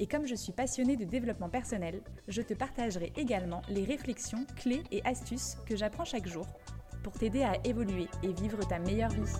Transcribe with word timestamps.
Et 0.00 0.06
comme 0.06 0.26
je 0.26 0.34
suis 0.34 0.52
passionnée 0.52 0.96
de 0.96 1.04
développement 1.04 1.50
personnel, 1.50 2.00
je 2.26 2.40
te 2.40 2.54
partagerai 2.54 3.12
également 3.16 3.60
les 3.68 3.84
réflexions, 3.84 4.46
clés 4.56 4.82
et 4.90 5.04
astuces 5.04 5.58
que 5.66 5.76
j'apprends 5.76 6.06
chaque 6.06 6.26
jour 6.26 6.46
pour 7.02 7.12
t'aider 7.12 7.42
à 7.42 7.52
évoluer 7.64 8.08
et 8.22 8.32
vivre 8.32 8.66
ta 8.66 8.78
meilleure 8.78 9.10
vie. 9.10 9.30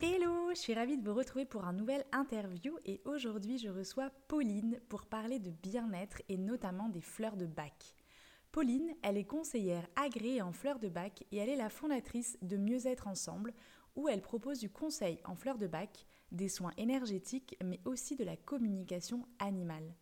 Hello, 0.00 0.48
je 0.54 0.58
suis 0.58 0.72
ravie 0.72 0.96
de 0.96 1.06
vous 1.06 1.14
retrouver 1.14 1.44
pour 1.44 1.66
un 1.66 1.74
nouvel 1.74 2.02
interview 2.12 2.78
et 2.86 3.02
aujourd'hui 3.04 3.58
je 3.58 3.68
reçois 3.68 4.10
Pauline 4.26 4.80
pour 4.88 5.04
parler 5.04 5.38
de 5.38 5.50
bien-être 5.50 6.22
et 6.30 6.38
notamment 6.38 6.88
des 6.88 7.02
fleurs 7.02 7.36
de 7.36 7.44
bac. 7.44 7.95
Pauline, 8.56 8.94
elle 9.02 9.18
est 9.18 9.24
conseillère 9.24 9.86
agréée 9.96 10.40
en 10.40 10.50
fleurs 10.50 10.78
de 10.78 10.88
bac 10.88 11.26
et 11.30 11.36
elle 11.36 11.50
est 11.50 11.56
la 11.56 11.68
fondatrice 11.68 12.38
de 12.40 12.56
Mieux-être 12.56 13.06
ensemble, 13.06 13.52
où 13.96 14.08
elle 14.08 14.22
propose 14.22 14.60
du 14.60 14.70
conseil 14.70 15.20
en 15.26 15.34
fleurs 15.34 15.58
de 15.58 15.66
bac, 15.66 16.06
des 16.32 16.48
soins 16.48 16.72
énergétiques, 16.78 17.58
mais 17.62 17.80
aussi 17.84 18.16
de 18.16 18.24
la 18.24 18.34
communication 18.34 19.26
animale. 19.40 19.94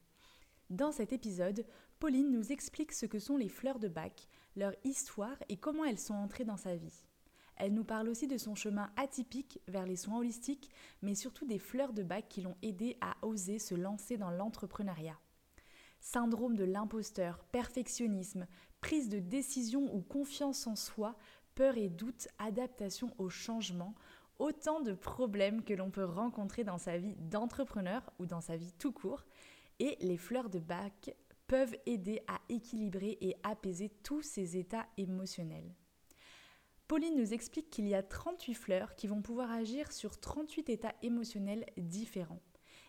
Dans 0.70 0.92
cet 0.92 1.12
épisode, 1.12 1.66
Pauline 1.98 2.30
nous 2.30 2.52
explique 2.52 2.92
ce 2.92 3.06
que 3.06 3.18
sont 3.18 3.36
les 3.36 3.48
fleurs 3.48 3.80
de 3.80 3.88
bac, 3.88 4.28
leur 4.54 4.72
histoire 4.84 5.36
et 5.48 5.56
comment 5.56 5.84
elles 5.84 5.98
sont 5.98 6.14
entrées 6.14 6.44
dans 6.44 6.56
sa 6.56 6.76
vie. 6.76 7.08
Elle 7.56 7.74
nous 7.74 7.82
parle 7.82 8.08
aussi 8.08 8.28
de 8.28 8.38
son 8.38 8.54
chemin 8.54 8.92
atypique 8.94 9.58
vers 9.66 9.84
les 9.84 9.96
soins 9.96 10.18
holistiques, 10.18 10.70
mais 11.02 11.16
surtout 11.16 11.44
des 11.44 11.58
fleurs 11.58 11.92
de 11.92 12.04
bac 12.04 12.26
qui 12.28 12.42
l'ont 12.42 12.56
aidée 12.62 12.98
à 13.00 13.16
oser 13.26 13.58
se 13.58 13.74
lancer 13.74 14.16
dans 14.16 14.30
l'entrepreneuriat 14.30 15.18
syndrome 16.04 16.54
de 16.54 16.64
l'imposteur, 16.64 17.42
perfectionnisme, 17.50 18.46
prise 18.82 19.08
de 19.08 19.20
décision 19.20 19.92
ou 19.94 20.02
confiance 20.02 20.66
en 20.66 20.76
soi, 20.76 21.16
peur 21.54 21.78
et 21.78 21.88
doute, 21.88 22.28
adaptation 22.38 23.14
au 23.16 23.30
changement, 23.30 23.94
autant 24.38 24.80
de 24.80 24.92
problèmes 24.92 25.64
que 25.64 25.72
l'on 25.72 25.90
peut 25.90 26.04
rencontrer 26.04 26.62
dans 26.62 26.76
sa 26.76 26.98
vie 26.98 27.16
d'entrepreneur 27.16 28.12
ou 28.18 28.26
dans 28.26 28.42
sa 28.42 28.56
vie 28.56 28.72
tout 28.78 28.92
court. 28.92 29.24
Et 29.80 29.96
les 30.00 30.18
fleurs 30.18 30.50
de 30.50 30.58
bac 30.58 31.16
peuvent 31.46 31.76
aider 31.86 32.20
à 32.28 32.38
équilibrer 32.50 33.16
et 33.22 33.36
apaiser 33.42 33.88
tous 34.02 34.20
ces 34.20 34.58
états 34.58 34.86
émotionnels. 34.98 35.74
Pauline 36.86 37.16
nous 37.16 37.32
explique 37.32 37.70
qu'il 37.70 37.88
y 37.88 37.94
a 37.94 38.02
38 38.02 38.54
fleurs 38.54 38.94
qui 38.94 39.06
vont 39.06 39.22
pouvoir 39.22 39.50
agir 39.50 39.90
sur 39.90 40.20
38 40.20 40.68
états 40.68 40.94
émotionnels 41.02 41.64
différents. 41.78 42.42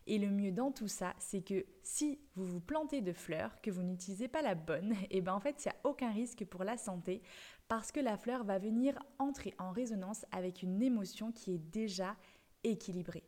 Et 0.08 0.20
le 0.20 0.30
mieux 0.30 0.52
dans 0.52 0.72
tout 0.72 0.88
ça, 0.88 1.16
c'est 1.18 1.42
que 1.42 1.66
si 1.82 2.20
vous 2.36 2.46
vous 2.46 2.60
plantez 2.60 3.02
de 3.02 3.12
fleurs, 3.12 3.60
que 3.62 3.72
vous 3.72 3.82
n'utilisez 3.82 4.28
pas 4.28 4.44
la 4.44 4.54
bonne, 4.54 4.94
et 4.94 5.08
eh 5.18 5.22
ben 5.22 5.34
en 5.34 5.40
fait, 5.40 5.64
il 5.66 5.70
n'y 5.70 5.72
a 5.72 5.90
aucun 5.90 6.12
risque 6.12 6.46
pour 6.46 6.64
la 6.64 6.78
santé 6.78 7.24
parce 7.68 7.92
que 7.92 8.00
la 8.00 8.18
fleur 8.18 8.44
va 8.44 8.60
venir 8.60 8.98
entrer 9.18 9.56
en 9.58 9.72
résonance 9.72 10.26
avec 10.32 10.62
une 10.62 10.82
émotion 10.84 11.32
qui 11.32 11.54
est 11.54 11.72
déjà 11.72 12.16
équilibrée. 12.64 13.24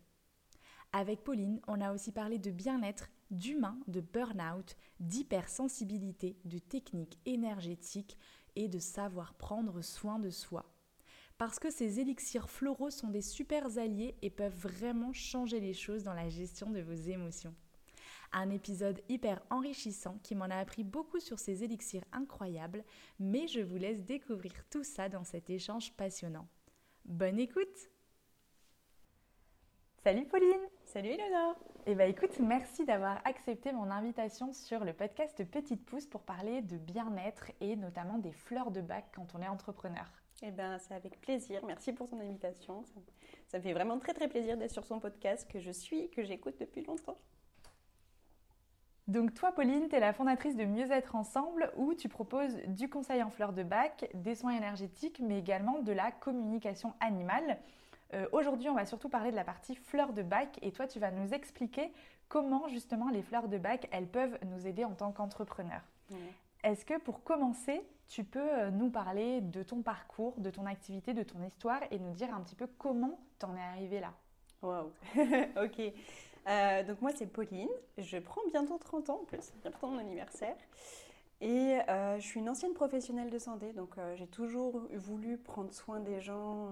Avec 0.93 1.23
Pauline, 1.23 1.59
on 1.67 1.81
a 1.81 1.93
aussi 1.93 2.11
parlé 2.11 2.37
de 2.37 2.51
bien-être, 2.51 3.09
d'humain, 3.31 3.79
de 3.87 3.99
burn-out, 3.99 4.77
d'hypersensibilité, 4.99 6.37
de 6.45 6.59
techniques 6.59 7.19
énergétiques 7.25 8.17
et 8.55 8.67
de 8.67 8.79
savoir 8.79 9.33
prendre 9.33 9.81
soin 9.81 10.19
de 10.19 10.29
soi 10.29 10.65
parce 11.37 11.59
que 11.59 11.69
ces 11.69 11.99
élixirs 11.99 12.49
floraux 12.49 12.89
sont 12.89 13.09
des 13.09 13.21
super 13.21 13.77
alliés 13.77 14.15
et 14.21 14.29
peuvent 14.29 14.57
vraiment 14.57 15.13
changer 15.13 15.59
les 15.59 15.73
choses 15.73 16.03
dans 16.03 16.13
la 16.13 16.29
gestion 16.29 16.71
de 16.71 16.81
vos 16.81 16.93
émotions. 16.93 17.53
Un 18.33 18.49
épisode 18.49 19.01
hyper 19.07 19.41
enrichissant 19.49 20.19
qui 20.23 20.35
m'en 20.35 20.45
a 20.45 20.57
appris 20.57 20.83
beaucoup 20.83 21.19
sur 21.19 21.39
ces 21.39 21.63
élixirs 21.63 22.03
incroyables, 22.11 22.83
mais 23.19 23.47
je 23.47 23.61
vous 23.61 23.77
laisse 23.77 24.03
découvrir 24.03 24.51
tout 24.69 24.83
ça 24.83 25.09
dans 25.09 25.23
cet 25.23 25.49
échange 25.49 25.93
passionnant. 25.93 26.47
Bonne 27.05 27.39
écoute 27.39 27.89
Salut 30.03 30.25
Pauline 30.25 30.67
Salut 30.85 31.09
Eleonore 31.09 31.55
Eh 31.85 31.95
bien 31.95 32.05
écoute, 32.05 32.39
merci 32.39 32.85
d'avoir 32.85 33.21
accepté 33.25 33.71
mon 33.71 33.91
invitation 33.91 34.53
sur 34.53 34.83
le 34.83 34.93
podcast 34.93 35.43
Petite 35.45 35.85
Pouce 35.85 36.05
pour 36.05 36.23
parler 36.23 36.61
de 36.61 36.77
bien-être 36.77 37.51
et 37.61 37.75
notamment 37.75 38.17
des 38.17 38.31
fleurs 38.33 38.71
de 38.71 38.81
bac 38.81 39.05
quand 39.15 39.35
on 39.35 39.41
est 39.41 39.47
entrepreneur. 39.47 40.05
Eh 40.43 40.51
bien, 40.51 40.77
c'est 40.77 40.93
avec 40.93 41.19
plaisir. 41.19 41.61
Merci 41.65 41.93
pour 41.93 42.09
ton 42.09 42.19
invitation. 42.19 42.83
Ça, 43.47 43.57
me 43.57 43.63
fait 43.63 43.73
vraiment 43.73 43.97
très 43.97 44.13
très 44.13 44.27
plaisir 44.27 44.57
d'être 44.57 44.71
sur 44.71 44.85
son 44.85 44.99
podcast 44.99 45.49
que 45.51 45.59
je 45.59 45.71
suis, 45.71 46.09
que 46.09 46.23
j'écoute 46.23 46.55
depuis 46.59 46.83
longtemps. 46.83 47.17
Donc 49.07 49.33
toi, 49.33 49.53
Pauline, 49.53 49.87
tu 49.87 49.95
es 49.95 49.99
la 49.99 50.13
fondatrice 50.13 50.55
de 50.55 50.65
Mieux-être 50.65 51.15
Ensemble 51.15 51.71
où 51.77 51.93
tu 51.93 52.09
proposes 52.09 52.57
du 52.67 52.89
conseil 52.89 53.23
en 53.23 53.29
fleurs 53.29 53.53
de 53.53 53.63
bac, 53.63 54.09
des 54.13 54.35
soins 54.35 54.55
énergétiques, 54.55 55.21
mais 55.21 55.39
également 55.39 55.79
de 55.79 55.93
la 55.93 56.11
communication 56.11 56.93
animale. 56.99 57.57
Euh, 58.13 58.27
aujourd'hui, 58.31 58.69
on 58.69 58.75
va 58.75 58.85
surtout 58.85 59.09
parler 59.09 59.31
de 59.31 59.35
la 59.35 59.45
partie 59.45 59.75
fleurs 59.75 60.13
de 60.13 60.23
bac 60.23 60.59
et 60.61 60.71
toi, 60.71 60.87
tu 60.87 60.99
vas 60.99 61.11
nous 61.11 61.33
expliquer 61.33 61.91
comment 62.27 62.67
justement 62.67 63.09
les 63.09 63.21
fleurs 63.21 63.47
de 63.47 63.57
bac, 63.57 63.87
elles 63.91 64.07
peuvent 64.07 64.37
nous 64.45 64.67
aider 64.67 64.83
en 64.83 64.93
tant 64.93 65.11
qu'entrepreneurs. 65.11 65.83
Est-ce 66.67 66.83
que 66.83 66.99
pour 66.99 67.23
commencer, 67.23 67.81
tu 68.09 68.25
peux 68.25 68.41
euh, 68.41 68.71
nous 68.71 68.89
parler 68.89 69.39
de 69.39 69.63
ton 69.63 69.81
parcours, 69.81 70.33
de 70.37 70.49
ton 70.49 70.65
activité, 70.65 71.13
de 71.13 71.23
ton 71.23 71.41
histoire 71.41 71.79
et 71.91 71.97
nous 71.97 72.11
dire 72.11 72.33
un 72.35 72.41
petit 72.41 72.55
peu 72.55 72.67
comment 72.77 73.21
t'en 73.39 73.55
es 73.55 73.61
arrivée 73.61 74.01
là? 74.01 74.13
Waouh 74.61 74.91
Ok. 75.63 75.79
Euh, 75.79 76.83
donc 76.83 77.01
moi 77.01 77.11
c'est 77.15 77.27
Pauline, 77.27 77.69
je 77.97 78.17
prends 78.17 78.41
bientôt 78.51 78.77
30 78.77 79.09
ans 79.09 79.19
en 79.21 79.23
plus, 79.23 79.53
bientôt 79.61 79.87
mon 79.87 79.97
anniversaire. 79.97 80.57
Et 81.39 81.79
euh, 81.87 82.19
je 82.19 82.25
suis 82.25 82.41
une 82.41 82.49
ancienne 82.49 82.73
professionnelle 82.73 83.29
de 83.29 83.39
santé, 83.39 83.71
donc 83.71 83.95
j'ai 84.15 84.27
toujours 84.27 84.87
voulu 84.93 85.37
prendre 85.37 85.71
soin 85.73 86.01
des 86.01 86.19
gens, 86.19 86.71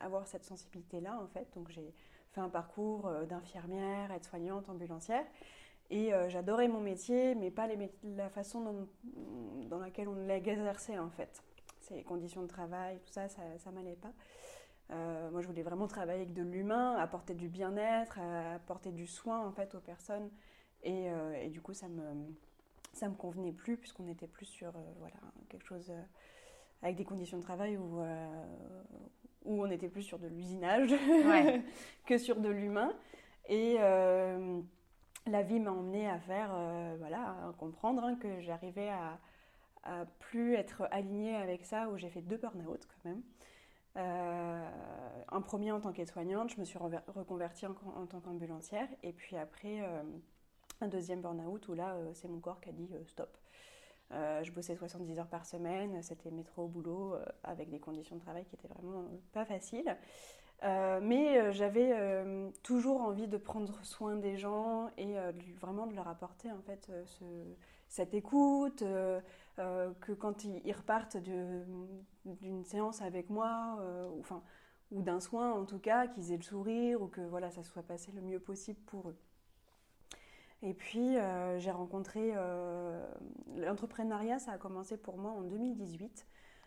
avoir 0.00 0.26
cette 0.26 0.44
sensibilité-là 0.44 1.20
en 1.22 1.28
fait. 1.28 1.46
Donc 1.54 1.68
j'ai 1.68 1.94
fait 2.32 2.40
un 2.40 2.48
parcours 2.48 3.08
d'infirmière, 3.28 4.10
aide-soignante, 4.10 4.68
ambulancière. 4.68 5.24
Et 5.90 6.14
euh, 6.14 6.28
j'adorais 6.28 6.68
mon 6.68 6.80
métier, 6.80 7.34
mais 7.34 7.50
pas 7.50 7.68
la 8.04 8.28
façon 8.28 8.86
dans, 9.68 9.78
laquelle 9.78 10.08
on 10.08 10.14
l'exerçait 10.14 10.98
en 10.98 11.10
fait. 11.10 11.42
Ces 11.80 12.04
conditions 12.04 12.42
de 12.42 12.46
travail, 12.46 13.00
tout 13.00 13.12
ça, 13.12 13.28
ça, 13.28 13.42
ça 13.58 13.70
m'allait 13.72 13.96
pas. 13.96 14.12
Euh, 14.92 15.30
moi, 15.30 15.40
je 15.40 15.46
voulais 15.48 15.62
vraiment 15.62 15.88
travailler 15.88 16.22
avec 16.22 16.32
de 16.32 16.42
l'humain, 16.42 16.94
apporter 16.96 17.34
du 17.34 17.48
bien-être, 17.48 18.18
apporter 18.54 18.92
du 18.92 19.06
soin 19.06 19.44
en 19.44 19.50
fait 19.50 19.74
aux 19.74 19.80
personnes. 19.80 20.30
Et, 20.82 21.10
euh, 21.10 21.48
du 21.48 21.60
coup, 21.60 21.74
ça 21.74 21.88
me 21.88 22.34
ça 22.92 23.08
me 23.08 23.14
convenait 23.14 23.52
plus 23.52 23.76
puisqu'on 23.76 24.08
était 24.08 24.26
plus 24.26 24.46
sur 24.46 24.72
voilà 24.98 25.14
quelque 25.48 25.64
chose 25.64 25.92
avec 26.82 26.96
des 26.96 27.04
conditions 27.04 27.38
de 27.38 27.42
travail 27.42 27.76
où 27.76 28.00
où 29.44 29.62
on 29.62 29.70
était 29.70 29.88
plus 29.88 30.02
sur 30.02 30.18
de 30.18 30.26
l'usinage 30.26 30.92
que 32.06 32.18
sur 32.18 32.40
de 32.40 32.48
l'humain. 32.48 32.92
Et 33.48 33.78
la 35.30 35.42
vie 35.42 35.60
m'a 35.60 35.70
emmené 35.70 36.08
à 36.08 36.18
faire, 36.18 36.50
euh, 36.52 36.96
voilà, 36.98 37.52
comprendre 37.58 38.04
hein, 38.04 38.16
que 38.16 38.40
j'arrivais 38.40 38.88
à, 38.88 39.18
à, 39.84 40.04
plus 40.18 40.54
être 40.54 40.86
alignée 40.90 41.36
avec 41.36 41.64
ça, 41.64 41.88
où 41.88 41.96
j'ai 41.96 42.10
fait 42.10 42.22
deux 42.22 42.36
burn-out 42.36 42.86
quand 42.86 43.08
même. 43.08 43.22
Euh, 43.96 44.70
un 45.30 45.40
premier 45.40 45.72
en 45.72 45.80
tant 45.80 45.92
qu'aide-soignante, 45.92 46.50
je 46.50 46.60
me 46.60 46.64
suis 46.64 46.78
reconvertie 46.78 47.66
en, 47.66 47.74
tant 48.06 48.20
qu'ambulancière, 48.20 48.88
et 49.02 49.12
puis 49.12 49.36
après 49.36 49.80
euh, 49.80 50.02
un 50.80 50.88
deuxième 50.88 51.20
burn-out 51.20 51.66
où 51.68 51.74
là 51.74 51.96
c'est 52.14 52.28
mon 52.28 52.40
corps 52.40 52.60
qui 52.60 52.68
a 52.68 52.72
dit 52.72 52.88
stop. 53.06 53.36
Je 54.10 54.50
bossais 54.50 54.76
70 54.76 55.18
heures 55.18 55.28
par 55.28 55.46
semaine, 55.46 56.02
c'était 56.02 56.30
métro 56.30 56.64
au 56.64 56.68
boulot 56.68 57.14
avec 57.44 57.70
des 57.70 57.78
conditions 57.78 58.16
de 58.16 58.20
travail 58.20 58.44
qui 58.44 58.56
étaient 58.56 58.68
vraiment 58.68 59.04
pas 59.32 59.44
faciles. 59.44 59.96
Euh, 60.62 61.00
mais 61.02 61.38
euh, 61.38 61.52
j'avais 61.52 61.92
euh, 61.94 62.50
toujours 62.62 63.00
envie 63.00 63.28
de 63.28 63.38
prendre 63.38 63.82
soin 63.82 64.16
des 64.16 64.36
gens 64.36 64.90
et 64.98 65.14
vraiment 65.58 65.86
de 65.86 65.94
leur 65.94 66.08
apporter 66.08 66.52
en 66.52 66.60
fait 66.60 66.90
cette 67.88 68.14
écoute, 68.14 68.84
que 69.56 70.12
quand 70.12 70.44
ils, 70.44 70.72
repartent 70.72 71.16
d'une 71.16 72.64
séance 72.64 73.02
avec 73.02 73.30
moi, 73.30 73.78
ou, 74.12 74.22
ou 74.92 75.02
d'un 75.02 75.20
soin 75.20 75.52
en 75.52 75.64
tout 75.64 75.78
cas, 75.78 76.06
qu'ils 76.06 76.32
aient 76.32 76.36
le 76.36 76.42
sourire 76.42 77.02
ou 77.02 77.08
que 77.08 77.20
voilà, 77.20 77.50
ça 77.50 77.62
soit 77.62 77.82
passé 77.82 78.12
le 78.12 78.20
mieux 78.20 78.40
possible 78.40 78.80
pour 78.86 79.08
eux. 79.10 79.16
Et 80.62 80.74
puis 80.74 81.16
j'ai 81.58 81.70
rencontré 81.70 82.34
l'entrepreneuriat, 83.56 84.38
ça 84.38 84.52
a 84.52 84.58
commencé 84.58 84.96
pour 84.96 85.16
moi 85.16 85.30
en 85.32 85.42
2018 85.42 86.26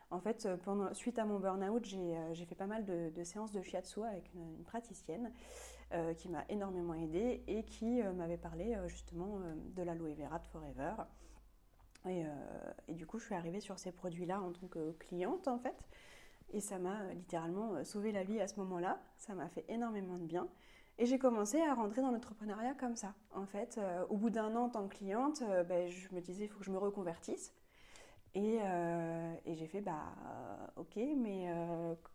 En 0.10 0.20
fait, 0.20 0.48
pendant, 0.64 0.94
suite 0.94 1.20
à 1.20 1.26
mon 1.26 1.40
burn-out, 1.40 1.86
j'ai 1.86 2.46
fait 2.46 2.56
pas 2.56 2.66
mal 2.66 2.86
de, 2.86 3.24
séances 3.24 3.52
de 3.52 3.62
shiatsu 3.62 4.04
avec 4.04 4.34
une, 4.34 4.64
praticienne 4.64 5.32
qui 6.18 6.28
m'a 6.28 6.44
énormément 6.50 6.96
aidée 6.96 7.44
et 7.48 7.64
qui 7.64 8.02
m'avait 8.02 8.38
parlé 8.38 8.76
justement 8.88 9.40
de 9.76 9.84
l'aloe 9.84 10.16
vera 10.16 10.40
de 10.40 10.48
Forever. 10.48 10.96
Et, 12.08 12.94
du 12.94 13.06
coup, 13.06 13.20
je 13.20 13.26
suis 13.26 13.36
arrivée 13.36 13.60
sur 13.60 13.80
ces 13.80 13.92
produits-là 13.92 14.42
en 14.42 14.52
tant 14.52 14.68
que 14.68 14.92
cliente, 14.94 15.48
en 15.48 15.58
fait. 15.58 15.76
Et 16.52 16.60
ça 16.60 16.78
m'a 16.78 17.14
littéralement 17.14 17.84
sauvé 17.84 18.12
la 18.12 18.24
vie 18.24 18.40
à 18.40 18.48
ce 18.48 18.60
moment-là. 18.60 19.02
Ça 19.18 19.34
m'a 19.34 19.50
fait 19.50 19.66
énormément 19.70 20.18
de 20.18 20.26
bien. 20.26 20.48
Et 21.00 21.06
j'ai 21.06 21.18
commencé 21.18 21.60
à 21.60 21.74
rentrer 21.74 22.02
dans 22.02 22.12
l'entrepreneuriat 22.12 22.76
comme 22.76 22.96
ça. 22.96 23.16
En 23.34 23.46
fait, 23.46 23.78
euh, 23.78 24.06
au 24.10 24.18
bout 24.18 24.30
d'un 24.30 24.56
an 24.56 24.66
en 24.66 24.70
tant 24.70 24.88
que 24.88 24.96
cliente, 24.96 25.42
euh, 25.42 25.64
ben, 25.64 25.90
je 25.90 26.08
me 26.14 26.22
disais, 26.22 26.46
il 26.46 26.48
faut 26.48 26.60
que 26.60 26.66
je 26.66 26.72
me 26.72 26.78
reconvertisse. 26.78 27.54
Et, 28.36 28.60
euh, 28.62 29.34
j'ai 29.46 29.68
fait, 29.68 29.82
bah, 29.82 30.16
ok, 30.76 30.98
mais 31.18 31.48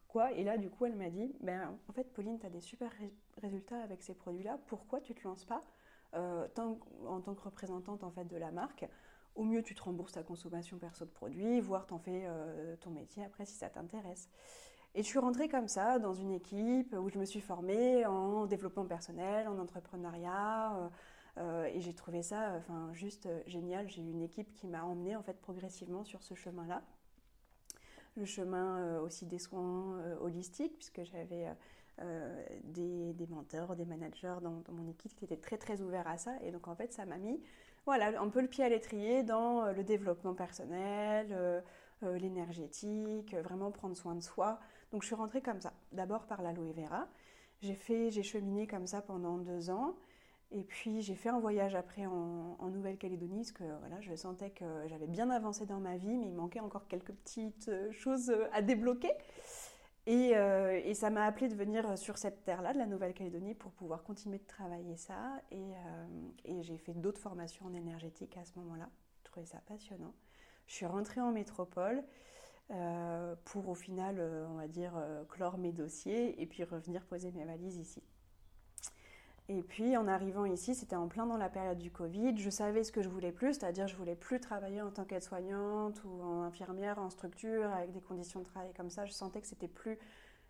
quoi? 0.08 0.32
Et 0.32 0.44
là, 0.44 0.58
du 0.58 0.70
coup, 0.70 0.86
elle 0.86 0.96
m'a 0.96 1.10
dit, 1.10 1.32
ben, 1.40 1.76
en 1.88 1.92
fait, 1.92 2.12
Pauline, 2.12 2.38
tu 2.38 2.46
as 2.46 2.50
des 2.50 2.60
super 2.60 2.90
résultats 3.42 3.80
avec 3.82 4.02
ces 4.02 4.14
produits-là. 4.14 4.58
Pourquoi 4.66 5.00
tu 5.00 5.12
ne 5.12 5.18
te 5.18 5.26
lances 5.26 5.44
pas 5.44 5.62
tant, 6.54 6.78
en 7.06 7.20
tant 7.20 7.34
que 7.34 7.42
représentante 7.42 8.02
en 8.02 8.10
fait, 8.10 8.24
de 8.24 8.36
la 8.36 8.50
marque? 8.50 8.88
Au 9.36 9.44
mieux, 9.44 9.62
tu 9.62 9.74
te 9.76 9.82
rembourses 9.82 10.12
ta 10.12 10.24
consommation 10.24 10.78
perso 10.78 11.04
de 11.04 11.10
produits, 11.10 11.60
voire 11.60 11.86
t'en 11.86 11.98
fais 11.98 12.26
ton 12.80 12.90
métier 12.90 13.24
après 13.24 13.44
si 13.44 13.54
ça 13.54 13.68
t'intéresse. 13.68 14.28
Et 14.98 15.02
je 15.02 15.06
suis 15.06 15.20
rentrée 15.20 15.48
comme 15.48 15.68
ça 15.68 16.00
dans 16.00 16.12
une 16.12 16.32
équipe 16.32 16.92
où 16.92 17.08
je 17.08 17.20
me 17.20 17.24
suis 17.24 17.40
formée 17.40 18.04
en 18.04 18.46
développement 18.46 18.84
personnel, 18.84 19.46
en 19.46 19.56
entrepreneuriat. 19.60 20.74
Euh, 20.74 20.88
euh, 21.36 21.64
et 21.72 21.80
j'ai 21.80 21.94
trouvé 21.94 22.20
ça 22.24 22.54
enfin, 22.58 22.92
juste 22.94 23.26
euh, 23.26 23.40
génial. 23.46 23.88
J'ai 23.88 24.02
eu 24.02 24.10
une 24.10 24.22
équipe 24.22 24.52
qui 24.56 24.66
m'a 24.66 24.82
emmenée 24.82 25.14
en 25.14 25.22
fait, 25.22 25.40
progressivement 25.40 26.02
sur 26.02 26.24
ce 26.24 26.34
chemin-là. 26.34 26.82
Le 28.16 28.24
chemin 28.24 28.98
aussi 28.98 29.24
des 29.24 29.38
soins 29.38 30.00
holistiques, 30.20 30.74
puisque 30.74 31.04
j'avais 31.04 31.46
des, 32.64 33.12
des, 33.12 33.26
mentors, 33.28 33.76
des 33.76 33.84
managers 33.84 34.38
dans, 34.42 34.64
mon 34.72 34.88
équipe 34.88 35.14
qui 35.14 35.24
étaient 35.24 35.36
très 35.36 35.58
très 35.58 35.80
ouverts 35.80 36.08
à 36.08 36.18
ça. 36.18 36.32
Et 36.42 36.50
donc 36.50 36.66
en 36.66 36.74
fait, 36.74 36.92
ça 36.92 37.06
m'a 37.06 37.18
mis 37.18 37.40
voilà, 37.84 38.20
un 38.20 38.28
peu 38.30 38.40
le 38.40 38.48
pied 38.48 38.64
à 38.64 38.68
l'étrier 38.68 39.22
dans 39.22 39.70
le 39.70 39.84
développement 39.84 40.34
personnel, 40.34 41.62
l'énergétique, 42.02 43.36
vraiment 43.36 43.70
prendre 43.70 43.96
soin 43.96 44.16
de 44.16 44.22
soi. 44.22 44.58
Donc 44.92 45.02
je 45.02 45.06
suis 45.06 45.14
rentrée 45.14 45.42
comme 45.42 45.60
ça, 45.60 45.72
d'abord 45.92 46.26
par 46.26 46.42
l'aloe 46.42 46.72
vera. 46.72 47.08
J'ai 47.60 48.22
cheminé 48.22 48.66
comme 48.66 48.86
ça 48.86 49.02
pendant 49.02 49.38
deux 49.38 49.70
ans. 49.70 49.96
Et 50.50 50.62
puis 50.62 51.02
j'ai 51.02 51.14
fait 51.14 51.28
un 51.28 51.40
voyage 51.40 51.74
après 51.74 52.06
en, 52.06 52.56
Nouvelle-Calédonie, 52.70 53.38
parce 53.38 53.52
que 53.52 53.64
voilà, 53.80 54.00
je 54.00 54.14
sentais 54.14 54.50
que 54.50 54.64
j'avais 54.86 55.06
bien 55.06 55.30
avancé 55.30 55.66
dans 55.66 55.80
ma 55.80 55.96
vie, 55.96 56.16
mais 56.16 56.26
il 56.26 56.34
manquait 56.34 56.60
encore 56.60 56.86
quelques 56.86 57.12
petites 57.12 57.68
euh, 57.68 57.90
choses 57.92 58.30
euh, 58.30 58.46
à 58.52 58.62
débloquer. 58.62 59.10
Euh, 60.08 60.80
et, 60.84 60.94
ça 60.94 61.10
m'a 61.10 61.24
appelé 61.24 61.48
de 61.48 61.54
venir 61.54 61.98
sur 61.98 62.16
cette 62.16 62.42
terre-là, 62.44 62.72
de 62.72 62.78
la 62.78 62.86
Nouvelle-Calédonie, 62.86 63.54
pour 63.54 63.72
pouvoir 63.72 64.02
continuer 64.04 64.38
de 64.38 64.46
travailler 64.46 64.96
ça. 64.96 65.42
Et 65.50 66.62
j'ai 66.62 66.78
fait 66.78 66.94
d'autres 66.94 67.20
formations 67.20 67.66
en 67.66 67.74
énergétique 67.74 68.36
à 68.38 68.44
ce 68.46 68.58
moment-là. 68.58 68.88
Je 69.18 69.24
trouvais 69.30 69.44
ça 69.44 69.58
passionnant. 69.66 70.14
Je 70.66 70.74
suis 70.74 70.86
rentrée 70.86 71.20
en 71.20 71.30
métropole 71.30 72.02
euh, 72.70 73.34
pour 73.46 73.68
au 73.68 73.74
final, 73.74 74.16
euh, 74.18 74.46
on 74.50 74.54
va 74.54 74.68
dire, 74.68 74.92
euh, 74.96 75.24
clore 75.24 75.56
mes 75.56 75.72
dossiers 75.72 76.40
et 76.40 76.46
puis 76.46 76.64
revenir 76.64 77.04
poser 77.06 77.32
mes 77.32 77.44
valises 77.44 77.78
ici. 77.78 78.02
Et 79.48 79.62
puis 79.62 79.96
en 79.96 80.06
arrivant 80.06 80.44
ici, 80.44 80.74
c'était 80.74 80.96
en 80.96 81.08
plein 81.08 81.24
dans 81.24 81.38
la 81.38 81.48
période 81.48 81.78
du 81.78 81.90
Covid. 81.90 82.36
Je 82.36 82.50
savais 82.50 82.84
ce 82.84 82.92
que 82.92 83.00
je 83.00 83.08
voulais 83.08 83.32
plus, 83.32 83.54
c'est-à-dire 83.54 83.88
je 83.88 83.96
voulais 83.96 84.16
plus 84.16 84.40
travailler 84.40 84.82
en 84.82 84.90
tant 84.90 85.06
qu'aide-soignante 85.06 86.04
ou 86.04 86.22
en 86.22 86.42
infirmière 86.42 86.98
en 86.98 87.08
structure 87.08 87.72
avec 87.72 87.92
des 87.92 88.02
conditions 88.02 88.40
de 88.40 88.44
travail 88.44 88.74
comme 88.74 88.90
ça. 88.90 89.06
Je 89.06 89.12
sentais 89.12 89.40
que 89.40 89.46
c'était 89.46 89.68
plus 89.68 89.98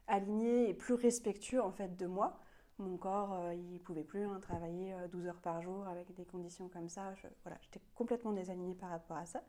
aligné 0.09 0.69
et 0.69 0.75
plus 0.75 0.95
respectueux 0.95 1.63
en 1.63 1.71
fait 1.71 1.97
de 1.97 2.07
moi. 2.07 2.41
Mon 2.79 2.97
corps, 2.97 3.37
il 3.53 3.81
pouvait 3.81 4.05
plus 4.05 4.25
hein, 4.25 4.41
travailler 4.41 4.95
12 5.13 5.27
heures 5.27 5.41
par 5.41 5.63
jour 5.63 5.87
avec 5.87 6.13
des 6.15 6.25
conditions 6.25 6.69
comme 6.69 6.89
ça. 6.89 7.15
voilà, 7.45 7.59
j'étais 7.61 7.81
complètement 7.95 8.33
désalignée 8.33 8.75
par 8.75 8.91
rapport 8.91 9.17
à 9.17 9.27
ça. 9.27 9.43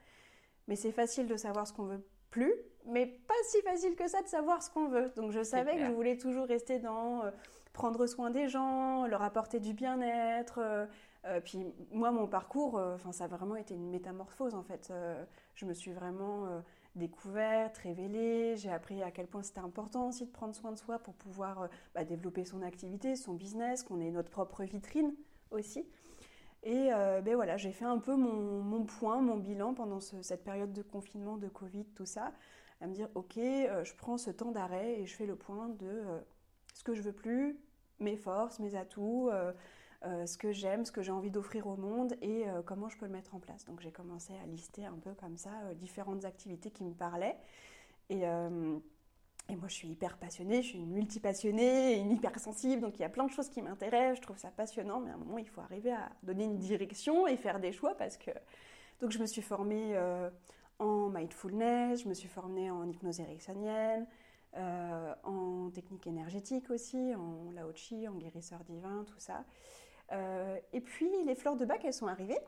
Mais 0.68 0.76
c'est 0.76 0.92
facile 0.92 1.28
de 1.28 1.36
savoir 1.36 1.66
ce 1.66 1.74
qu'on 1.74 1.86
veut 1.86 2.04
plus, 2.30 2.54
mais 2.86 3.06
pas 3.06 3.34
si 3.48 3.62
facile 3.62 3.96
que 3.96 4.08
ça 4.08 4.22
de 4.22 4.28
savoir 4.28 4.62
ce 4.64 4.70
qu'on 4.70 4.88
veut. 4.88 5.12
Donc 5.16 5.32
je 5.32 5.44
savais 5.44 5.76
que 5.78 5.86
je 5.86 5.92
voulais 5.92 6.18
toujours 6.18 6.48
rester 6.48 6.80
dans 6.80 7.24
euh, 7.24 7.32
prendre 7.74 8.06
soin 8.08 8.30
des 8.30 8.48
gens, 8.48 9.06
leur 9.06 9.22
apporter 9.22 9.60
du 9.60 9.74
bien-être. 9.74 10.60
Euh, 10.60 10.86
euh, 11.26 11.42
puis 11.42 11.66
moi, 11.92 12.12
mon 12.12 12.28
parcours, 12.28 12.76
enfin 12.76 13.12
ça 13.12 13.26
a 13.26 13.28
vraiment 13.28 13.56
été 13.56 13.74
une 13.74 13.90
métamorphose 13.90 14.56
en 14.56 14.64
fait. 14.64 14.92
je 15.56 15.66
me 15.66 15.74
suis 15.74 15.92
vraiment 15.92 16.48
découverte, 16.96 17.78
révélée. 17.78 18.56
J'ai 18.56 18.72
appris 18.72 19.04
à 19.04 19.12
quel 19.12 19.28
point 19.28 19.44
c'était 19.44 19.60
important 19.60 20.08
aussi 20.08 20.26
de 20.26 20.32
prendre 20.32 20.56
soin 20.56 20.72
de 20.72 20.78
soi 20.78 20.98
pour 21.00 21.14
pouvoir 21.16 21.68
bah, 21.94 22.06
développer 22.06 22.46
son 22.46 22.62
activité, 22.62 23.16
son 23.16 23.34
business, 23.34 23.84
qu'on 23.84 24.00
ait 24.00 24.12
notre 24.12 24.30
propre 24.30 24.64
vitrine 24.64 25.14
aussi. 25.52 25.86
Et 26.64 26.90
euh, 26.94 27.22
ben 27.22 27.36
voilà, 27.36 27.58
j'ai 27.58 27.72
fait 27.72 27.86
un 27.86 28.00
peu 28.00 28.16
mon, 28.16 28.84
point, 28.84 29.22
mon 29.22 29.38
bilan 29.38 29.74
pendant 29.74 30.00
cette 30.00 30.44
période 30.44 30.74
de 30.74 30.82
confinement, 30.82 31.38
de 31.38 31.48
Covid, 31.48 31.86
tout 31.96 32.06
ça, 32.06 32.34
à 32.82 32.88
me 32.88 32.94
dire, 32.94 33.08
ok, 33.16 33.38
euh, 33.38 33.84
je 33.84 33.94
prends 33.96 34.18
ce 34.18 34.30
temps 34.30 34.52
d'arrêt 34.52 35.00
et 35.00 35.06
je 35.06 35.16
fais 35.16 35.26
le 35.26 35.36
point 35.36 35.70
de 35.70 35.88
euh, 35.88 36.20
ce 36.74 36.84
que 36.84 36.94
je 36.94 37.02
veux 37.02 37.14
plus, 37.14 37.58
mes 38.00 38.18
forces, 38.18 38.60
mes 38.60 38.76
atouts, 38.76 39.30
ce 40.04 40.38
que 40.38 40.54
j'aime, 40.54 40.86
ce 40.86 40.92
que 40.92 41.02
j'ai 41.02 41.12
envie 41.12 41.32
d'offrir 41.32 41.68
au 41.68 41.76
monde 41.76 42.16
et 42.22 42.46
comment 42.66 42.88
je 42.88 42.98
peux 42.98 43.06
le 43.06 43.12
mettre 43.12 43.36
en 43.36 43.40
place. 43.40 43.66
Donc 43.66 43.82
j'ai 43.82 43.92
commencé 43.92 44.32
à 44.42 44.46
lister 44.46 44.86
un 44.86 44.98
peu 44.98 45.14
comme 45.14 45.36
ça 45.36 45.52
différentes 45.76 46.24
activités 46.24 46.72
qui 46.72 46.86
me 46.86 46.94
parlaient. 46.94 47.36
Et 48.10 48.24
et 49.50 49.56
moi, 49.56 49.68
je 49.68 49.74
suis 49.74 49.88
hyper 49.88 50.18
passionnée, 50.18 50.62
je 50.62 50.68
suis 50.68 50.78
une 50.78 50.92
multipassionnée, 50.92 51.98
une 51.98 52.12
hypersensible, 52.12 52.82
donc 52.82 53.00
il 53.00 53.02
y 53.02 53.06
a 53.06 53.10
plein 53.10 53.26
de 53.26 53.32
choses 53.32 53.50
qui 53.50 53.62
m'intéressent, 53.62 54.18
je 54.18 54.22
trouve 54.22 54.38
ça 54.38 54.52
passionnant, 54.52 55.00
mais 55.00 55.10
à 55.10 55.16
un 55.16 55.18
moment, 55.18 55.38
il 55.40 55.48
faut 55.48 55.62
arriver 55.62 55.92
à 55.92 56.12
donner 56.24 56.44
une 56.44 56.58
direction 56.58 57.26
et 57.28 57.36
faire 57.36 57.60
des 57.60 57.72
choix 57.72 57.96
parce 57.96 58.18
que. 58.18 58.32
Donc, 59.02 59.12
je 59.12 59.20
me 59.20 59.26
suis 59.26 59.42
formée 59.42 59.96
euh, 59.96 60.30
en 60.78 61.10
mindfulness, 61.10 62.04
je 62.04 62.10
me 62.10 62.14
suis 62.14 62.28
formée 62.28 62.70
en 62.70 62.86
hypnose 62.86 63.22
ericksonienne, 63.22 64.06
euh, 64.58 65.16
en 65.24 65.70
technique 65.70 66.06
énergétique 66.06 66.70
aussi, 66.70 67.16
en 67.16 67.50
lao 67.52 67.72
chi, 67.74 68.08
en 68.08 68.16
guérisseur 68.16 68.64
divin, 68.66 69.06
tout 69.08 69.20
ça. 69.20 69.46
Euh, 70.12 70.60
et 70.74 70.82
puis, 70.82 71.10
les 71.26 71.36
fleurs 71.36 71.56
de 71.56 71.64
bac, 71.66 71.82
elles 71.86 71.94
sont 71.94 72.08
arrivées 72.08 72.40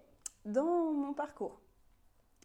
dans 0.45 0.91
mon 0.91 1.13
parcours. 1.13 1.61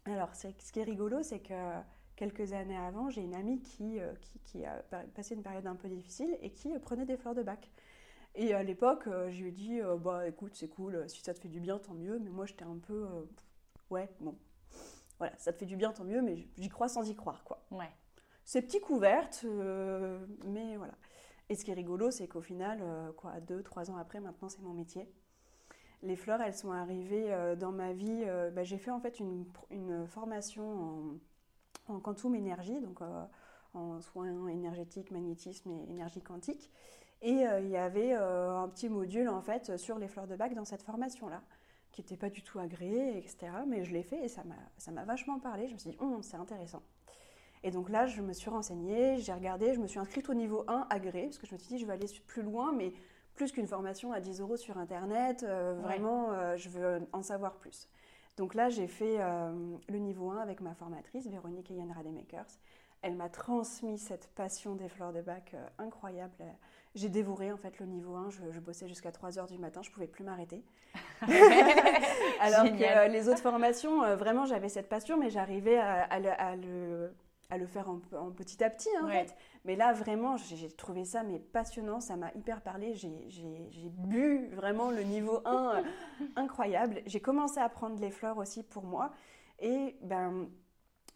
Alors, 0.04 0.34
ce 0.36 0.46
qui 0.72 0.78
est 0.78 0.84
rigolo, 0.84 1.22
c'est 1.24 1.40
que 1.40 1.80
quelques 2.16 2.52
années 2.54 2.76
avant, 2.76 3.10
j'ai 3.10 3.20
une 3.20 3.34
amie 3.34 3.60
qui, 3.60 4.00
euh, 4.00 4.12
qui, 4.44 4.64
a 4.64 4.82
passé 5.14 5.34
une 5.34 5.42
période 5.42 5.66
un 5.66 5.76
peu 5.76 5.88
difficile 5.88 6.36
et 6.40 6.50
qui 6.50 6.72
euh, 6.72 6.78
prenait 6.78 7.04
des 7.04 7.16
fleurs 7.16 7.34
de 7.34 7.42
bac. 7.42 7.70
Et 8.34 8.52
à 8.52 8.62
l'époque, 8.62 9.06
euh, 9.06 9.30
je 9.30 9.42
lui 9.42 9.48
ai 9.48 9.52
dit 9.52 9.80
Bah 10.00 10.26
écoute, 10.26 10.54
c'est 10.54 10.68
cool, 10.68 11.08
si 11.08 11.22
ça 11.22 11.32
te 11.32 11.40
fait 11.40 11.48
du 11.48 11.60
bien, 11.60 11.78
tant 11.78 11.94
mieux. 11.94 12.18
Mais 12.18 12.30
moi, 12.30 12.46
j'étais 12.46 12.64
un 12.64 12.78
peu 12.78 13.06
Ouais, 13.90 14.10
bon. 14.20 14.36
Voilà, 15.18 15.34
ça 15.38 15.52
te 15.52 15.58
fait 15.58 15.66
du 15.66 15.76
bien, 15.76 15.92
tant 15.92 16.04
mieux, 16.04 16.20
mais 16.20 16.46
j'y 16.58 16.68
crois 16.68 16.88
sans 16.88 17.08
y 17.08 17.14
croire, 17.14 17.44
quoi. 17.44 17.64
Ouais. 17.70 17.90
C'est 18.44 18.62
petit 18.62 18.80
couverte, 18.80 19.46
mais 20.44 20.76
voilà. 20.76 20.94
Et 21.48 21.54
ce 21.54 21.64
qui 21.64 21.70
est 21.70 21.74
rigolo, 21.74 22.10
c'est 22.10 22.28
qu'au 22.28 22.42
final, 22.42 22.82
quoi, 23.16 23.40
deux, 23.40 23.62
trois 23.62 23.90
ans 23.90 23.96
après, 23.96 24.20
maintenant, 24.20 24.48
c'est 24.48 24.60
mon 24.60 24.74
métier. 24.74 25.08
Les 26.02 26.16
fleurs, 26.16 26.42
elles 26.42 26.54
sont 26.54 26.72
arrivées 26.72 27.54
dans 27.58 27.72
ma 27.72 27.94
vie. 27.94 28.24
Bah, 28.52 28.64
j'ai 28.64 28.76
fait 28.76 28.90
en 28.90 29.00
fait 29.00 29.18
une, 29.18 29.46
une 29.70 30.06
formation 30.06 30.82
en 30.82 31.18
en 31.88 32.00
quantum 32.00 32.34
énergie, 32.34 32.80
donc 32.80 33.00
euh, 33.02 33.24
en 33.74 34.00
soins 34.00 34.48
énergétiques, 34.48 35.10
magnétisme 35.10 35.70
et 35.70 35.90
énergie 35.90 36.22
quantique. 36.22 36.70
Et 37.22 37.46
euh, 37.46 37.60
il 37.60 37.68
y 37.68 37.76
avait 37.76 38.14
euh, 38.14 38.56
un 38.58 38.68
petit 38.68 38.88
module 38.88 39.28
en 39.28 39.40
fait 39.40 39.76
sur 39.76 39.98
les 39.98 40.08
fleurs 40.08 40.26
de 40.26 40.36
bac 40.36 40.54
dans 40.54 40.64
cette 40.64 40.82
formation-là, 40.82 41.42
qui 41.92 42.02
n'était 42.02 42.16
pas 42.16 42.30
du 42.30 42.42
tout 42.42 42.58
agréé, 42.58 43.16
etc. 43.18 43.48
Mais 43.66 43.84
je 43.84 43.92
l'ai 43.92 44.02
fait 44.02 44.24
et 44.24 44.28
ça 44.28 44.42
m'a 44.44 45.04
vachement 45.04 45.38
parlé. 45.38 45.68
Je 45.68 45.74
me 45.74 45.78
suis 45.78 45.90
dit, 45.90 45.96
hum, 46.00 46.22
c'est 46.22 46.36
intéressant. 46.36 46.82
Et 47.62 47.70
donc 47.70 47.88
là, 47.88 48.06
je 48.06 48.20
me 48.20 48.32
suis 48.32 48.50
renseignée, 48.50 49.18
j'ai 49.18 49.32
regardé, 49.32 49.74
je 49.74 49.80
me 49.80 49.86
suis 49.86 49.98
inscrite 49.98 50.28
au 50.28 50.34
niveau 50.34 50.64
1 50.68 50.86
agréé, 50.90 51.24
parce 51.24 51.38
que 51.38 51.46
je 51.46 51.54
me 51.54 51.58
suis 51.58 51.68
dit, 51.68 51.78
je 51.78 51.86
vais 51.86 51.94
aller 51.94 52.06
plus 52.26 52.42
loin, 52.42 52.72
mais 52.72 52.92
plus 53.34 53.50
qu'une 53.50 53.66
formation 53.66 54.12
à 54.12 54.20
10 54.20 54.40
euros 54.40 54.56
sur 54.56 54.78
Internet, 54.78 55.44
vraiment, 55.44 56.56
je 56.56 56.68
veux 56.68 57.00
en 57.12 57.22
savoir 57.22 57.56
plus. 57.56 57.88
Donc 58.36 58.54
là, 58.54 58.68
j'ai 58.68 58.86
fait 58.86 59.16
euh, 59.18 59.50
le 59.88 59.98
niveau 59.98 60.30
1 60.30 60.38
avec 60.38 60.60
ma 60.60 60.74
formatrice, 60.74 61.26
Véronique 61.26 61.70
Yann 61.70 61.90
Rademakers. 61.90 62.58
Elle 63.02 63.14
m'a 63.14 63.28
transmis 63.28 63.98
cette 63.98 64.28
passion 64.34 64.74
des 64.74 64.88
fleurs 64.88 65.12
de 65.12 65.22
bac 65.22 65.52
euh, 65.54 65.66
incroyable. 65.78 66.34
J'ai 66.94 67.08
dévoré 67.08 67.52
en 67.52 67.56
fait 67.56 67.78
le 67.78 67.86
niveau 67.86 68.14
1, 68.14 68.30
je, 68.30 68.60
bossais 68.60 68.88
jusqu'à 68.88 69.12
3 69.12 69.38
heures 69.38 69.46
du 69.46 69.58
matin, 69.58 69.80
je 69.82 69.88
ne 69.88 69.94
pouvais 69.94 70.06
plus 70.06 70.24
m'arrêter. 70.24 70.62
Alors 72.40 72.64
que 72.64 72.82
euh, 72.82 73.08
les 73.08 73.28
autres 73.28 73.40
formations, 73.40 74.16
vraiment 74.16 74.44
j'avais 74.44 74.68
cette 74.68 74.88
passion, 74.88 75.16
mais 75.16 75.30
j'arrivais 75.30 75.78
à, 75.78 76.56
le, 76.56 77.10
faire 77.66 77.88
en, 77.88 77.98
petit 78.30 78.62
à 78.62 78.70
petit 78.70 78.88
en 79.02 79.08
fait. 79.08 79.34
Mais 79.64 79.76
là 79.76 79.92
vraiment, 79.92 80.36
j'ai 80.36 80.70
trouvé 80.70 81.04
ça 81.04 81.22
mais 81.22 81.38
passionnant, 81.38 82.00
ça 82.00 82.16
m'a 82.16 82.32
hyper 82.34 82.60
parlé. 82.60 82.94
J'ai 82.94 83.90
bu 83.90 84.48
vraiment 84.48 84.90
le 84.90 85.02
niveau 85.02 85.40
1 85.44 85.82
incroyable. 86.36 87.02
J'ai 87.06 87.20
commencé 87.20 87.58
à 87.58 87.68
prendre 87.68 88.00
les 88.00 88.10
fleurs 88.10 88.38
aussi 88.38 88.62
pour 88.62 88.84
moi. 88.84 89.12
Et 89.58 89.96
ben, 90.02 90.48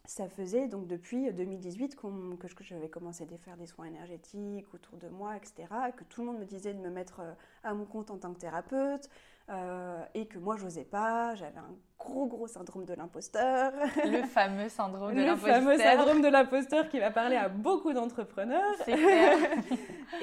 ça 0.05 0.27
faisait 0.27 0.67
donc 0.67 0.87
depuis 0.87 1.31
2018 1.31 1.95
que 1.95 2.63
j'avais 2.63 2.89
commencé 2.89 3.23
à 3.23 3.37
faire 3.37 3.57
des 3.57 3.67
soins 3.67 3.85
énergétiques 3.85 4.73
autour 4.73 4.97
de 4.97 5.07
moi, 5.07 5.37
etc. 5.37 5.67
Que 5.95 6.03
tout 6.03 6.21
le 6.21 6.27
monde 6.27 6.39
me 6.39 6.45
disait 6.45 6.73
de 6.73 6.79
me 6.79 6.89
mettre 6.89 7.19
euh, 7.19 7.33
à 7.63 7.73
mon 7.73 7.85
compte 7.85 8.09
en 8.09 8.17
tant 8.17 8.33
que 8.33 8.39
thérapeute 8.39 9.09
euh, 9.49 10.03
et 10.13 10.27
que 10.27 10.39
moi, 10.39 10.57
j'osais 10.57 10.85
pas. 10.85 11.35
J'avais 11.35 11.59
un 11.59 11.75
gros, 12.03 12.25
gros 12.27 12.47
syndrome 12.47 12.85
de 12.85 12.93
l'imposteur. 12.93 13.71
Le 14.05 14.23
fameux 14.23 14.69
syndrome 14.69 15.13
de 15.13 15.21
l'imposteur. 15.21 15.59
Le 15.59 15.65
fameux 15.65 15.77
syndrome 15.77 16.21
de 16.21 16.27
l'imposteur 16.27 16.89
qui 16.89 16.99
va 16.99 17.11
parler 17.11 17.35
à 17.35 17.49
beaucoup 17.49 17.93
d'entrepreneurs. 17.93 18.77
Clair. 18.83 19.37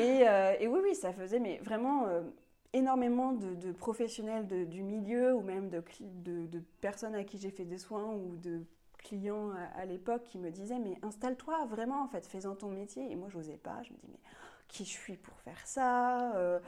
Euh, 0.01 0.55
et, 0.61 0.69
oui, 0.69 0.81
oui, 0.83 0.95
ça 0.95 1.13
faisait 1.13 1.41
mais 1.41 1.59
vraiment 1.59 2.07
énormément 2.73 3.33
de, 3.33 3.73
professionnels 3.73 4.47
du 4.69 4.83
milieu 4.83 5.35
ou 5.35 5.41
même 5.41 5.71
de, 5.71 5.83
de 6.47 6.63
personnes 6.81 7.15
à 7.15 7.25
qui 7.25 7.39
j'ai 7.39 7.51
fait 7.51 7.65
des 7.65 7.79
soins 7.79 8.13
ou 8.15 8.37
de 8.37 8.63
clients 8.99 9.51
à, 9.75 9.85
l'époque 9.87 10.25
qui 10.25 10.39
me 10.39 10.51
disaient 10.51 10.79
mais 10.79 10.99
installe-toi 11.03 11.65
vraiment 11.67 12.03
en 12.03 12.09
fait, 12.09 12.27
fais-en 12.27 12.55
ton 12.55 12.69
métier. 12.69 13.11
Et 13.11 13.17
moi 13.17 13.29
j'osais 13.31 13.57
pas, 13.57 13.83
je 13.83 13.93
me 13.93 13.99
dis 13.99 14.09
mais 14.13 14.21
qui 14.69 14.85
je 14.85 14.91
suis 14.91 15.17
pour 15.17 15.39
faire 15.41 15.67
ça 15.67 16.35
euh, 16.37 16.59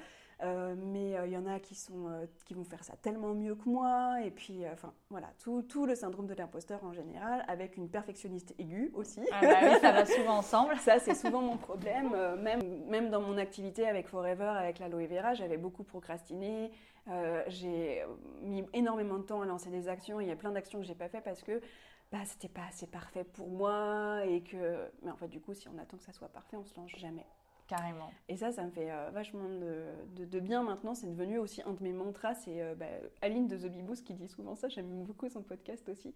euh, 0.42 0.74
mais 0.76 1.16
euh, 1.16 1.26
il 1.26 1.32
y 1.32 1.36
en 1.36 1.46
a 1.46 1.58
qui, 1.60 1.74
sont, 1.74 2.08
qui 2.44 2.54
vont 2.54 2.64
faire 2.64 2.82
ça 2.84 2.94
tellement 2.96 3.34
mieux 3.34 3.54
que 3.54 3.68
moi. 3.68 4.20
Et 4.24 4.30
puis, 4.30 4.62
enfin, 4.72 4.92
voilà, 5.10 5.28
tout, 5.38 5.62
tout, 5.62 5.86
le 5.86 5.94
syndrome 5.94 6.26
de 6.26 6.34
l'imposteur 6.34 6.84
en 6.84 6.92
général, 6.92 7.44
avec 7.48 7.76
une 7.76 7.88
perfectionniste 7.88 8.54
aiguë 8.58 8.90
aussi. 8.94 9.20
Ah 9.32 9.40
bah 9.42 9.56
oui, 9.62 9.80
ça 9.80 9.92
va 9.92 10.06
souvent 10.06 10.38
ensemble. 10.38 10.76
ça, 10.78 10.98
c'est 10.98 11.14
souvent 11.14 11.42
mon 11.42 11.56
problème. 11.56 12.10
même, 12.42 12.60
même 12.86 13.10
dans 13.10 13.20
mon 13.20 13.38
activité 13.38 13.86
avec 13.86 14.08
Forever, 14.08 14.52
avec 14.56 14.78
l'aloe 14.78 15.06
vera, 15.06 15.34
j'avais 15.34 15.58
beaucoup 15.58 15.84
procrastiné. 15.84 16.70
j'ai 17.48 18.04
mis 18.42 18.64
énormément 18.72 19.18
de 19.18 19.24
temps 19.24 19.42
à 19.42 19.46
lancer 19.46 19.70
des 19.70 19.88
actions. 19.88 20.20
Il 20.20 20.28
y 20.28 20.32
a 20.32 20.36
plein 20.36 20.52
d'actions 20.52 20.80
que 20.80 20.86
j'ai 20.86 20.94
pas 20.94 21.08
fait 21.08 21.20
parce 21.20 21.42
que 21.42 21.60
bah, 22.10 22.18
c'était 22.24 22.48
pas 22.48 22.66
assez 22.68 22.86
parfait 22.86 23.24
pour 23.24 23.48
moi 23.48 24.24
et 24.26 24.42
que 24.42 24.90
mais 25.02 25.10
en 25.10 25.16
fait 25.16 25.28
du 25.28 25.40
coup 25.40 25.54
si 25.54 25.68
on 25.68 25.78
attend 25.78 25.96
que 25.96 26.02
ça 26.02 26.12
soit 26.12 26.28
parfait 26.28 26.56
on 26.56 26.64
se 26.64 26.74
lance 26.74 26.90
jamais 26.96 27.26
carrément. 27.70 28.10
Et 28.28 28.36
ça 28.36 28.50
ça 28.50 28.64
me 28.64 28.70
fait 28.70 28.90
euh, 28.90 29.10
vachement 29.12 29.48
de, 29.48 30.24
de, 30.24 30.40
bien 30.40 30.62
maintenant. 30.64 30.94
C'est 30.94 31.06
devenu 31.06 31.38
aussi 31.38 31.62
un 31.62 31.72
de 31.72 31.82
mes 31.82 31.92
mantras. 31.92 32.34
C'est 32.34 32.60
euh, 32.60 32.74
bah, 32.74 32.86
Aline 33.22 33.46
de 33.46 33.56
The 33.56 33.72
Beboost 33.72 34.04
qui 34.04 34.14
dit 34.14 34.26
souvent 34.26 34.56
ça. 34.56 34.68
J'aime 34.68 35.04
beaucoup 35.04 35.28
son 35.28 35.42
podcast 35.42 35.88
aussi. 35.88 36.12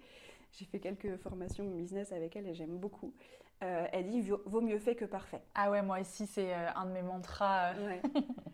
J'ai 0.52 0.64
fait 0.64 0.80
quelques 0.80 1.16
formations 1.18 1.64
business 1.64 2.10
avec 2.12 2.34
elle 2.34 2.48
et 2.48 2.54
j'aime 2.54 2.76
beaucoup. 2.76 3.14
Euh, 3.62 3.86
elle 3.92 4.08
dit 4.08 4.20
vaut 4.20 4.60
mieux 4.60 4.80
fait 4.80 4.96
que 4.96 5.04
parfait. 5.04 5.42
Ah 5.54 5.70
ouais 5.70 5.80
moi 5.80 6.00
aussi 6.00 6.26
c'est 6.26 6.52
un 6.52 6.86
de 6.86 6.90
mes 6.90 7.02
mantras 7.02 7.72
ouais. 7.74 8.02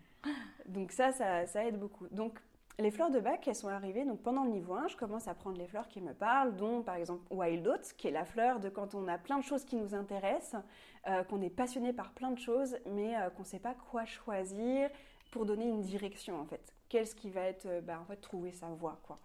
donc 0.66 0.92
ça, 0.92 1.10
ça 1.12 1.46
ça 1.46 1.64
aide 1.64 1.78
beaucoup. 1.78 2.06
Donc 2.10 2.38
les 2.80 2.90
fleurs 2.90 3.10
de 3.10 3.20
bac, 3.20 3.46
elles 3.46 3.54
sont 3.54 3.68
arrivées 3.68 4.04
donc 4.04 4.22
pendant 4.22 4.44
le 4.44 4.50
niveau 4.50 4.74
1, 4.74 4.88
je 4.88 4.96
commence 4.96 5.28
à 5.28 5.34
prendre 5.34 5.58
les 5.58 5.66
fleurs 5.66 5.88
qui 5.88 6.00
me 6.00 6.14
parlent, 6.14 6.56
dont 6.56 6.82
par 6.82 6.96
exemple 6.96 7.22
Wild 7.30 7.66
Oats, 7.66 7.92
qui 7.96 8.08
est 8.08 8.12
la 8.12 8.24
fleur 8.24 8.60
de 8.60 8.68
quand 8.68 8.94
on 8.94 9.06
a 9.08 9.18
plein 9.18 9.38
de 9.38 9.44
choses 9.44 9.64
qui 9.64 9.76
nous 9.76 9.94
intéressent, 9.94 10.62
euh, 11.08 11.22
qu'on 11.24 11.42
est 11.42 11.50
passionné 11.50 11.92
par 11.92 12.12
plein 12.12 12.30
de 12.30 12.38
choses, 12.38 12.76
mais 12.86 13.16
euh, 13.16 13.30
qu'on 13.30 13.42
ne 13.42 13.46
sait 13.46 13.58
pas 13.58 13.74
quoi 13.90 14.04
choisir 14.04 14.90
pour 15.30 15.46
donner 15.46 15.66
une 15.66 15.82
direction 15.82 16.40
en 16.40 16.44
fait. 16.44 16.74
Qu'est-ce 16.88 17.14
qui 17.14 17.30
va 17.30 17.42
être, 17.42 17.66
euh, 17.66 17.80
bah, 17.80 17.98
en 18.00 18.04
fait, 18.04 18.16
trouver 18.16 18.52
sa 18.52 18.68
voie 18.68 18.98
quoi. 19.02 19.18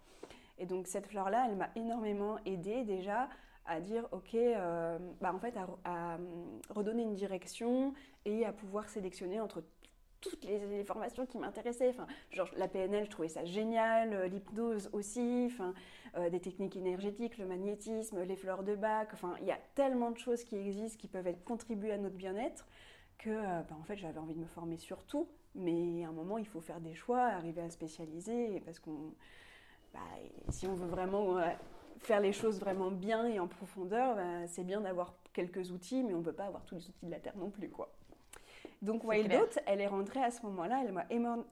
Et 0.58 0.66
donc 0.66 0.86
cette 0.86 1.06
fleur-là, 1.06 1.46
elle 1.48 1.56
m'a 1.56 1.70
énormément 1.76 2.38
aidée 2.44 2.84
déjà 2.84 3.28
à 3.66 3.80
dire 3.80 4.06
ok, 4.12 4.36
bah, 5.20 5.32
en 5.34 5.38
fait 5.40 5.54
à, 5.84 6.18
redonner 6.70 7.02
une 7.02 7.14
direction 7.14 7.94
et 8.24 8.46
à 8.46 8.52
pouvoir 8.52 8.88
sélectionner 8.88 9.40
entre 9.40 9.62
toutes 10.28 10.44
les, 10.44 10.84
formations 10.84 11.26
qui 11.26 11.38
m'intéressaient. 11.38 11.90
Enfin, 11.90 12.06
genre 12.30 12.48
la 12.56 12.68
PNL, 12.68 13.04
je 13.04 13.10
trouvais 13.10 13.28
ça 13.28 13.44
génial, 13.44 14.12
euh, 14.12 14.28
l'hypnose 14.28 14.90
aussi, 14.92 15.48
enfin, 15.50 15.74
euh, 16.16 16.30
des 16.30 16.40
techniques 16.40 16.76
énergétiques, 16.76 17.38
le 17.38 17.46
magnétisme, 17.46 18.22
les 18.22 18.36
fleurs 18.36 18.62
de 18.62 18.74
bac. 18.74 19.10
Enfin, 19.12 19.34
il 19.40 19.46
y 19.46 19.52
a 19.52 19.58
tellement 19.74 20.10
de 20.10 20.18
choses 20.18 20.44
qui 20.44 20.56
existent 20.56 20.98
qui 20.98 21.08
peuvent 21.08 21.32
contribuer 21.44 21.92
à 21.92 21.98
notre 21.98 22.16
bien-être 22.16 22.66
que, 23.18 23.30
euh, 23.30 23.62
bah, 23.68 23.76
en 23.80 23.84
fait, 23.84 23.96
j'avais 23.96 24.18
envie 24.18 24.34
de 24.34 24.40
me 24.40 24.46
former 24.46 24.76
sur 24.76 25.04
tout. 25.04 25.28
Mais 25.54 26.04
à 26.04 26.08
un 26.08 26.12
moment, 26.12 26.36
il 26.38 26.46
faut 26.46 26.60
faire 26.60 26.80
des 26.80 26.94
choix, 26.94 27.22
arriver 27.22 27.62
à 27.62 27.70
spécialiser, 27.70 28.60
parce 28.60 28.78
qu'on, 28.78 29.14
bah, 29.94 30.00
si 30.50 30.66
on 30.66 30.74
veut 30.74 30.86
vraiment 30.86 31.38
faire 32.00 32.20
les 32.20 32.32
choses 32.32 32.60
vraiment 32.60 32.90
bien 32.90 33.26
et 33.26 33.40
en 33.40 33.48
profondeur, 33.48 34.16
bah, 34.16 34.46
c'est 34.48 34.64
bien 34.64 34.80
d'avoir 34.82 35.14
quelques 35.32 35.70
outils, 35.70 36.02
mais 36.02 36.14
on 36.14 36.18
ne 36.18 36.24
peut 36.24 36.32
pas 36.32 36.46
avoir 36.46 36.64
tous 36.64 36.74
les 36.74 36.88
outils 36.88 37.06
de 37.06 37.10
la 37.10 37.20
terre 37.20 37.36
non 37.36 37.50
plus, 37.50 37.70
quoi. 37.70 37.92
Donc 38.82 39.04
Wild 39.04 39.32
Oat, 39.32 39.60
elle 39.66 39.80
est 39.80 39.86
rentrée 39.86 40.22
à 40.22 40.30
ce 40.30 40.42
moment-là, 40.42 40.82
elle 40.84 40.92
m'a 40.92 41.06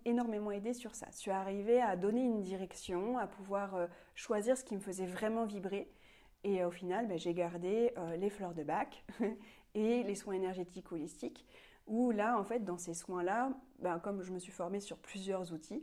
énormément 0.05 0.51
aidée 0.51 0.75
sur 0.75 0.95
ça. 0.95 1.07
Je 1.13 1.19
suis 1.19 1.31
arrivée 1.31 1.81
à 1.81 1.97
donner 1.97 2.23
une 2.23 2.41
direction, 2.41 3.19
à 3.19 3.27
pouvoir 3.27 3.75
euh, 3.75 3.87
choisir 4.15 4.57
ce 4.57 4.65
qui 4.65 4.75
me 4.75 4.81
faisait 4.81 5.07
vraiment 5.07 5.45
vibrer. 5.45 5.91
Et 6.43 6.63
euh, 6.63 6.69
au 6.69 6.71
final, 6.71 7.07
ben, 7.07 7.19
j'ai 7.19 7.33
gardé 7.33 7.93
euh, 7.97 8.17
les 8.17 8.29
fleurs 8.29 8.55
de 8.55 8.63
bac 8.63 9.05
et 9.75 10.03
les 10.03 10.15
soins 10.15 10.35
énergétiques 10.35 10.93
holistiques, 10.93 11.47
où 11.87 12.11
là, 12.11 12.39
en 12.39 12.45
fait, 12.45 12.61
dans 12.61 12.79
ces 12.79 12.95
soins-là, 12.95 13.51
ben, 13.79 13.99
comme 13.99 14.23
je 14.23 14.33
me 14.33 14.39
suis 14.39 14.53
formée 14.53 14.81
sur 14.81 14.99
plusieurs 14.99 15.53
outils, 15.53 15.83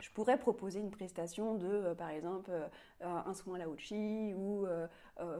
je 0.00 0.10
pourrais 0.10 0.38
proposer 0.38 0.80
une 0.80 0.90
prestation 0.90 1.54
de, 1.54 1.94
par 1.94 2.10
exemple, 2.10 2.50
un 3.00 3.32
soin 3.32 3.56
Laochi 3.56 4.34
ou 4.34 4.66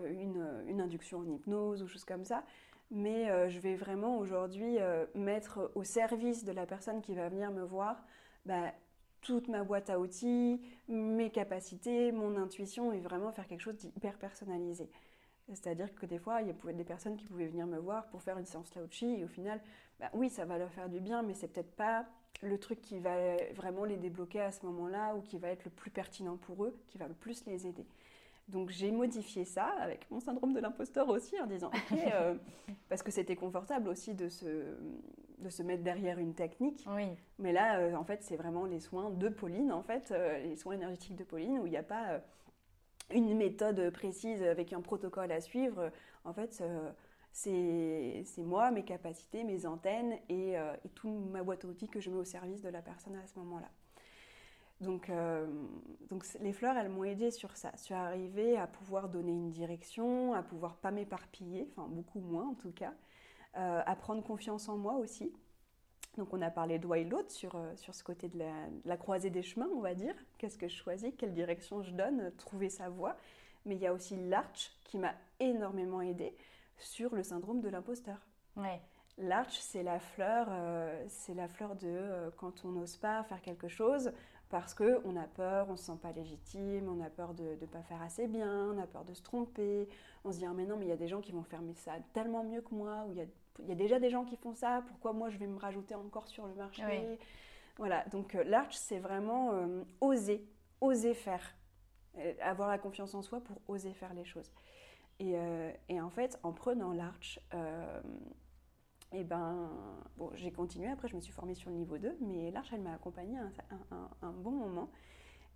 une, 0.09 0.65
une, 0.67 0.81
induction 0.81 1.19
en 1.19 1.29
hypnose 1.29 1.83
ou 1.83 1.87
choses 1.87 2.07
comme 2.07 2.25
ça 2.25 2.43
mais 2.91 3.31
euh, 3.31 3.49
je 3.49 3.59
vais 3.59 3.75
vraiment 3.75 4.19
aujourd'hui 4.19 4.79
euh, 4.79 5.07
mettre 5.15 5.71
au 5.75 5.85
service 5.85 6.45
de 6.45 6.53
la 6.53 6.67
personne 6.67 7.03
qui 7.03 7.15
va 7.15 7.29
venir 7.29 7.51
me 7.51 7.63
voir 7.63 8.05
bah, 8.45 8.73
toute 9.23 9.49
ma 9.49 9.65
boîte 9.65 9.91
à 9.91 9.99
outils, 9.99 10.61
mes 10.89 11.31
capacités, 11.31 12.13
mon 12.13 12.37
intuition 12.37 12.93
et 12.93 13.01
vraiment 13.01 13.33
faire 13.33 13.47
quelque 13.47 13.61
chose 13.61 13.77
d'hyper 13.77 14.19
personnalisé. 14.19 14.89
C'est-à-dire 15.49 15.95
que 15.95 16.07
des 16.07 16.19
fois, 16.19 16.43
il 16.43 16.49
y 16.49 16.51
a 16.51 16.73
des 16.73 16.85
personnes 16.85 17.17
qui 17.17 17.25
pouvaient 17.25 17.47
venir 17.47 17.67
me 17.67 17.79
voir 17.79 18.09
pour 18.09 18.23
faire 18.23 18.37
une 18.39 18.47
séance 18.47 18.75
Laochi 18.75 19.21
et 19.21 19.25
au 19.25 19.29
final, 19.29 19.61
bah, 20.01 20.11
oui, 20.13 20.29
ça 20.29 20.45
va 20.45 20.59
leur 20.59 20.73
faire 20.73 20.89
du 20.89 21.01
bien, 21.01 21.23
mais 21.23 21.35
c'est 21.35 21.49
peut-être 21.49 21.75
pas 21.75 22.07
le 22.43 22.59
truc 22.59 22.81
qui 22.83 22.99
va 22.99 23.37
vraiment 23.55 23.85
les 23.85 23.97
débloquer 23.97 24.41
à 24.41 24.53
ce 24.53 24.67
moment-là 24.67 25.15
ou 25.15 25.23
qui 25.23 25.39
va 25.39 25.49
être 25.49 25.65
le 25.65 25.71
plus 25.71 25.91
pertinent 25.91 26.37
pour 26.37 26.65
eux, 26.65 26.79
qui 26.89 26.99
va 26.99 27.09
le 27.09 27.15
plus 27.15 27.47
les 27.47 27.67
aider. 27.67 27.87
Donc 28.49 28.71
j'ai 28.71 28.93
modifié 28.93 29.45
ça 29.45 29.67
avec 29.81 30.09
mon 30.11 30.21
syndrome 30.21 30.53
de 30.53 30.61
l'imposteur 30.61 31.09
aussi 31.09 31.41
en 31.41 31.47
disant 31.47 31.69
ok, 31.69 31.99
euh, 32.15 32.35
parce 32.89 33.03
que 33.03 33.11
c'était 33.11 33.35
confortable 33.35 33.89
aussi 33.89 34.15
de 34.15 34.29
se, 34.29 34.77
de 35.39 35.49
se 35.49 35.63
mettre 35.63 35.83
derrière 35.83 36.19
une 36.19 36.35
technique. 36.35 36.85
Oui. 36.95 37.09
Mais 37.39 37.53
là, 37.53 37.79
euh, 37.79 37.95
en 37.95 38.05
fait, 38.05 38.23
c'est 38.23 38.37
vraiment 38.37 38.65
les 38.65 38.79
soins 38.79 39.11
de 39.11 39.29
Pauline, 39.29 39.73
en 39.73 39.83
fait, 39.83 40.13
euh, 40.13 40.39
les 40.39 40.57
soins 40.57 40.75
énergétiques 40.75 41.17
de 41.17 41.25
Pauline, 41.25 41.59
où 41.59 41.67
il 41.67 41.71
n'y 41.71 41.77
a 41.77 41.83
pas 41.83 42.21
une 43.13 43.37
méthode 43.37 43.91
précise 43.91 44.43
avec 44.43 44.73
un 44.73 44.81
protocole 44.81 45.33
à 45.33 45.41
suivre. 45.41 45.91
En 46.25 46.33
fait, 46.33 46.63
c'est 47.33 48.43
moi, 48.43 48.71
mes 48.71 48.85
capacités, 48.85 49.43
mes 49.45 49.67
antennes 49.67 50.17
et, 50.29 50.55
et 50.55 50.89
toute 50.95 51.13
ma 51.31 51.45
boîte 51.45 51.65
à 51.65 51.69
outils 51.69 51.89
que 51.89 52.01
je 52.01 52.11
mets 52.11 52.17
au 52.17 52.25
service 52.25 52.63
de 52.63 52.69
la 52.69 52.83
personne 52.83 53.15
à 53.15 53.27
ce 53.29 53.39
moment-là. 53.39 53.71
Donc, 54.81 55.09
euh, 55.09 55.47
donc 56.11 56.27
les 56.41 56.53
fleurs, 56.53 56.77
elles 56.77 56.91
m'ont 56.91 57.05
aidé 57.05 57.31
sur 57.31 57.57
ça. 57.57 57.73
Je 57.77 57.81
suis 57.81 57.95
arrivée 57.95 58.59
à 58.59 58.67
pouvoir 58.67 59.09
donner 59.09 59.33
une 59.33 59.51
direction, 59.51 60.35
à 60.35 60.43
pouvoir 60.43 60.77
pas 60.77 60.91
m'éparpiller, 60.91 61.67
enfin 61.71 61.89
beaucoup 61.89 62.21
moins 62.21 62.47
en 62.47 62.55
tout 62.55 62.73
cas, 62.73 62.93
euh, 63.57 63.83
à 63.85 63.97
prendre 63.97 64.23
confiance 64.23 64.69
en 64.69 64.77
moi 64.77 64.95
aussi. 64.97 65.33
Donc 66.19 66.33
on 66.33 66.43
a 66.43 66.51
parlé 66.51 66.79
de 66.79 66.87
Wild 66.87 67.31
sur, 67.31 67.57
euh, 67.57 67.75
sur 67.77 67.95
ce 67.95 68.05
côté 68.05 68.29
de 68.29 68.43
la, 68.85 68.97
croisée 68.97 69.31
des 69.31 69.43
chemins, 69.43 69.69
on 69.75 69.81
va 69.81 69.95
dire. 69.95 70.15
Qu'est-ce 70.39 70.59
que 70.59 70.69
je 70.69 70.77
choisis, 70.77 71.13
quelle 71.17 71.33
direction 71.33 71.83
je 71.83 71.93
donne, 71.93 72.31
trouver 72.37 72.69
sa 72.69 72.91
voie. 72.91 73.17
Mais 73.65 73.77
il 73.77 73.81
y 73.81 73.87
a 73.87 73.95
aussi 73.95 74.17
l'arch 74.29 74.73
qui 74.85 74.99
m'a 74.99 75.15
énormément 75.41 76.03
aidé 76.03 76.37
sur 76.79 77.15
le 77.15 77.23
syndrome 77.23 77.61
de 77.61 77.69
l'imposteur. 77.69 78.19
Ouais. 78.57 78.81
L'arch, 79.19 79.59
c'est 79.59 79.83
la 79.83 79.99
fleur, 79.99 80.49
c'est 81.09 81.35
la 81.35 81.49
fleur 81.49 81.75
de 81.75 82.31
quand 82.37 82.65
on 82.67 82.69
n'ose 82.69 82.99
pas 82.99 83.25
faire 83.25 83.41
quelque 83.41 83.67
chose, 83.67 84.13
parce 84.49 84.75
qu'on 84.75 85.17
a 85.17 85.27
peur, 85.35 85.67
on 85.69 85.73
ne 85.73 85.77
se 85.77 85.85
sent 85.85 85.99
pas 86.01 86.13
légitime, 86.13 86.89
on 86.89 87.05
a 87.05 87.11
peur 87.11 87.35
de 87.35 87.57
ne 87.61 87.67
pas 87.67 87.83
faire 87.83 88.01
assez 88.03 88.29
bien, 88.29 88.73
on 88.73 88.79
a 88.79 88.87
peur 88.87 89.05
de 89.05 89.13
se 89.13 89.23
tromper, 89.23 89.89
on 90.25 90.33
se 90.33 90.39
dit 90.39 90.47
ah, 90.47 90.53
mais 90.55 90.65
non 90.65 90.77
mais 90.77 90.87
il 90.87 90.89
y 90.89 90.93
a 90.93 90.97
des 90.97 91.09
gens 91.09 91.21
qui 91.21 91.33
vont 91.33 91.43
faire 91.43 91.61
ça 91.75 91.93
tellement 92.13 92.45
mieux 92.45 92.61
que 92.61 92.75
moi, 92.75 93.05
ou 93.09 93.13
il 93.13 93.19
y 93.19 93.23
a, 93.23 93.27
y 93.67 93.73
a, 93.73 93.75
déjà 93.75 93.99
des 93.99 94.11
gens 94.11 94.25
qui 94.25 94.37
font 94.37 94.55
ça, 94.55 94.85
pourquoi 94.87 95.13
moi 95.13 95.31
je 95.31 95.39
vais 95.39 95.49
me 95.49 95.59
rajouter 95.59 95.95
encore 95.95 96.29
sur 96.29 96.47
le 96.47 96.55
marché? 96.55 97.19
Voilà, 97.79 98.05
donc 98.11 98.35
euh, 98.35 98.45
l'arch 98.45 98.75
c'est 98.75 98.99
vraiment 98.99 99.53
euh, 99.53 99.83
oser, 100.01 100.47
oser 100.81 101.13
faire, 101.13 101.55
euh, 102.19 102.33
avoir 102.41 102.69
la 102.69 102.79
confiance 102.79 103.15
en 103.15 103.23
soi 103.23 103.41
pour 103.41 103.61
oser 103.69 103.93
faire 103.93 104.15
les 104.15 104.25
choses. 104.25 104.51
Et, 105.19 105.35
et 105.89 105.99
en 105.99 106.11
fait, 106.11 106.39
en 106.43 106.53
prenant 106.53 106.93
l'arch, 106.93 107.41
et 109.13 109.25
ben, 109.25 109.71
bon, 110.17 110.31
j'ai 110.35 110.51
continué. 110.51 110.89
Après, 110.89 111.09
je 111.09 111.17
me 111.17 111.21
suis 111.21 111.33
formée 111.33 111.55
sur 111.55 111.71
le 111.71 111.77
niveau 111.77 111.99
2, 111.99 112.19
mais 112.21 112.51
l'Arche, 112.51 112.71
elle 112.73 112.83
m'a 112.83 112.95
accompagnée 112.95 113.39
un, 113.39 113.51
un, 114.23 114.33
bon 114.33 114.51
moment. 114.51 114.91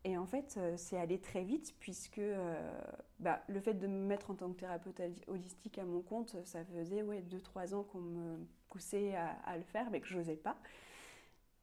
Et 0.05 0.17
en 0.17 0.27
fait, 0.27 0.55
euh, 0.57 0.77
c'est 0.77 0.99
allé 0.99 1.21
très 1.21 1.43
vite, 1.43 1.75
puisque 1.79 2.19
euh, 2.19 2.81
bah, 3.19 3.43
le 3.49 3.61
fait 3.61 3.75
de 3.75 3.87
me 3.87 4.07
mettre 4.07 4.31
en 4.31 4.35
tant 4.35 4.51
que 4.51 4.61
thérapeute 4.61 5.01
holistique 5.27 5.79
à 5.79 5.85
mon 5.85 6.01
compte, 6.01 6.37
ça 6.45 6.65
faisait 6.65 7.03
ouais, 7.03 7.23
2-3 7.23 7.75
ans 7.75 7.83
qu'on 7.83 8.01
me 8.01 8.39
poussait 8.71 9.15
à, 9.17 9.57
le 9.57 9.65
faire, 9.65 9.91
mais 9.91 10.01
que 10.01 10.07
je 10.07 10.17
n'osais 10.17 10.37
pas. 10.37 10.57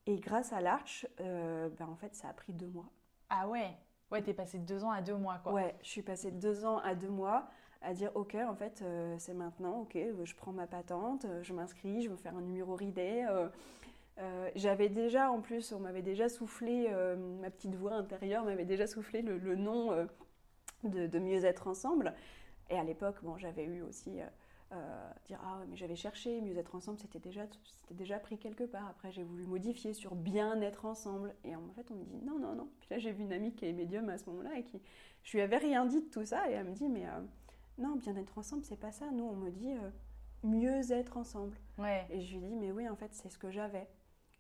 Et 0.05 0.17
grâce 0.17 0.53
à 0.53 0.61
l'Arche, 0.61 1.07
euh, 1.21 1.69
bah, 1.79 1.87
en 1.89 1.95
fait, 1.95 2.15
ça 2.15 2.29
a 2.29 2.33
pris 2.33 2.53
deux 2.53 2.67
mois. 2.67 2.89
Ah 3.29 3.47
ouais 3.47 3.75
Ouais, 4.11 4.21
t'es 4.21 4.33
passé 4.33 4.57
de 4.57 4.65
deux 4.65 4.83
ans 4.83 4.91
à 4.91 5.01
deux 5.01 5.17
mois, 5.17 5.39
quoi. 5.39 5.53
Ouais, 5.53 5.75
je 5.81 5.89
suis 5.89 6.01
passée 6.01 6.31
de 6.31 6.39
deux 6.39 6.63
ans 6.63 6.77
à 6.79 6.95
deux 6.95 7.09
mois 7.09 7.49
à 7.81 7.93
dire 7.93 8.11
ok 8.15 8.35
en 8.35 8.55
fait 8.55 8.83
c'est 9.17 9.33
maintenant 9.33 9.81
ok 9.81 9.97
je 10.23 10.35
prends 10.35 10.51
ma 10.51 10.67
patente 10.67 11.25
je 11.41 11.53
m'inscris 11.53 12.01
je 12.01 12.09
veux 12.09 12.15
faire 12.15 12.35
un 12.35 12.41
numéro 12.41 12.75
ridé 12.75 13.25
euh, 14.19 14.49
j'avais 14.55 14.89
déjà, 14.89 15.31
en 15.31 15.41
plus, 15.41 15.71
on 15.71 15.79
m'avait 15.79 16.01
déjà 16.01 16.27
soufflé, 16.27 16.87
euh, 16.89 17.15
ma 17.15 17.51
petite 17.51 17.75
voix 17.75 17.93
intérieure 17.93 18.43
m'avait 18.43 18.65
déjà 18.65 18.87
soufflé 18.87 19.21
le, 19.21 19.55
nom 19.55 19.91
euh, 19.91 20.05
de, 20.83 21.19
Mieux 21.19 21.45
être 21.45 21.67
ensemble. 21.67 22.13
Et 22.69 22.77
à 22.77 22.83
l'époque, 22.83 23.17
bon, 23.21 23.37
j'avais 23.37 23.65
eu 23.65 23.81
aussi 23.81 24.19
dire 25.25 25.39
ah 25.41 25.61
mais 25.69 25.77
j'avais 25.77 25.95
cherché 25.95 26.41
Mieux 26.41 26.57
être 26.57 26.75
ensemble, 26.75 26.99
c'était 26.99 27.19
déjà, 27.19 27.43
c'était 27.81 27.93
déjà 27.93 28.19
pris 28.19 28.37
quelque 28.37 28.65
part. 28.65 28.87
Après, 28.89 29.11
j'ai 29.11 29.23
voulu 29.23 29.45
modifier 29.45 29.93
sur 29.93 30.15
Bien 30.15 30.59
être 30.61 30.85
ensemble. 30.85 31.33
Et 31.45 31.55
en 31.55 31.69
fait, 31.75 31.89
on 31.91 31.95
me 31.95 32.03
dit 32.03 32.21
non, 32.25 32.39
non, 32.39 32.55
non. 32.55 32.67
Puis 32.81 32.89
là, 32.91 32.97
j'ai 32.97 33.11
vu 33.11 33.23
une 33.23 33.33
amie 33.33 33.53
qui 33.53 33.65
est 33.65 33.73
médium 33.73 34.09
à 34.09 34.17
ce 34.17 34.25
moment-là 34.29 34.57
et 34.57 34.63
qui, 34.63 34.81
je 35.23 35.37
lui 35.37 35.41
avais 35.41 35.57
rien 35.57 35.85
dit 35.85 36.01
de 36.01 36.09
tout 36.09 36.25
ça 36.25 36.49
et 36.49 36.53
elle 36.53 36.65
me 36.65 36.73
dit 36.73 36.89
mais 36.89 37.05
non, 37.77 37.95
Bien 37.95 38.15
être 38.15 38.37
ensemble, 38.37 38.63
c'est 38.63 38.79
pas 38.79 38.91
ça. 38.91 39.09
Nous, 39.11 39.23
on 39.23 39.35
me 39.35 39.49
dit 39.49 39.73
mieux 40.43 40.91
être 40.91 41.17
ensemble. 41.17 41.57
Ouais. 41.77 42.05
Et 42.09 42.21
je 42.21 42.37
lui 42.37 42.45
dis 42.45 42.55
mais 42.55 42.71
oui, 42.71 42.87
en 42.87 42.95
fait, 42.95 43.13
c'est 43.13 43.29
ce 43.29 43.37
que 43.37 43.51
j'avais. 43.51 43.87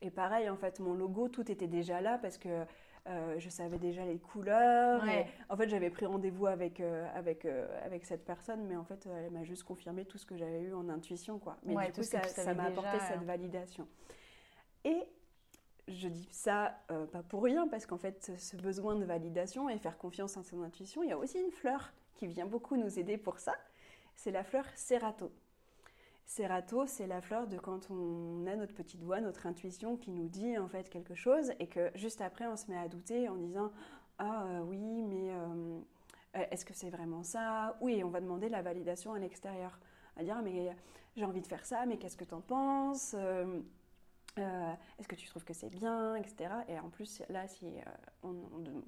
Et 0.01 0.11
pareil, 0.11 0.49
en 0.49 0.57
fait, 0.57 0.79
mon 0.79 0.93
logo, 0.93 1.27
tout 1.27 1.51
était 1.51 1.67
déjà 1.67 2.01
là 2.01 2.17
parce 2.17 2.37
que 2.37 2.65
euh, 3.07 3.39
je 3.39 3.49
savais 3.49 3.77
déjà 3.77 4.05
les 4.05 4.19
couleurs. 4.19 5.03
en 5.49 5.57
fait, 5.57 5.69
j'avais 5.69 5.89
pris 5.89 6.05
rendez-vous 6.05 6.47
avec, 6.47 6.79
euh, 6.79 7.07
avec, 7.15 7.45
euh, 7.45 7.67
avec 7.85 8.05
cette 8.05 8.25
personne, 8.25 8.65
mais 8.67 8.75
en 8.75 8.83
fait, 8.83 9.07
elle 9.07 9.31
m'a 9.31 9.43
juste 9.43 9.63
confirmé 9.63 10.05
tout 10.05 10.17
ce 10.17 10.25
que 10.25 10.35
j'avais 10.35 10.61
eu 10.61 10.73
en 10.73 10.89
intuition. 10.89 11.39
Quoi. 11.39 11.57
Mais 11.63 11.75
du 11.87 11.91
coup, 11.93 12.03
ça 12.03 12.53
m'a 12.53 12.65
apporté 12.65 12.99
cette 13.07 13.23
validation. 13.23 13.87
Et 14.83 15.03
je 15.87 16.09
dis 16.09 16.27
ça 16.31 16.79
pas 17.11 17.23
pour 17.23 17.43
rien, 17.43 17.67
parce 17.67 17.85
qu'en 17.85 17.97
fait, 17.97 18.33
ce 18.37 18.57
besoin 18.57 18.95
de 18.95 19.05
validation 19.05 19.69
et 19.69 19.77
faire 19.77 19.97
confiance 19.97 20.35
en 20.37 20.43
son 20.43 20.61
intuition, 20.61 21.01
il 21.01 21.09
y 21.09 21.13
a 21.13 21.17
aussi 21.17 21.39
une 21.39 21.51
fleur 21.51 21.93
qui 22.17 22.27
vient 22.27 22.45
beaucoup 22.45 22.75
nous 22.75 22.99
aider 22.99 23.17
pour 23.17 23.39
ça. 23.39 23.55
C'est 24.15 24.31
la 24.31 24.43
fleur 24.43 24.65
Serato. 24.75 25.31
Serato, 26.25 26.85
c'est 26.87 27.07
la 27.07 27.21
fleur 27.21 27.47
de 27.47 27.57
quand 27.57 27.89
on 27.89 28.45
a 28.47 28.55
notre 28.55 28.73
petite 28.73 29.01
voix, 29.01 29.21
notre 29.21 29.47
intuition 29.47 29.95
qui 29.95 30.11
nous 30.11 30.27
dit 30.27 30.57
en 30.57 30.67
fait 30.67 30.89
quelque 30.89 31.15
chose 31.15 31.53
et 31.59 31.67
que 31.67 31.89
juste 31.95 32.19
après 32.19 32.47
on 32.47 32.57
se 32.57 32.69
met 32.69 32.77
à 32.77 32.89
douter 32.89 33.29
en 33.29 33.37
disant 33.37 33.71
ah 34.17 34.45
euh, 34.47 34.59
oui 34.59 35.03
mais 35.03 35.31
euh, 35.31 35.79
est-ce 36.51 36.65
que 36.65 36.73
c'est 36.73 36.89
vraiment 36.89 37.23
ça? 37.23 37.77
Oui, 37.79 38.03
on 38.03 38.09
va 38.09 38.19
demander 38.19 38.49
la 38.49 38.61
validation 38.61 39.13
à 39.13 39.19
l'extérieur, 39.19 39.79
à 40.17 40.23
dire 40.23 40.41
mais 40.43 40.75
j'ai 41.15 41.23
envie 41.23 41.41
de 41.41 41.47
faire 41.47 41.65
ça, 41.65 41.85
mais 41.85 41.97
qu'est-ce 41.97 42.17
que 42.17 42.25
tu 42.25 42.33
en 42.33 42.41
penses 42.41 43.15
euh, 44.39 44.71
est-ce 44.99 45.07
que 45.07 45.15
tu 45.15 45.27
trouves 45.27 45.43
que 45.43 45.53
c'est 45.53 45.69
bien, 45.69 46.15
etc. 46.15 46.49
Et 46.67 46.79
en 46.79 46.89
plus, 46.89 47.21
là, 47.29 47.47
si 47.47 47.65
euh, 47.65 47.81
on, 48.23 48.35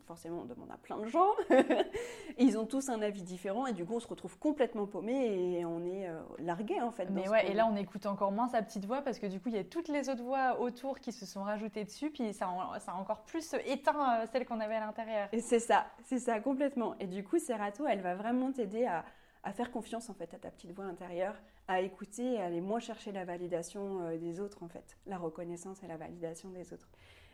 forcément 0.05 0.41
on 0.41 0.45
demande 0.45 0.71
à 0.71 0.77
plein 0.77 0.97
de 0.97 1.07
gens, 1.07 1.29
ils 2.37 2.57
ont 2.57 2.65
tous 2.65 2.89
un 2.89 3.01
avis 3.01 3.23
différent 3.23 3.67
et 3.67 3.73
du 3.73 3.85
coup, 3.85 3.95
on 3.95 3.99
se 3.99 4.07
retrouve 4.07 4.37
complètement 4.37 4.87
paumé 4.87 5.13
et 5.57 5.65
on 5.65 5.85
est 5.85 6.07
euh, 6.07 6.19
largué 6.39 6.81
en 6.81 6.91
fait. 6.91 7.09
Mais 7.09 7.29
ouais, 7.29 7.51
et 7.51 7.53
là, 7.53 7.67
on 7.71 7.75
écoute 7.75 8.05
encore 8.05 8.31
moins 8.31 8.47
sa 8.47 8.61
petite 8.61 8.85
voix 8.85 9.01
parce 9.01 9.19
que 9.19 9.27
du 9.27 9.39
coup, 9.39 9.49
il 9.49 9.55
y 9.55 9.59
a 9.59 9.63
toutes 9.63 9.87
les 9.87 10.09
autres 10.09 10.23
voix 10.23 10.59
autour 10.59 10.99
qui 10.99 11.11
se 11.11 11.25
sont 11.25 11.43
rajoutées 11.43 11.83
dessus, 11.83 12.09
puis 12.09 12.33
ça, 12.33 12.47
ça 12.79 12.91
a 12.93 12.95
encore 12.95 13.23
plus 13.23 13.55
éteint 13.65 14.25
celle 14.31 14.45
qu'on 14.45 14.59
avait 14.59 14.75
à 14.75 14.81
l'intérieur. 14.81 15.29
Et 15.31 15.41
c'est 15.41 15.59
ça, 15.59 15.87
c'est 16.03 16.19
ça 16.19 16.39
complètement. 16.39 16.95
Et 16.99 17.07
du 17.07 17.23
coup, 17.23 17.39
Serato, 17.39 17.85
elle 17.87 18.01
va 18.01 18.15
vraiment 18.15 18.51
t'aider 18.51 18.85
à, 18.85 19.05
à 19.43 19.53
faire 19.53 19.71
confiance 19.71 20.09
en 20.09 20.13
fait 20.13 20.33
à 20.33 20.37
ta 20.37 20.49
petite 20.51 20.71
voix 20.71 20.85
intérieure, 20.85 21.35
à 21.69 21.81
écouter 21.81 22.33
et 22.33 22.41
à 22.41 22.45
aller 22.45 22.61
moins 22.61 22.79
chercher 22.79 23.11
la 23.11 23.25
validation 23.25 24.01
euh, 24.01 24.17
des 24.17 24.39
autres 24.39 24.63
en 24.63 24.67
fait, 24.67 24.97
la 25.05 25.19
reconnaissance 25.19 25.83
et 25.83 25.87
la 25.87 25.97
validation 25.97 26.49
des 26.49 26.73
autres. 26.73 26.89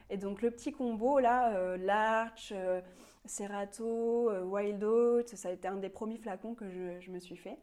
Et 0.10 0.18
donc 0.18 0.42
le 0.42 0.52
petit 0.52 0.74
combo 0.74 1.20
là, 1.20 1.56
euh, 1.56 1.78
Larch, 1.78 2.52
euh, 2.52 2.82
Serato, 3.26 4.30
Wild 4.44 4.84
Oat, 4.84 5.28
ça 5.28 5.48
a 5.48 5.52
été 5.52 5.70
un 5.70 5.78
des 5.78 5.90
premiers 5.90 6.18
flacons 6.18 6.54
que 6.54 6.70
je, 6.70 7.10
me 7.10 7.20
suis 7.20 7.38
fait. 7.38 7.58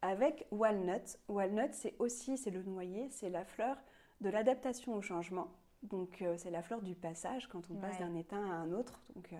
Avec 0.00 0.46
Walnut. 0.50 1.18
Walnut 1.28 1.74
c'est 1.74 1.94
aussi, 1.98 2.38
c'est 2.38 2.50
le 2.50 2.62
noyer, 2.62 3.08
c'est 3.10 3.30
la 3.30 3.44
fleur 3.44 3.76
de 4.22 4.30
l'adaptation 4.30 4.94
au 4.94 5.02
changement. 5.02 5.48
Donc 5.82 6.24
c'est 6.38 6.50
la 6.50 6.62
fleur 6.62 6.80
du 6.80 6.94
passage 6.94 7.46
quand 7.46 7.70
on 7.70 7.74
passe 7.74 7.98
d'un 7.98 8.14
état 8.14 8.36
à 8.36 8.40
un 8.40 8.72
autre. 8.72 9.00
Donc 9.14 9.32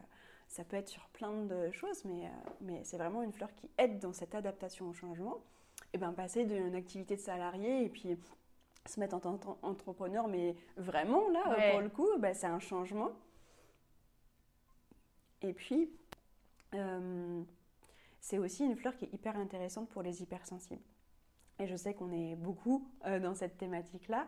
ça 0.46 0.62
peut 0.62 0.77
être 0.77 0.88
sur 0.88 1.09
plein 1.09 1.42
de 1.42 1.70
choses, 1.72 2.05
mais, 2.05 2.31
mais 2.61 2.85
c'est 2.85 2.98
vraiment 2.98 3.22
une 3.22 3.33
fleur 3.33 3.53
qui 3.55 3.70
aide 3.79 3.98
dans 3.98 4.12
cette 4.12 4.35
adaptation 4.35 4.88
au 4.88 4.92
changement 4.92 5.40
et 5.92 5.99
ben, 5.99 6.12
passer 6.12 6.44
d'une 6.44 6.75
activité 6.75 7.16
de 7.16 7.20
salarié 7.20 7.85
et 7.85 7.88
puis 7.88 8.16
se 8.87 9.01
mettre 9.01 9.14
en 9.14 9.20
tant 9.20 9.38
qu'entrepreneur, 9.38 10.29
mais 10.29 10.55
vraiment, 10.77 11.29
là, 11.31 11.70
pour 11.72 11.81
le 11.81 11.88
coup, 11.88 12.09
ben, 12.18 12.35
c'est 12.35 12.46
un 12.46 12.61
changement. 12.61 13.11
Et 15.42 15.53
puis, 15.53 15.90
euh, 16.75 17.42
c'est 18.20 18.38
aussi 18.38 18.64
une 18.64 18.77
fleur 18.77 18.96
qui 18.96 19.05
est 19.07 19.12
hyper 19.12 19.37
intéressante 19.37 19.88
pour 19.88 20.03
les 20.03 20.22
hypersensibles. 20.22 20.83
Et 21.59 21.66
je 21.66 21.77
sais 21.77 21.94
qu'on 21.94 22.12
est 22.12 22.37
beaucoup 22.37 22.88
euh, 23.07 23.18
dans 23.18 23.35
cette 23.35 23.57
thématique-là. 23.57 24.27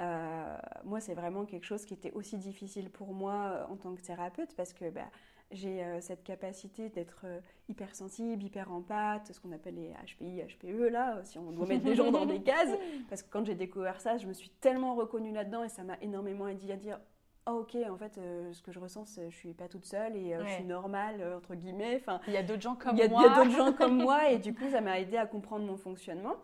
Euh, 0.00 0.56
moi, 0.84 1.00
c'est 1.00 1.14
vraiment 1.14 1.44
quelque 1.44 1.64
chose 1.64 1.84
qui 1.84 1.94
était 1.94 2.12
aussi 2.12 2.36
difficile 2.36 2.90
pour 2.90 3.12
moi 3.12 3.66
en 3.68 3.76
tant 3.76 3.94
que 3.94 4.00
thérapeute 4.00 4.54
parce 4.54 4.72
que 4.72 4.90
ben, 4.90 5.08
j'ai 5.50 5.82
euh, 5.82 6.00
cette 6.00 6.24
capacité 6.24 6.90
d'être 6.90 7.22
euh, 7.24 7.40
hypersensible, 7.68 8.42
hyper 8.42 8.70
empathe, 8.70 9.32
ce 9.32 9.40
qu'on 9.40 9.52
appelle 9.52 9.76
les 9.76 9.92
HPI, 10.06 10.42
HPE, 10.42 10.90
là, 10.90 11.20
si 11.24 11.38
on 11.38 11.50
doit 11.52 11.66
mettre 11.66 11.84
des 11.84 11.94
gens 11.94 12.10
dans 12.10 12.26
des 12.26 12.42
cases. 12.42 12.76
Parce 13.08 13.22
que 13.22 13.30
quand 13.30 13.46
j'ai 13.46 13.54
découvert 13.54 14.00
ça, 14.00 14.18
je 14.18 14.26
me 14.26 14.32
suis 14.32 14.50
tellement 14.60 14.94
reconnue 14.94 15.32
là-dedans 15.32 15.64
et 15.64 15.68
ça 15.68 15.84
m'a 15.84 15.96
énormément 16.02 16.48
aidé 16.48 16.72
à 16.72 16.76
dire 16.76 16.98
ah, 17.46 17.54
ok, 17.54 17.76
en 17.90 17.96
fait, 17.96 18.18
euh, 18.18 18.52
ce 18.52 18.60
que 18.60 18.72
je 18.72 18.78
ressens, 18.78 19.18
je 19.30 19.34
suis 19.34 19.54
pas 19.54 19.68
toute 19.68 19.86
seule 19.86 20.14
et 20.16 20.36
je 20.38 20.48
suis 20.52 20.64
normale, 20.64 21.24
entre 21.34 21.54
guillemets. 21.54 21.96
Enfin, 21.96 22.20
il 22.26 22.34
y 22.34 22.36
a 22.36 22.42
d'autres 22.42 22.60
gens 22.60 22.74
comme 22.74 22.96
moi. 22.96 23.06
Il 23.06 23.10
y 23.10 23.24
a 23.24 23.28
d'autres 23.34 23.56
gens 23.56 23.72
comme 23.78 23.96
moi 23.96 24.28
et 24.30 24.38
du 24.38 24.52
coup, 24.52 24.68
ça 24.70 24.82
m'a 24.82 25.00
aidé 25.00 25.16
à 25.16 25.26
comprendre 25.26 25.64
mon 25.64 25.78
fonctionnement. 25.78 26.36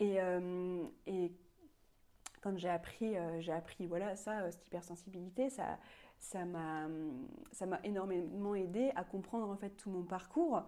Et, 0.00 0.16
et 1.06 1.30
quand 2.42 2.58
j'ai 2.58 2.68
appris, 2.68 3.14
j'ai 3.38 3.52
appris 3.52 3.86
voilà, 3.86 4.16
ça, 4.16 4.50
cette 4.50 4.66
hypersensibilité, 4.66 5.50
ça 5.50 5.78
ça 6.24 6.44
m'a 6.44 7.80
énormément 7.84 8.54
aidé 8.54 8.90
à 8.96 9.04
comprendre 9.04 9.48
en 9.50 9.56
fait 9.56 9.70
tout 9.70 9.90
mon 9.90 10.02
parcours 10.02 10.64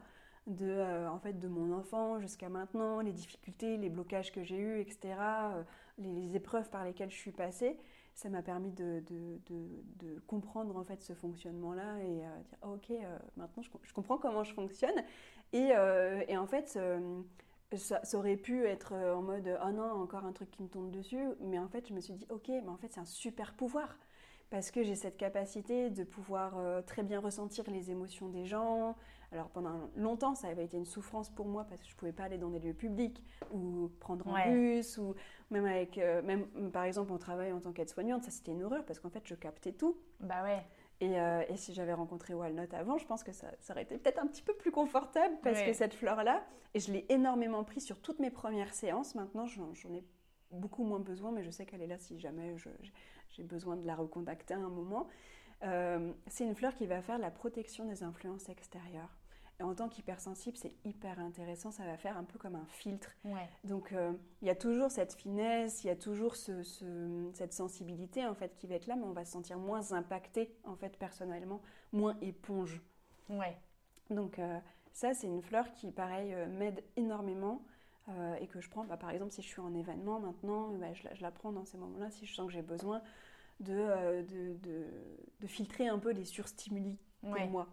de 0.47 0.69
euh, 0.69 1.11
en 1.11 1.19
fait 1.19 1.39
de 1.39 1.49
mon 1.49 1.73
enfant 1.77 2.21
jusqu'à 2.21 2.49
maintenant 2.49 3.01
les 3.01 3.13
difficultés 3.13 3.77
les 3.77 3.89
blocages 3.89 4.31
que 4.31 4.45
j'ai 4.45 4.59
eus 4.59 4.81
etc 4.81 5.15
euh, 5.19 5.63
les, 5.99 6.37
épreuves 6.37 6.69
par 6.71 6.85
lesquelles 6.85 7.11
je 7.11 7.17
suis 7.17 7.33
passée. 7.33 7.79
Ça 8.15 8.31
m'a 8.31 8.43
permis 8.43 8.71
de, 8.71 9.03
de, 9.11 9.39
de, 9.99 10.19
comprendre 10.27 10.75
en 10.77 10.85
fait 10.85 11.03
ce 11.03 11.13
fonctionnement 11.13 11.75
là 11.75 11.99
et 11.99 12.25
euh, 12.25 12.43
dire 12.45 12.59
ah, 12.63 12.71
ok 12.71 12.93
maintenant 13.37 13.63
je, 13.63 13.93
comprends 13.93 14.19
comment 14.19 14.45
je 14.45 14.55
fonctionne. 14.55 15.05
Et, 15.53 15.73
et 16.29 16.37
en 16.37 16.47
fait 16.47 16.79
ça, 17.75 18.05
ça, 18.05 18.19
aurait 18.19 18.37
pu 18.37 18.65
être 18.65 18.95
en 18.95 19.23
mode 19.23 19.59
oh 19.65 19.71
non 19.71 19.91
encore 19.91 20.25
un 20.25 20.33
truc 20.33 20.51
qui 20.51 20.63
me 20.63 20.69
tombe 20.69 20.91
dessus. 20.91 21.29
Mais 21.41 21.59
en 21.59 21.69
fait 21.69 21.89
je 21.89 21.95
me 21.95 22.01
suis 22.01 22.15
dit 22.15 22.27
ok 22.31 22.49
mais 22.49 22.69
en 22.69 22.77
fait 22.77 22.93
c'est 22.93 23.01
un 23.01 23.07
super 23.07 23.53
pouvoir 23.55 23.99
parce 24.51 24.71
que 24.71 24.83
j'ai 24.83 24.95
cette 24.95 25.17
capacité 25.17 25.91
de 25.91 26.05
pouvoir 26.05 26.59
euh, 26.59 26.83
très 26.83 27.03
bien 27.03 27.21
ressentir 27.21 27.65
les 27.71 27.91
émotions 27.91 28.29
des 28.29 28.45
gens. 28.45 28.97
Alors 29.33 29.49
pendant 29.51 29.91
longtemps, 29.97 30.35
ça 30.35 30.49
avait 30.49 30.65
été 30.65 30.77
une 30.77 30.87
souffrance 30.87 31.31
pour 31.31 31.47
moi 31.47 31.65
parce 31.65 31.81
que 31.83 31.89
je 31.89 31.95
ne 31.95 31.99
pouvais 31.99 32.13
pas 32.13 32.25
aller 32.25 32.39
dans 32.39 32.51
des 32.51 32.61
lieux 32.61 32.75
publics 32.75 33.23
ou 33.53 33.91
prendre 33.99 34.27
un 34.29 34.53
bus 34.53 34.99
ou 34.99 35.15
même 35.51 35.67
avec, 35.67 35.99
euh, 35.99 36.23
même 36.23 36.47
par 36.73 36.85
exemple, 36.85 37.13
on 37.13 37.19
travaille 37.19 37.53
en 37.53 37.61
tant 37.61 37.73
qu'aide-soignante, 37.73 38.23
ça 38.23 38.31
c'était 38.31 38.53
une 38.53 38.63
horreur 38.63 38.85
parce 38.85 39.01
qu'en 39.01 39.11
fait, 39.11 39.23
je 39.27 39.35
captais 39.35 39.73
tout. 39.73 39.99
Bah 40.21 40.43
ouais. 40.45 40.65
Et, 41.01 41.21
euh, 41.21 41.43
et 41.49 41.57
si 41.57 41.75
j'avais 41.75 41.93
rencontré 41.93 42.33
Walnut 42.33 42.73
avant, 42.73 42.97
je 42.97 43.07
pense 43.07 43.23
que 43.23 43.33
ça, 43.33 43.49
ça 43.61 43.75
aurait 43.75 43.83
été 43.83 43.99
peut-être 43.99 44.19
un 44.19 44.27
petit 44.27 44.43
peu 44.43 44.55
plus 44.55 44.71
confortable 44.71 45.35
parce 45.43 45.61
que 45.61 45.73
cette 45.73 45.93
fleur-là, 45.93 46.43
et 46.73 46.81
je 46.81 46.93
l'ai 46.93 47.05
énormément 47.11 47.65
pris 47.65 47.81
sur 47.81 48.01
toutes 48.01 48.19
mes 48.19 48.31
premières 48.31 48.73
séances. 48.73 49.15
Maintenant, 49.15 49.47
j'en 49.47 49.93
ai 49.93 50.05
beaucoup 50.51 50.85
moins 50.85 51.01
besoin, 51.01 51.33
mais 51.33 51.43
je 51.43 51.51
sais 51.51 51.67
qu'elle 51.67 51.83
est 51.83 51.87
là 51.87 51.99
si 51.99 52.19
jamais 52.19 52.57
je, 52.57 52.71
j'ai 53.37 53.43
besoin 53.43 53.77
de 53.77 53.87
la 53.87 53.95
recontacter 53.95 54.55
à 54.55 54.59
un 54.59 54.69
moment. 54.69 55.07
Euh, 55.63 56.13
c'est 56.27 56.45
une 56.45 56.55
fleur 56.55 56.75
qui 56.75 56.87
va 56.87 57.01
faire 57.03 57.19
la 57.19 57.31
protection 57.31 57.85
des 57.87 58.03
influences 58.03 58.49
extérieures. 58.49 59.17
Et 59.59 59.63
en 59.63 59.75
tant 59.75 59.89
qu'hypersensible, 59.89 60.57
c'est 60.59 60.75
hyper 60.85 61.19
intéressant, 61.19 61.71
ça 61.71 61.87
va 61.87 61.97
faire 61.97 62.19
un 62.19 62.25
peu 62.25 62.39
comme 62.39 62.57
un 62.57 62.67
filtre. 62.67 63.11
Donc 63.65 63.93
euh, 63.93 64.13
il 64.43 64.49
y 64.49 64.51
a 64.51 64.55
toujours 64.55 64.91
cette 64.91 65.15
finesse, 65.15 65.83
il 65.83 65.87
y 65.87 65.91
a 65.91 65.97
toujours 65.97 66.37
ce, 66.37 66.63
cette 67.33 67.55
sensibilité 67.55 68.27
en 68.27 68.35
fait 68.35 68.55
qui 68.57 68.67
va 68.67 68.75
être 68.75 68.87
là, 68.87 68.97
mais 68.97 69.05
on 69.05 69.13
va 69.13 69.25
se 69.25 69.33
sentir 69.33 69.59
moins 69.59 69.93
impacté 69.93 70.55
en 70.65 70.77
fait 70.77 70.99
personnellement, 70.99 71.63
moins 71.93 72.19
éponge. 72.21 72.83
Ouais. 73.31 73.57
Donc 74.11 74.39
euh, 74.39 74.59
ça 74.93 75.15
c'est 75.15 75.27
une 75.27 75.43
fleur 75.43 75.73
qui 75.73 75.91
pareil 75.91 76.37
m'aide 76.51 76.85
énormément 76.97 77.63
et 78.41 78.47
que 78.47 78.61
je 78.61 78.71
prends, 78.71 78.85
bah, 78.85 78.97
par 78.97 79.11
exemple 79.11 79.33
si 79.33 79.43
je 79.43 79.49
suis 79.49 79.61
en 79.61 79.75
événement 79.75 80.21
maintenant, 80.21 80.69
bah, 80.75 80.93
je, 80.93 81.03
la, 81.03 81.15
je, 81.15 81.23
la, 81.23 81.33
prends 81.33 81.51
dans 81.51 81.65
ces 81.65 81.77
moments-là 81.79 82.09
si 82.11 82.25
je 82.25 82.35
sens 82.35 82.47
que 82.47 82.53
j'ai 82.53 82.63
besoin 82.63 83.03
euh, 83.69 84.23
de, 84.23 84.55
de, 84.59 84.85
de, 85.41 85.47
filtrer 85.47 85.89
un 85.89 85.99
peu 85.99 86.11
les 86.11 86.25
surstimuli 86.25 86.99
pour 87.23 87.47
moi. 87.49 87.69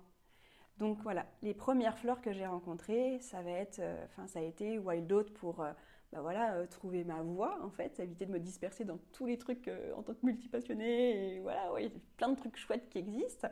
Donc 0.78 1.00
voilà, 1.02 1.26
les 1.41 1.54
premières 1.54 1.98
fleurs 2.00 2.22
que 2.22 2.32
j'ai 2.32 2.48
rencontrées, 2.48 3.19
ça 3.19 3.41
va 3.41 3.52
être, 3.52 3.80
euh, 3.80 4.06
enfin 4.06 4.26
ça 4.28 4.39
a 4.39 4.41
été 4.43 4.80
Wild 4.80 5.12
Oat 5.12 5.26
pour 5.36 5.62
euh, 5.62 5.72
bah 6.12 6.22
voilà, 6.22 6.65
trouver 6.67 7.04
ma 7.04 7.22
voix 7.22 7.60
en 7.63 7.69
fait, 7.69 8.00
éviter 8.00 8.26
de 8.26 8.32
me 8.32 8.39
disperser 8.39 8.86
dans 8.86 8.98
tous 9.12 9.26
les 9.26 9.38
trucs 9.38 9.69
en 9.96 10.04
tant 10.04 10.13
que 10.13 10.26
multipassionnée, 10.26 11.36
et 11.36 11.39
voilà, 11.41 11.72
ouais, 11.74 11.91
plein 12.17 12.30
de 12.30 12.38
trucs 12.38 12.56
chouettes 12.58 12.89
qui 12.89 13.00
existent. 13.00 13.50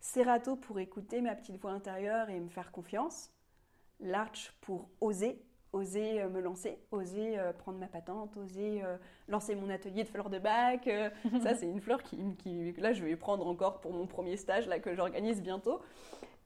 Serato 0.00 0.56
pour 0.56 0.78
écouter 0.80 1.22
ma 1.22 1.34
petite 1.34 1.56
voix 1.56 1.72
intérieure 1.72 2.28
et 2.28 2.38
me 2.38 2.50
faire 2.50 2.72
confiance. 2.72 3.30
L'arch 4.00 4.52
pour 4.60 4.90
oser, 5.00 5.42
oser 5.74 6.22
euh, 6.22 6.28
me 6.28 6.40
lancer, 6.40 6.78
oser 6.92 7.38
euh, 7.38 7.52
prendre 7.52 7.78
ma 7.78 7.88
patente, 7.88 8.36
oser 8.36 8.82
euh, 8.82 8.96
lancer 9.28 9.54
mon 9.54 9.68
atelier 9.68 10.04
de 10.04 10.08
fleurs 10.08 10.30
de 10.30 10.38
bac. 10.38 10.88
ça, 11.42 11.54
c'est 11.54 11.66
une 11.66 11.80
fleur 11.80 12.02
qui, 12.02 12.36
qui, 12.36 12.72
là, 12.74 12.92
je 12.92 13.04
vais 13.04 13.16
prendre 13.16 13.46
encore 13.46 13.80
pour 13.80 13.92
mon 13.92 14.06
premier 14.06 14.36
stage 14.36 14.66
là, 14.68 14.78
que 14.78 14.94
j'organise 14.94 15.42
bientôt. 15.42 15.80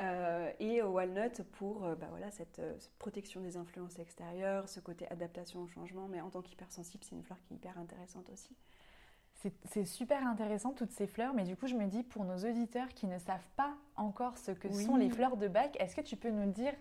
et 0.01 0.83
walnut 0.83 1.43
pour 1.53 1.81
bah, 1.81 2.07
voilà, 2.11 2.31
cette, 2.31 2.61
protection 2.99 3.41
des 3.41 3.57
influences 3.57 3.99
extérieures, 3.99 4.69
ce 4.69 4.81
côté 4.81 5.07
adaptation 5.11 5.63
au 5.63 5.69
changement. 5.69 6.09
Mais 6.09 6.21
en 6.21 6.31
tant 6.31 6.43
qu'hypersensible, 6.43 7.05
c'est 7.05 7.15
une 7.15 7.23
fleur 7.23 7.39
qui 7.43 7.55
est 7.55 7.57
hyper 7.57 7.79
intéressante 7.79 8.31
aussi. 8.31 8.57
C'est 9.67 9.85
super 9.85 10.27
intéressant 10.27 10.73
toutes 10.73 10.91
ces 10.91 11.07
fleurs, 11.07 11.33
mais 11.33 11.45
du 11.45 11.55
coup 11.55 11.69
je 11.69 11.77
me 11.77 11.87
dis 11.87 12.03
pour 12.03 12.25
nos 12.25 12.39
auditeurs 12.39 12.89
qui 12.89 13.07
ne 13.07 13.19
savent 13.19 13.49
pas 13.55 13.73
encore 13.95 14.37
ce 14.37 14.51
que 14.51 14.69
sont 14.73 14.97
les 14.97 15.11
fleurs 15.11 15.37
de 15.37 15.47
bac, 15.47 15.77
est-ce 15.79 15.95
que 15.95 16.01
tu 16.01 16.17
peux 16.17 16.31
nous 16.31 16.51
dire 16.51 16.75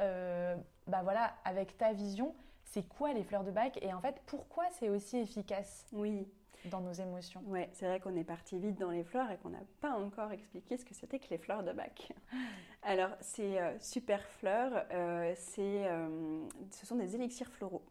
euh, 0.00 0.56
bah 0.86 1.02
voilà, 1.02 1.34
avec 1.44 1.76
ta 1.76 1.92
vision, 1.92 2.34
c'est 2.64 2.88
quoi 2.88 3.12
les 3.12 3.24
fleurs 3.24 3.44
de 3.44 3.50
bac 3.50 3.78
et 3.82 3.92
en 3.92 4.00
fait 4.00 4.20
pourquoi 4.26 4.64
c'est 4.70 4.88
aussi 4.88 5.18
efficace 5.18 5.86
oui. 5.92 6.26
dans 6.66 6.80
nos 6.80 6.92
émotions? 6.92 7.42
Oui, 7.46 7.66
c'est 7.72 7.86
vrai 7.86 8.00
qu'on 8.00 8.16
est 8.16 8.24
parti 8.24 8.58
vite 8.58 8.78
dans 8.78 8.90
les 8.90 9.04
fleurs 9.04 9.30
et 9.30 9.36
qu'on 9.38 9.50
n'a 9.50 9.62
pas 9.80 9.92
encore 9.92 10.32
expliqué 10.32 10.76
ce 10.76 10.84
que 10.84 10.94
c'était 10.94 11.18
que 11.18 11.28
les 11.30 11.38
fleurs 11.38 11.62
de 11.62 11.72
bac. 11.72 12.12
Alors, 12.82 13.10
ces 13.20 13.58
euh, 13.58 13.78
super 13.78 14.22
fleurs, 14.22 14.86
euh, 14.92 15.34
ce 15.34 16.86
sont 16.86 16.96
des 16.96 17.14
élixirs 17.14 17.50
floraux 17.50 17.84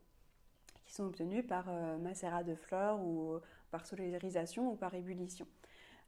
qui 0.86 0.96
sont 0.96 1.06
obtenus 1.06 1.46
par 1.46 1.72
macérat 2.00 2.44
de 2.44 2.56
fleurs 2.56 3.00
ou 3.00 3.40
par 3.70 3.86
solarisation 3.86 4.72
ou 4.72 4.76
par 4.76 4.96
ébullition. 4.96 5.46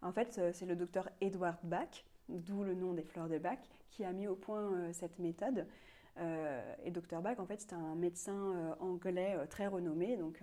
En 0.02 0.12
fait, 0.12 0.42
c'est 0.54 0.66
le 0.66 0.76
docteur 0.76 1.08
Edward 1.22 1.60
Bach, 1.62 2.04
d'où 2.30 2.64
le 2.64 2.74
nom 2.74 2.94
des 2.94 3.04
fleurs 3.04 3.30
de 3.30 3.38
Bach, 3.38 3.60
qui 3.92 4.04
a 4.04 4.12
mis 4.12 4.28
au 4.28 4.36
point 4.36 4.92
cette 4.92 5.20
méthode 5.20 5.68
euh, 6.18 6.76
et 6.84 6.92
Dr 6.92 7.22
Bach, 7.22 7.40
en 7.40 7.46
fait, 7.46 7.62
c'était 7.62 7.76
un 7.76 7.96
médecin 7.96 8.54
euh, 8.56 8.74
anglais 8.80 9.36
euh, 9.38 9.46
très 9.46 9.68
renommé. 9.68 10.18
Donc, 10.18 10.42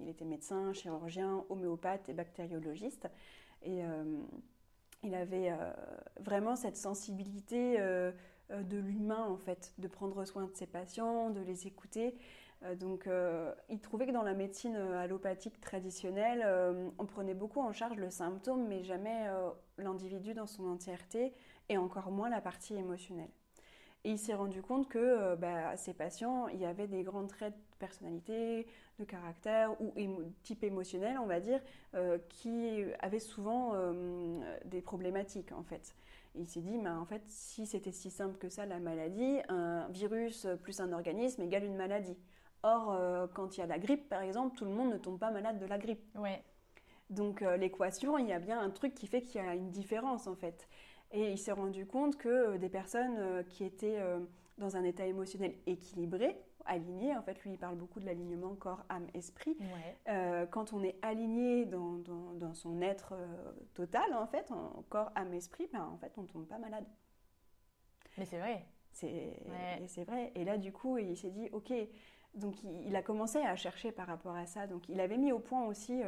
il, 0.00 0.08
était 0.08 0.24
médecin, 0.24 0.72
chirurgien, 0.72 1.44
homéopathe 1.48 2.08
et 2.08 2.12
bactériologiste. 2.12 3.08
Et 3.62 3.80
il 5.04 5.14
avait 5.14 5.52
vraiment 6.20 6.56
cette 6.56 6.76
sensibilité 6.76 7.78
de 7.78 8.76
l'humain, 8.76 9.24
en 9.24 9.36
fait, 9.36 9.72
de 9.78 9.86
prendre 9.86 10.24
soin 10.24 10.46
de 10.46 10.54
ses 10.54 10.66
patients, 10.66 11.30
de 11.30 11.40
les 11.40 11.68
écouter. 11.68 12.16
donc, 12.80 13.08
il 13.68 13.80
trouvait 13.80 14.06
que 14.06 14.10
dans 14.10 14.24
la 14.24 14.34
médecine 14.34 14.74
allopathique 14.74 15.60
traditionnelle, 15.60 16.44
on 16.98 17.06
prenait 17.06 17.34
beaucoup 17.34 17.60
en 17.60 17.72
charge 17.72 17.98
le 17.98 18.10
symptôme, 18.10 18.66
mais 18.66 18.82
jamais 18.82 19.30
l'individu 19.78 20.34
dans 20.34 20.48
son 20.48 20.66
entièreté, 20.66 21.32
et 21.68 21.78
encore 21.78 22.10
moins 22.10 22.28
la 22.28 22.40
partie 22.40 22.74
émotionnelle. 22.74 23.30
Et 24.04 24.10
il 24.10 24.18
s'est 24.18 24.34
rendu 24.34 24.62
compte 24.62 24.88
que 24.88 24.98
euh, 24.98 25.36
bah, 25.36 25.76
ces 25.76 25.94
patients, 25.94 26.48
il 26.48 26.58
y 26.58 26.64
avait 26.64 26.88
des 26.88 27.04
grands 27.04 27.26
traits 27.26 27.54
de 27.54 27.76
personnalité, 27.78 28.66
de 28.98 29.04
caractère 29.04 29.80
ou 29.80 29.92
type 30.42 30.64
émotionnel, 30.64 31.18
on 31.18 31.26
va 31.26 31.38
dire, 31.38 31.60
euh, 31.94 32.18
qui 32.28 32.84
avaient 32.98 33.20
souvent 33.20 33.72
euh, 33.74 34.40
des 34.64 34.82
problématiques 34.82 35.52
en 35.52 35.62
fait. 35.62 35.94
Et 36.34 36.40
il 36.40 36.48
s'est 36.48 36.60
dit, 36.60 36.78
bah, 36.78 36.98
en 36.98 37.04
fait, 37.04 37.22
si 37.28 37.64
c'était 37.64 37.92
si 37.92 38.10
simple 38.10 38.38
que 38.38 38.48
ça, 38.48 38.66
la 38.66 38.80
maladie, 38.80 39.38
un 39.48 39.86
virus 39.88 40.48
plus 40.62 40.80
un 40.80 40.92
organisme 40.92 41.42
égale 41.42 41.64
une 41.64 41.76
maladie. 41.76 42.16
Or, 42.64 42.96
quand 43.34 43.56
il 43.56 43.60
y 43.60 43.62
a 43.62 43.66
la 43.66 43.78
grippe, 43.78 44.08
par 44.08 44.22
exemple, 44.22 44.56
tout 44.56 44.64
le 44.64 44.70
monde 44.70 44.92
ne 44.92 44.96
tombe 44.96 45.18
pas 45.18 45.32
malade 45.32 45.58
de 45.58 45.66
la 45.66 45.78
grippe. 45.78 46.00
Ouais. 46.16 46.42
Donc, 47.10 47.40
l'équation, 47.58 48.18
il 48.18 48.28
y 48.28 48.32
a 48.32 48.38
bien 48.38 48.60
un 48.60 48.70
truc 48.70 48.94
qui 48.94 49.08
fait 49.08 49.20
qu'il 49.20 49.42
y 49.42 49.44
a 49.44 49.54
une 49.54 49.70
différence 49.70 50.26
en 50.26 50.36
fait. 50.36 50.68
Et 51.12 51.32
il 51.32 51.38
s'est 51.38 51.52
rendu 51.52 51.86
compte 51.86 52.16
que 52.16 52.28
euh, 52.28 52.58
des 52.58 52.70
personnes 52.70 53.16
euh, 53.18 53.42
qui 53.42 53.64
étaient 53.64 53.98
euh, 53.98 54.18
dans 54.58 54.76
un 54.76 54.84
état 54.84 55.06
émotionnel 55.06 55.54
équilibré, 55.66 56.36
aligné, 56.64 57.14
en 57.14 57.22
fait, 57.22 57.42
lui, 57.42 57.52
il 57.52 57.58
parle 57.58 57.76
beaucoup 57.76 58.00
de 58.00 58.06
l'alignement 58.06 58.54
corps, 58.54 58.84
âme, 58.88 59.06
esprit. 59.14 59.56
quand 60.52 60.72
on 60.72 60.82
est 60.84 60.96
aligné 61.02 61.66
dans, 61.66 61.98
dans, 62.34 62.54
son 62.54 62.80
être 62.80 63.14
total, 63.74 64.14
en 64.14 64.28
fait, 64.28 64.48
en 64.52 64.84
corps, 64.88 65.10
âme, 65.16 65.34
esprit, 65.34 65.68
ben, 65.72 65.84
en 65.92 65.96
fait, 65.96 66.12
on 66.18 66.22
ne 66.22 66.28
tombe 66.28 66.46
pas 66.46 66.58
malade. 66.58 66.84
Mais 68.16 68.24
c'est 68.26 68.38
vrai. 68.38 68.64
C'est 68.92 70.04
vrai. 70.04 70.30
Et 70.36 70.44
là, 70.44 70.56
du 70.56 70.70
coup, 70.70 70.98
il 70.98 71.16
s'est 71.16 71.30
dit, 71.30 71.48
OK, 71.50 71.72
donc 72.34 72.62
il, 72.62 72.94
a 72.94 73.02
commencé 73.02 73.38
à 73.38 73.56
chercher 73.56 73.90
par 73.90 74.06
rapport 74.06 74.36
à 74.36 74.46
ça. 74.46 74.68
Donc 74.68 74.88
il 74.88 75.00
avait 75.00 75.18
mis 75.18 75.32
au 75.32 75.40
point 75.40 75.66
aussi 75.66 76.00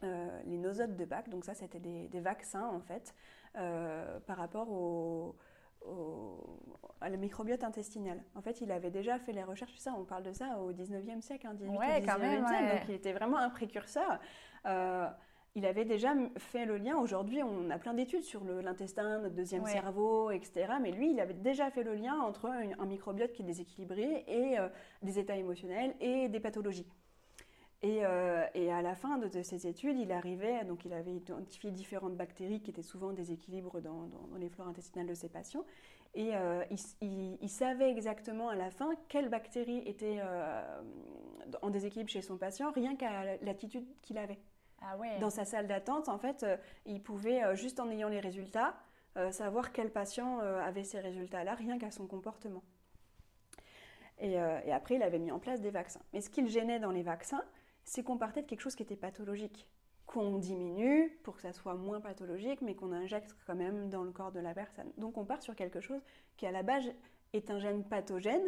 les 0.00 0.56
nosotes 0.56 0.96
de 0.96 1.04
Bach. 1.04 1.28
Donc 1.28 1.44
ça, 1.44 1.52
c'était 1.52 1.80
des, 1.80 2.08
des, 2.08 2.20
vaccins, 2.20 2.66
en 2.66 2.80
fait. 2.80 3.14
Euh, 3.56 4.20
par 4.26 4.36
rapport 4.36 4.70
au, 4.70 5.34
à 7.00 7.08
la 7.08 7.16
microbiote 7.16 7.64
intestinal. 7.64 8.22
En 8.34 8.42
fait, 8.42 8.60
il 8.60 8.70
avait 8.70 8.90
déjà 8.90 9.18
fait 9.18 9.32
les 9.32 9.42
recherches, 9.42 9.76
ça, 9.76 9.94
on 9.98 10.04
parle 10.04 10.22
de 10.22 10.32
ça 10.32 10.58
au 10.58 10.72
19e 10.72 11.20
siècle, 11.20 11.46
hein, 11.46 11.54
18 11.54 11.70
ouais, 11.70 12.00
19e 12.00 12.18
même, 12.20 12.46
siècle, 12.46 12.76
donc 12.76 12.88
il 12.88 12.94
était 12.94 13.12
vraiment 13.12 13.38
un 13.38 13.50
précurseur. 13.50 14.20
Euh, 14.66 15.08
il 15.56 15.66
avait 15.66 15.84
déjà 15.84 16.14
fait 16.36 16.64
le 16.64 16.76
lien. 16.76 16.96
Aujourd'hui, 16.96 17.42
on 17.42 17.70
a 17.70 17.78
plein 17.78 17.94
d'études 17.94 18.22
sur 18.22 18.44
l'intestin, 18.44 19.18
notre 19.18 19.34
deuxième 19.34 19.66
cerveau, 19.66 20.30
etc. 20.30 20.74
Mais 20.80 20.92
lui, 20.92 21.10
il 21.10 21.18
avait 21.18 21.34
déjà 21.34 21.70
fait 21.70 21.82
le 21.82 21.94
lien 21.94 22.20
entre 22.20 22.46
un, 22.46 22.86
microbiote 22.86 23.32
qui 23.32 23.42
est 23.42 23.46
déséquilibré 23.46 24.24
et 24.28 24.60
euh, 24.60 24.68
des 25.02 25.18
états 25.18 25.36
émotionnels 25.36 25.96
et 26.00 26.28
des 26.28 26.40
pathologies. 26.40 26.86
Euh, 27.82 28.46
et, 28.54 28.70
à 28.70 28.82
la 28.82 28.94
fin 28.94 29.16
de, 29.16 29.42
ces 29.42 29.66
études, 29.66 29.98
il 29.98 30.12
arrivait, 30.12 30.64
donc 30.64 30.84
il 30.84 30.92
avait 30.92 31.14
identifié 31.14 31.70
différentes 31.70 32.14
bactéries 32.14 32.60
qui 32.60 32.70
étaient 32.70 32.82
souvent 32.82 33.12
déséquilibres 33.12 33.80
dans, 33.80 34.06
dans, 34.06 34.36
les 34.38 34.50
flores 34.50 34.68
intestinales 34.68 35.06
de 35.06 35.14
ses 35.14 35.28
patients. 35.28 35.64
Et 36.14 36.34
euh, 36.34 36.62
il, 37.00 37.48
savait 37.48 37.90
exactement 37.90 38.48
à 38.48 38.54
la 38.54 38.70
fin 38.70 38.90
quelle 39.08 39.28
bactérie 39.28 39.82
était 39.86 40.18
euh, 40.20 40.82
en 41.62 41.70
déséquilibre 41.70 42.10
chez 42.10 42.20
son 42.20 42.36
patient, 42.36 42.70
rien 42.72 42.96
qu'à 42.96 43.36
l'attitude 43.42 43.86
qu'il 44.02 44.18
avait. 44.18 44.38
Ah 44.82 44.96
ouais. 44.98 45.18
Dans 45.18 45.30
sa 45.30 45.44
salle 45.44 45.66
d'attente, 45.66 46.08
en 46.08 46.18
fait, 46.18 46.44
il 46.84 47.02
pouvait, 47.02 47.54
juste 47.54 47.80
en 47.80 47.90
ayant 47.90 48.08
les 48.08 48.20
résultats, 48.20 48.74
savoir 49.30 49.72
quel 49.72 49.90
patient 49.90 50.38
avait 50.38 50.84
ces 50.84 51.00
résultats-là, 51.00 51.54
rien 51.54 51.78
qu'à 51.78 51.90
son 51.90 52.06
comportement. 52.06 52.62
Et, 54.18 54.32
et, 54.32 54.72
après, 54.72 54.96
il 54.96 55.02
avait 55.02 55.18
mis 55.18 55.30
en 55.30 55.38
place 55.38 55.60
des 55.60 55.70
vaccins. 55.70 56.00
Mais 56.12 56.22
ce 56.22 56.30
qu'il 56.30 56.48
gênait 56.48 56.80
dans 56.80 56.92
les 56.92 57.02
vaccins, 57.02 57.44
c'est 57.84 58.02
qu'on 58.02 58.18
partait 58.18 58.42
de 58.42 58.46
quelque 58.46 58.60
chose 58.60 58.74
qui 58.74 58.82
était 58.82 58.96
pathologique, 58.96 59.66
qu'on 60.06 60.38
diminue 60.38 61.18
pour 61.22 61.36
que 61.36 61.42
ça 61.42 61.52
soit 61.52 61.74
moins 61.74 62.00
pathologique, 62.00 62.60
mais 62.62 62.74
qu'on 62.74 62.92
injecte 62.92 63.36
quand 63.46 63.54
même 63.54 63.88
dans 63.90 64.02
le 64.02 64.10
corps 64.10 64.32
de 64.32 64.40
la 64.40 64.54
personne. 64.54 64.90
Donc 64.98 65.16
on 65.18 65.24
part 65.24 65.42
sur 65.42 65.54
quelque 65.54 65.80
chose 65.80 66.00
qui 66.36 66.46
à 66.46 66.50
la 66.50 66.62
base 66.62 66.84
est 67.32 67.50
un 67.50 67.58
gène 67.58 67.84
pathogène 67.84 68.42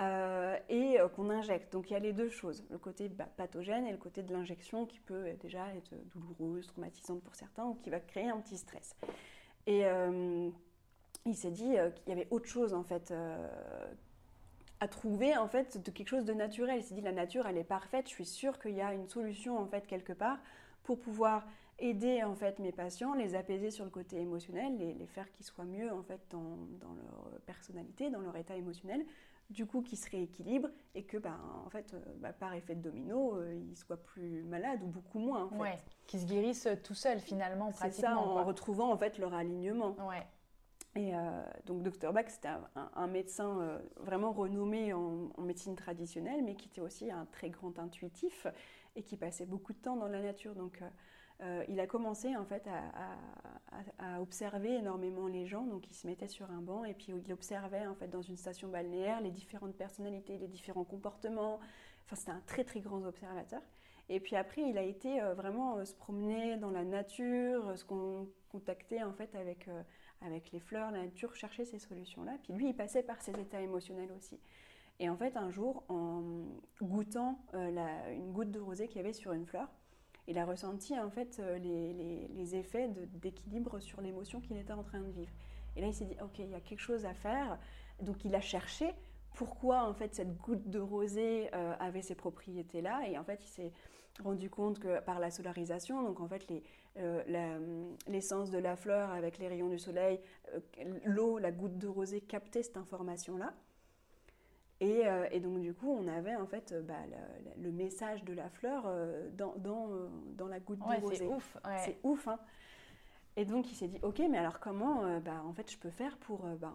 euh, 0.00 0.56
et 0.70 0.98
euh, 0.98 1.08
qu'on 1.08 1.28
injecte. 1.28 1.72
Donc 1.72 1.90
il 1.90 1.92
y 1.92 1.96
a 1.96 2.00
les 2.00 2.14
deux 2.14 2.30
choses, 2.30 2.64
le 2.70 2.78
côté 2.78 3.08
bah, 3.08 3.28
pathogène 3.36 3.86
et 3.86 3.92
le 3.92 3.98
côté 3.98 4.22
de 4.22 4.32
l'injection 4.32 4.86
qui 4.86 5.00
peut 5.00 5.32
déjà 5.40 5.74
être 5.74 5.94
douloureuse, 6.14 6.66
traumatisante 6.66 7.22
pour 7.22 7.34
certains 7.34 7.66
ou 7.66 7.74
qui 7.74 7.90
va 7.90 8.00
créer 8.00 8.30
un 8.30 8.40
petit 8.40 8.56
stress. 8.56 8.96
Et 9.66 9.84
euh, 9.84 10.48
il 11.26 11.36
s'est 11.36 11.50
dit 11.50 11.74
qu'il 11.96 12.08
y 12.08 12.12
avait 12.12 12.28
autre 12.30 12.48
chose 12.48 12.72
en 12.72 12.82
fait 12.82 13.12
à 14.82 14.88
trouver 14.88 15.36
en 15.36 15.46
fait 15.46 15.80
de 15.80 15.90
quelque 15.92 16.08
chose 16.08 16.24
de 16.24 16.32
naturel. 16.32 16.78
Il 16.78 16.82
s'est 16.82 16.96
dit 16.96 17.00
la 17.02 17.12
nature 17.12 17.46
elle 17.46 17.56
est 17.56 17.62
parfaite, 17.62 18.08
je 18.08 18.14
suis 18.14 18.26
sûre 18.26 18.58
qu'il 18.58 18.74
y 18.74 18.80
a 18.80 18.92
une 18.92 19.06
solution 19.06 19.56
en 19.56 19.66
fait 19.66 19.86
quelque 19.86 20.12
part 20.12 20.38
pour 20.82 20.98
pouvoir 20.98 21.46
aider 21.78 22.24
en 22.24 22.34
fait 22.34 22.58
mes 22.58 22.72
patients, 22.72 23.14
les 23.14 23.36
apaiser 23.36 23.70
sur 23.70 23.84
le 23.84 23.92
côté 23.92 24.20
émotionnel, 24.20 24.76
les, 24.78 24.92
les 24.94 25.06
faire 25.06 25.30
qu'ils 25.30 25.46
soient 25.46 25.64
mieux 25.64 25.92
en 25.92 26.02
fait 26.02 26.20
dans, 26.30 26.56
dans, 26.80 26.94
leur 26.94 27.40
personnalité, 27.46 28.10
dans 28.10 28.22
leur 28.22 28.36
état 28.36 28.56
émotionnel, 28.56 29.06
du 29.50 29.66
coup 29.66 29.82
qu'ils 29.82 29.98
se 29.98 30.10
rééquilibrent 30.10 30.70
et 30.96 31.04
que 31.04 31.16
ben, 31.16 31.38
en 31.64 31.70
fait 31.70 31.94
euh, 31.94 32.00
bah, 32.16 32.32
par 32.32 32.52
effet 32.52 32.74
de 32.74 32.82
domino 32.82 33.36
euh, 33.36 33.54
ils 33.54 33.76
soient 33.76 34.02
plus 34.02 34.42
malades 34.42 34.82
ou 34.82 34.88
beaucoup 34.88 35.20
moins 35.20 35.44
en 35.44 35.48
fait. 35.50 35.58
Ouais, 35.58 35.78
qu'ils 36.08 36.22
se 36.22 36.26
guérissent 36.26 36.68
tout 36.82 36.94
seuls 36.94 37.20
finalement 37.20 37.70
pratiquement. 37.70 38.08
C'est 38.10 38.14
ça 38.14 38.18
en 38.18 38.42
retrouvant 38.42 38.90
en 38.90 38.98
fait 38.98 39.16
leur 39.18 39.32
alignement. 39.32 39.94
Ouais. 40.08 40.26
Et 40.94 41.14
euh, 41.14 41.42
donc, 41.64 41.82
Dr. 41.82 42.12
Bach, 42.12 42.26
c'était 42.28 42.50
un, 42.94 43.06
médecin 43.06 43.60
euh, 43.60 43.78
vraiment 43.96 44.32
renommé 44.32 44.92
en, 44.92 45.30
médecine 45.38 45.74
traditionnelle, 45.74 46.42
mais 46.44 46.54
qui 46.54 46.68
était 46.68 46.82
aussi 46.82 47.10
un 47.10 47.24
très 47.26 47.48
grand 47.48 47.78
intuitif 47.78 48.46
et 48.94 49.02
qui 49.02 49.16
passait 49.16 49.46
beaucoup 49.46 49.72
de 49.72 49.78
temps 49.78 49.96
dans 49.96 50.08
la 50.08 50.20
nature. 50.20 50.54
Donc, 50.54 50.82
euh, 51.40 51.64
il 51.68 51.80
a 51.80 51.86
commencé 51.86 52.36
en 52.36 52.44
fait 52.44 52.68
à, 52.68 54.20
observer 54.20 54.74
énormément 54.74 55.28
les 55.28 55.46
gens. 55.46 55.64
Donc, 55.64 55.88
il 55.90 55.94
se 55.94 56.06
mettait 56.06 56.28
sur 56.28 56.50
un 56.50 56.60
banc 56.60 56.84
et 56.84 56.92
puis 56.92 57.12
il 57.24 57.32
observait 57.32 57.86
en 57.86 57.94
fait 57.94 58.08
dans 58.08 58.20
une 58.20 58.36
station 58.36 58.68
balnéaire 58.68 59.20
les 59.22 59.30
différentes 59.30 59.74
personnalités, 59.74 60.36
les 60.36 60.46
différents 60.46 60.84
comportements. 60.84 61.58
Enfin, 62.04 62.16
c'était 62.16 62.32
un 62.32 62.42
très 62.46 62.64
très 62.64 62.80
grand 62.80 63.02
observateur. 63.04 63.62
Et 64.10 64.20
puis 64.20 64.36
après, 64.36 64.62
il 64.62 64.76
a 64.76 64.82
été 64.82 65.20
vraiment 65.34 65.82
se 65.84 65.94
promener 65.94 66.58
dans 66.58 66.70
la 66.70 66.84
nature, 66.84 67.76
se 67.78 67.84
contacter 68.50 69.02
en 69.02 69.12
fait 69.14 69.34
avec 69.34 69.68
avec 70.24 70.52
les 70.52 70.60
fleurs, 70.60 70.90
la 70.90 71.04
nature, 71.04 71.34
chercher 71.34 71.64
ces 71.64 71.78
solutions-là. 71.78 72.36
Puis 72.42 72.52
lui, 72.52 72.68
il 72.68 72.74
passait 72.74 73.02
par 73.02 73.20
ses 73.20 73.32
états 73.32 73.60
émotionnels 73.60 74.12
aussi. 74.12 74.38
Et 75.00 75.08
en 75.08 75.16
fait, 75.16 75.36
un 75.36 75.50
jour, 75.50 75.84
en 75.88 76.22
goûtant 76.80 77.38
euh, 77.54 78.14
une 78.14 78.32
goutte 78.32 78.50
de 78.50 78.60
rosée 78.60 78.88
qu'il 78.88 78.98
y 78.98 79.00
avait 79.00 79.12
sur 79.12 79.32
une 79.32 79.46
fleur, 79.46 79.68
il 80.28 80.38
a 80.38 80.44
ressenti 80.44 80.98
en 80.98 81.10
fait 81.10 81.42
les, 81.60 82.54
effets 82.54 82.88
d'équilibre 83.14 83.80
sur 83.80 84.00
l'émotion 84.00 84.40
qu'il 84.40 84.56
était 84.56 84.72
en 84.72 84.84
train 84.84 85.00
de 85.00 85.10
vivre. 85.10 85.32
Et 85.74 85.80
là, 85.80 85.88
il 85.88 85.94
s'est 85.94 86.04
dit, 86.04 86.16
ok, 86.22 86.38
il 86.38 86.50
y 86.50 86.54
a 86.54 86.60
quelque 86.60 86.80
chose 86.80 87.04
à 87.06 87.14
faire. 87.14 87.58
Donc, 88.00 88.24
il 88.24 88.34
a 88.36 88.40
cherché 88.40 88.94
pourquoi 89.34 89.88
en 89.88 89.94
fait 89.94 90.14
cette 90.14 90.36
goutte 90.36 90.68
de 90.68 90.78
rosée 90.78 91.52
avait 91.52 92.02
ces 92.02 92.14
propriétés-là. 92.14 93.08
Et 93.08 93.18
en 93.18 93.24
fait, 93.24 93.42
il 93.42 93.48
s'est 93.48 93.72
rendu 94.22 94.50
compte 94.50 94.78
que 94.78 95.00
par 95.00 95.20
la 95.20 95.30
solarisation, 95.30 96.02
donc 96.02 96.20
en 96.20 96.28
fait 96.28 96.46
l'essence 98.06 98.50
de 98.50 98.58
la 98.58 98.76
fleur 98.76 99.10
avec 99.10 99.38
les 99.38 99.48
rayons 99.48 99.68
du 99.68 99.78
soleil, 99.78 100.20
l'eau, 101.04 101.38
la 101.38 101.50
goutte 101.50 101.78
de 101.78 101.86
rosée 101.86 102.20
captait 102.20 102.62
cette 102.62 102.76
information-là. 102.76 103.54
Euh, 104.82 105.28
et, 105.30 105.40
donc 105.40 105.60
du 105.60 105.74
coup, 105.74 105.90
on 105.90 106.08
avait 106.08 106.34
en 106.34 106.46
fait 106.46 106.74
bah, 106.86 106.94
le, 107.60 107.70
message 107.70 108.24
de 108.24 108.32
la 108.32 108.48
fleur 108.50 108.84
euh, 108.86 109.28
dans, 109.32 109.54
dans, 109.56 109.90
euh, 109.90 110.08
dans, 110.36 110.48
la 110.48 110.60
goutte 110.60 110.80
de 110.80 111.00
rosée. 111.00 111.16
C'est 111.16 111.26
ouf. 111.26 111.56
C'est 111.84 111.98
ouf. 112.02 112.26
Hein. 112.28 112.38
Et 113.36 113.44
donc 113.44 113.70
il 113.70 113.74
s'est 113.74 113.88
dit, 113.88 113.98
ok, 114.02 114.20
mais 114.30 114.36
alors 114.38 114.60
comment 114.60 115.18
bah, 115.20 115.42
en 115.46 115.54
fait, 115.54 115.70
je 115.70 115.78
peux 115.78 115.90
faire 115.90 116.18
pour 116.18 116.46
bah, 116.60 116.72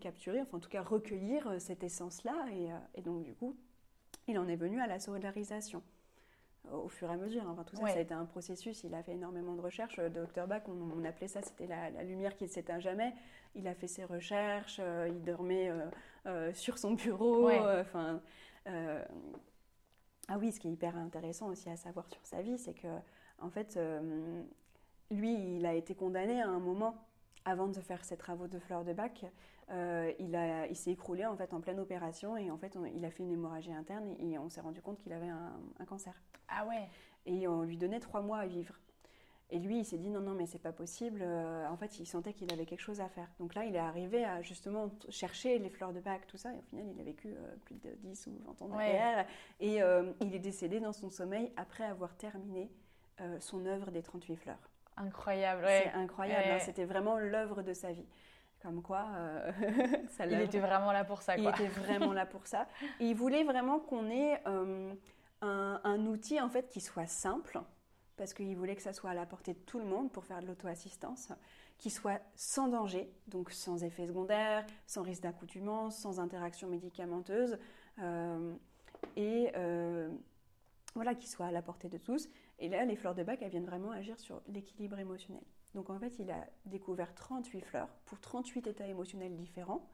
capturer, 0.00 0.40
enfin 0.40 0.56
en 0.56 0.60
tout 0.60 0.70
cas 0.70 0.82
recueillir 0.82 1.60
cette 1.60 1.82
essence-là? 1.82 2.46
Et, 2.52 2.68
et, 2.94 3.02
donc 3.02 3.22
du 3.22 3.34
coup, 3.34 3.54
il 4.26 4.38
en 4.38 4.48
est 4.48 4.56
venu 4.56 4.80
à 4.80 4.86
la 4.86 4.98
solarisation 4.98 5.82
au 6.72 6.88
fur 6.88 7.10
et 7.10 7.14
à 7.14 7.16
mesure. 7.16 7.42
Enfin, 7.48 7.64
tout 7.64 7.76
ça, 7.76 7.86
ça 7.86 7.98
a 7.98 8.00
été 8.00 8.14
un 8.14 8.24
processus. 8.26 8.84
Il 8.84 8.94
a 8.94 9.02
fait 9.02 9.12
énormément 9.12 9.54
de 9.54 9.60
recherches. 9.60 9.98
Dr 9.98 10.46
Bach, 10.46 10.62
on, 10.68 11.04
appelait 11.04 11.28
ça, 11.28 11.42
c'était 11.42 11.66
la, 11.66 11.90
lumière 12.02 12.36
qui 12.36 12.44
ne 12.44 12.48
s'éteint 12.48 12.80
jamais. 12.80 13.12
Il 13.54 13.66
a 13.66 13.74
fait 13.74 13.88
ses 13.88 14.04
recherches, 14.04 14.80
il 15.08 15.22
dormait 15.22 15.72
euh, 16.26 16.52
sur 16.52 16.78
son 16.78 16.92
bureau. 16.92 17.48
Euh, 17.48 17.80
enfin, 17.80 18.20
euh, 18.68 19.02
ah 20.28 20.38
oui, 20.38 20.52
ce 20.52 20.60
qui 20.60 20.68
est 20.68 20.72
hyper 20.72 20.96
intéressant 20.96 21.48
aussi 21.48 21.70
à 21.70 21.76
savoir 21.76 22.08
sur 22.08 22.24
sa 22.24 22.42
vie, 22.42 22.58
c'est 22.58 22.74
que 22.74 22.88
en 23.38 23.48
fait, 23.48 23.78
lui, 25.10 25.56
il 25.56 25.64
a 25.64 25.74
été 25.74 25.94
condamné 25.94 26.42
à 26.42 26.48
un 26.48 26.58
moment 26.58 26.94
avant 27.46 27.68
de 27.68 27.80
faire 27.80 28.04
ses 28.04 28.18
travaux 28.18 28.48
de 28.48 28.58
fleurs 28.58 28.84
de 28.84 28.92
bac, 29.70 30.12
il, 30.18 30.34
a, 30.34 30.66
il 30.66 30.76
s'est 30.76 30.90
écroulé 30.90 31.24
en 31.26 31.36
fait 31.36 31.52
en 31.54 31.60
pleine 31.60 31.78
opération 31.78 32.36
et 32.36 32.50
en 32.50 32.58
fait 32.58 32.76
il 32.94 33.04
a 33.04 33.10
fait 33.10 33.22
une 33.22 33.30
hémorragie 33.30 33.72
interne 33.72 34.14
et, 34.18 34.38
on 34.38 34.48
s'est 34.48 34.60
rendu 34.60 34.82
compte 34.82 34.98
qu'il 34.98 35.12
avait 35.12 35.28
un, 35.28 35.52
un, 35.78 35.84
cancer. 35.84 36.20
Ah 36.48 36.66
ouais. 36.66 36.88
Et 37.26 37.46
on 37.46 37.62
lui 37.62 37.76
donnait 37.76 38.00
trois 38.00 38.20
mois 38.20 38.38
à 38.38 38.46
vivre. 38.46 38.74
Et 39.52 39.58
lui, 39.58 39.78
il 39.78 39.84
s'est 39.84 39.98
dit 39.98 40.10
non, 40.10 40.20
non, 40.20 40.34
mais 40.34 40.46
c'est 40.46 40.60
pas 40.60 40.72
possible. 40.72 41.20
Euh, 41.22 41.66
en 41.68 41.76
fait, 41.76 41.98
il 41.98 42.06
sentait 42.06 42.32
qu'il 42.32 42.52
avait 42.52 42.66
quelque 42.66 42.80
chose 42.80 43.00
à 43.00 43.08
faire. 43.08 43.28
Donc 43.40 43.54
là, 43.54 43.64
il 43.64 43.74
est 43.74 43.80
arrivé 43.80 44.24
à 44.24 44.42
justement 44.42 44.90
chercher 45.08 45.58
les 45.58 45.70
fleurs 45.70 45.92
de 45.92 46.00
bac, 46.00 46.26
tout 46.28 46.36
ça. 46.36 46.52
Et 46.52 46.58
au 46.58 46.62
final, 46.62 46.86
il 46.94 47.00
a 47.00 47.04
vécu 47.04 47.28
euh, 47.28 47.56
plus 47.64 47.74
de 47.74 47.90
10 47.96 48.28
ou 48.28 48.38
20 48.46 48.62
ans 48.62 48.68
derrière. 48.68 49.26
Et 49.58 49.82
euh, 49.82 50.12
il 50.20 50.34
est 50.34 50.40
décédé 50.40 50.78
dans 50.78 50.92
son 50.92 51.10
sommeil 51.10 51.52
après 51.56 51.84
avoir 51.84 52.16
terminé 52.16 52.70
son 53.38 53.66
œuvre 53.66 53.90
des 53.90 54.02
38 54.02 54.36
fleurs. 54.36 54.70
Incroyable, 54.96 55.66
C'est 55.66 55.92
incroyable. 55.92 56.52
Hein. 56.52 56.58
C'était 56.58 56.86
vraiment 56.86 57.18
l'œuvre 57.18 57.60
de 57.60 57.74
sa 57.74 57.92
vie. 57.92 58.06
Comme 58.62 58.82
quoi, 58.82 59.06
ça 60.10 60.26
Il 60.26 60.40
était 60.40 60.60
vraiment 60.60 60.92
là 60.92 61.04
pour 61.04 61.22
ça. 61.22 61.36
Quoi. 61.36 61.44
Il 61.44 61.48
était 61.48 61.68
vraiment 61.68 62.12
là 62.12 62.26
pour 62.26 62.46
ça. 62.46 62.66
Et 62.98 63.06
il 63.06 63.14
voulait 63.14 63.44
vraiment 63.44 63.78
qu'on 63.78 64.10
ait 64.10 64.42
un, 64.44 64.94
un, 65.40 66.06
outil 66.06 66.40
en 66.40 66.48
fait 66.50 66.68
qui 66.68 66.80
soit 66.80 67.06
simple 67.06 67.58
parce 68.20 68.34
qu'il 68.34 68.54
voulait 68.54 68.76
que 68.76 68.82
ça 68.82 68.92
soit 68.92 69.08
à 69.08 69.14
la 69.14 69.24
portée 69.24 69.54
de 69.54 69.58
tout 69.60 69.78
le 69.78 69.86
monde 69.86 70.12
pour 70.12 70.26
faire 70.26 70.42
de 70.42 70.46
l'auto-assistance, 70.46 71.32
qui 71.78 71.88
soit 71.88 72.20
sans 72.36 72.68
danger, 72.68 73.10
donc 73.28 73.50
sans 73.50 73.82
effet 73.82 74.06
secondaire, 74.06 74.66
sans 74.86 75.00
risque 75.00 75.22
d'accoutumance, 75.22 75.96
sans 75.96 76.20
interaction 76.20 76.68
médicamenteuse, 76.68 77.56
euh, 77.98 78.54
et 79.16 79.50
euh, 79.56 80.10
voilà, 80.94 81.14
qui 81.14 81.28
soit 81.28 81.46
à 81.46 81.50
la 81.50 81.62
portée 81.62 81.88
de 81.88 81.96
tous. 81.96 82.28
Et 82.58 82.68
là, 82.68 82.84
les 82.84 82.94
fleurs 82.94 83.14
de 83.14 83.22
bac, 83.22 83.40
elles 83.40 83.48
viennent 83.48 83.64
vraiment 83.64 83.90
agir 83.90 84.20
sur 84.20 84.42
l'équilibre 84.48 84.98
émotionnel. 84.98 85.42
Donc 85.74 85.90
en 85.90 85.98
fait, 85.98 86.18
il 86.18 86.30
a 86.30 86.46
découvert 86.66 87.14
38 87.14 87.60
fleurs 87.60 87.88
pour 88.06 88.20
38 88.20 88.66
états 88.66 88.86
émotionnels 88.86 89.36
différents. 89.36 89.88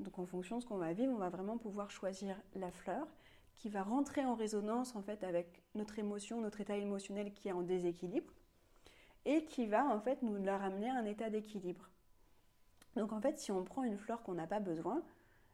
Donc 0.00 0.18
en 0.18 0.26
fonction 0.26 0.56
de 0.56 0.62
ce 0.62 0.66
qu'on 0.66 0.78
va 0.78 0.92
vivre, 0.92 1.12
on 1.12 1.18
va 1.18 1.28
vraiment 1.28 1.56
pouvoir 1.56 1.90
choisir 1.90 2.36
la 2.54 2.70
fleur 2.70 3.06
qui 3.56 3.68
va 3.68 3.82
rentrer 3.82 4.24
en 4.24 4.34
résonance 4.34 4.96
en 4.96 5.02
fait 5.02 5.22
avec 5.22 5.62
notre 5.74 5.98
émotion, 5.98 6.40
notre 6.40 6.60
état 6.60 6.76
émotionnel 6.76 7.32
qui 7.32 7.48
est 7.48 7.52
en 7.52 7.62
déséquilibre 7.62 8.32
et 9.24 9.44
qui 9.44 9.66
va 9.66 9.86
en 9.86 10.00
fait 10.00 10.22
nous 10.22 10.36
la 10.42 10.58
ramener 10.58 10.90
à 10.90 10.96
un 10.96 11.04
état 11.04 11.30
d'équilibre. 11.30 11.88
Donc 12.96 13.12
en 13.12 13.20
fait, 13.20 13.38
si 13.38 13.52
on 13.52 13.64
prend 13.64 13.84
une 13.84 13.98
fleur 13.98 14.22
qu'on 14.22 14.34
n'a 14.34 14.46
pas 14.46 14.60
besoin, 14.60 15.02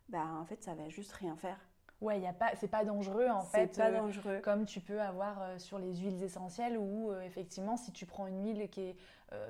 bah 0.08 0.26
en 0.40 0.44
fait 0.44 0.62
ça 0.62 0.74
va 0.74 0.88
juste 0.88 1.12
rien 1.12 1.36
faire. 1.36 1.69
Ouais, 2.00 2.18
y 2.18 2.26
a 2.26 2.32
pas, 2.32 2.50
c'est 2.56 2.68
pas 2.68 2.84
dangereux 2.84 3.28
en 3.28 3.42
fait. 3.42 3.74
C'est 3.74 3.82
pas 3.82 3.90
euh, 3.90 3.98
dangereux. 3.98 4.38
Comme 4.42 4.64
tu 4.64 4.80
peux 4.80 5.00
avoir 5.00 5.42
euh, 5.42 5.58
sur 5.58 5.78
les 5.78 5.94
huiles 5.96 6.22
essentielles 6.22 6.78
où 6.78 7.10
euh, 7.10 7.20
effectivement, 7.22 7.76
si 7.76 7.92
tu 7.92 8.06
prends 8.06 8.26
une 8.26 8.42
huile 8.42 8.68
qui 8.70 8.80
est 8.80 8.96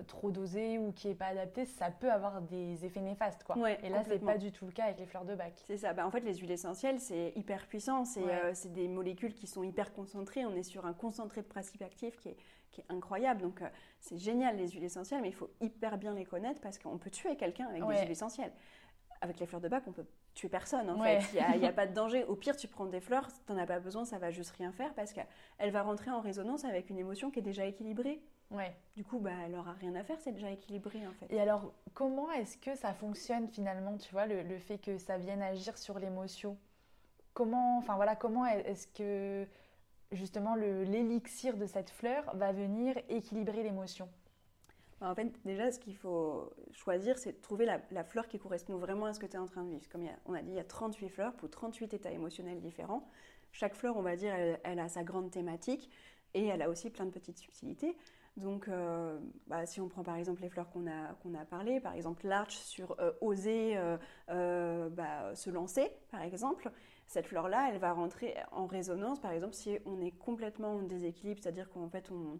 trop 0.06 0.30
dosée 0.30 0.76
ou 0.76 0.92
qui 0.92 1.08
est 1.08 1.14
pas 1.14 1.28
adaptée, 1.28 1.64
ça 1.64 1.90
peut 1.90 2.12
avoir 2.12 2.42
des 2.42 2.84
effets 2.84 3.00
néfastes 3.00 3.44
quoi. 3.44 3.56
Ouais, 3.56 3.78
Et 3.82 3.88
là, 3.88 4.02
c'est 4.06 4.18
pas 4.18 4.36
du 4.36 4.52
tout 4.52 4.66
le 4.66 4.72
cas 4.72 4.84
avec 4.84 4.98
les 4.98 5.06
fleurs 5.06 5.24
de 5.24 5.34
bac. 5.34 5.54
C'est 5.64 5.78
ça. 5.78 5.94
Bah, 5.94 6.06
en 6.06 6.10
fait, 6.10 6.20
les 6.20 6.34
huiles 6.34 6.50
essentielles, 6.50 7.00
c'est 7.00 7.32
hyper 7.34 7.66
puissant. 7.66 8.04
C'est, 8.04 8.20
c'est 8.52 8.70
des 8.74 8.88
molécules 8.88 9.32
qui 9.32 9.46
sont 9.46 9.62
hyper 9.62 9.94
concentrées. 9.94 10.44
On 10.44 10.54
est 10.54 10.64
sur 10.64 10.84
un 10.84 10.92
concentré 10.92 11.40
de 11.40 11.46
principe 11.46 11.80
actif 11.80 12.14
qui 12.18 12.28
est, 12.28 12.36
qui 12.72 12.82
est 12.82 12.84
incroyable. 12.90 13.40
Donc, 13.40 13.62
c'est 14.00 14.18
génial 14.18 14.58
les 14.58 14.68
huiles 14.68 14.84
essentielles, 14.84 15.22
mais 15.22 15.30
il 15.30 15.34
faut 15.34 15.48
hyper 15.62 15.96
bien 15.96 16.12
les 16.12 16.26
connaître 16.26 16.60
parce 16.60 16.78
qu'on 16.78 16.98
peut 16.98 17.08
tuer 17.08 17.36
quelqu'un 17.36 17.68
avec 17.68 17.82
des 17.82 18.00
huiles 18.00 18.10
essentielles 18.10 18.52
avec 19.20 19.38
les 19.38 19.46
fleurs 19.46 19.60
de 19.60 19.68
bac, 19.68 19.82
on 19.86 19.92
peut 19.92 20.06
tuer 20.34 20.48
personne 20.48 20.88
en 20.90 21.02
fait. 21.02 21.20
Il 21.34 21.60
n'y 21.60 21.66
a, 21.66 21.72
pas 21.72 21.86
de 21.86 21.94
danger. 21.94 22.24
Au 22.24 22.34
pire, 22.34 22.56
tu 22.56 22.68
prends 22.68 22.86
des 22.86 23.00
fleurs, 23.00 23.28
tu 23.46 23.52
n'en 23.52 23.58
as 23.58 23.66
pas 23.66 23.80
besoin, 23.80 24.04
ça 24.04 24.18
va 24.18 24.30
juste 24.30 24.50
rien 24.56 24.72
faire 24.72 24.94
parce 24.94 25.12
qu'elle 25.12 25.70
va 25.70 25.82
rentrer 25.82 26.10
en 26.10 26.20
résonance 26.20 26.64
avec 26.64 26.90
une 26.90 26.98
émotion 26.98 27.30
qui 27.30 27.40
est 27.40 27.42
déjà 27.42 27.64
équilibrée. 27.64 28.20
Ouais. 28.50 28.74
Du 28.96 29.04
coup, 29.04 29.20
bah, 29.20 29.30
elle 29.44 29.52
n'aura 29.52 29.72
rien 29.74 29.94
à 29.94 30.02
faire, 30.02 30.18
c'est 30.20 30.32
déjà 30.32 30.50
équilibré 30.50 31.06
en 31.06 31.12
fait. 31.12 31.26
Et 31.32 31.40
alors, 31.40 31.72
comment 31.94 32.30
est-ce 32.32 32.58
que 32.58 32.74
ça 32.74 32.92
fonctionne 32.92 33.48
finalement, 33.48 33.96
tu 33.96 34.10
vois, 34.12 34.26
le, 34.26 34.58
fait 34.58 34.78
que 34.78 34.98
ça 34.98 35.18
vienne 35.18 35.42
agir 35.42 35.78
sur 35.78 35.98
l'émotion? 35.98 36.58
Comment, 37.32 37.78
enfin 37.78 37.94
voilà, 37.94 38.16
comment 38.16 38.44
est-ce 38.46 38.88
que 38.88 39.46
justement 40.10 40.56
l'élixir 40.56 41.56
de 41.56 41.66
cette 41.66 41.90
fleur 41.90 42.24
va 42.34 42.50
venir 42.50 42.96
équilibrer 43.08 43.62
l'émotion? 43.62 44.08
En 45.00 45.14
fait, 45.14 45.32
déjà, 45.44 45.72
ce 45.72 45.78
qu'il 45.78 45.96
faut 45.96 46.52
choisir, 46.72 47.18
c'est 47.18 47.32
de 47.32 47.40
trouver 47.40 47.64
la, 47.64 48.04
fleur 48.04 48.28
qui 48.28 48.38
correspond 48.38 48.76
vraiment 48.76 49.06
à 49.06 49.14
ce 49.14 49.20
que 49.20 49.26
tu 49.26 49.32
es 49.32 49.38
en 49.38 49.46
train 49.46 49.64
de 49.64 49.70
vivre. 49.70 49.88
Comme 49.88 50.06
on 50.26 50.34
a 50.34 50.42
dit, 50.42 50.50
il 50.50 50.56
y 50.56 50.60
a 50.60 50.64
38 50.64 51.08
fleurs 51.08 51.32
pour 51.34 51.48
38 51.48 51.94
états 51.94 52.10
émotionnels 52.10 52.60
différents. 52.60 53.08
Chaque 53.52 53.74
fleur, 53.74 53.96
on 53.96 54.02
va 54.02 54.16
dire, 54.16 54.34
elle, 54.62 54.78
a 54.78 54.88
sa 54.88 55.02
grande 55.02 55.30
thématique 55.30 55.90
et 56.34 56.46
elle 56.46 56.62
a 56.62 56.68
aussi 56.68 56.90
plein 56.90 57.06
de 57.06 57.10
petites 57.10 57.38
subtilités. 57.38 57.96
Donc, 58.36 58.68
euh, 58.68 59.18
bah, 59.48 59.66
si 59.66 59.80
on 59.80 59.88
prend 59.88 60.04
par 60.04 60.16
exemple 60.16 60.42
les 60.42 60.48
fleurs 60.48 60.70
qu'on 60.70 60.86
a, 60.86 61.14
qu'on 61.22 61.34
a 61.34 61.44
parlé, 61.44 61.80
par 61.80 61.94
exemple 61.94 62.26
l'arche 62.28 62.56
sur 62.56 62.94
euh, 63.00 63.12
oser 63.20 63.76
euh, 64.28 64.88
bah, 64.90 65.34
se 65.34 65.50
lancer, 65.50 65.90
par 66.10 66.22
exemple, 66.22 66.70
cette 67.06 67.26
fleur-là, 67.26 67.70
elle 67.72 67.78
va 67.78 67.92
rentrer 67.92 68.36
en 68.52 68.66
résonance, 68.66 69.18
par 69.18 69.32
exemple, 69.32 69.54
si 69.54 69.78
on 69.84 70.00
est 70.00 70.12
complètement 70.12 70.74
en 70.74 70.82
déséquilibre, 70.82 71.40
c'est-à-dire 71.42 71.68
qu'en 71.70 71.88
fait, 71.88 72.08
on, 72.12 72.38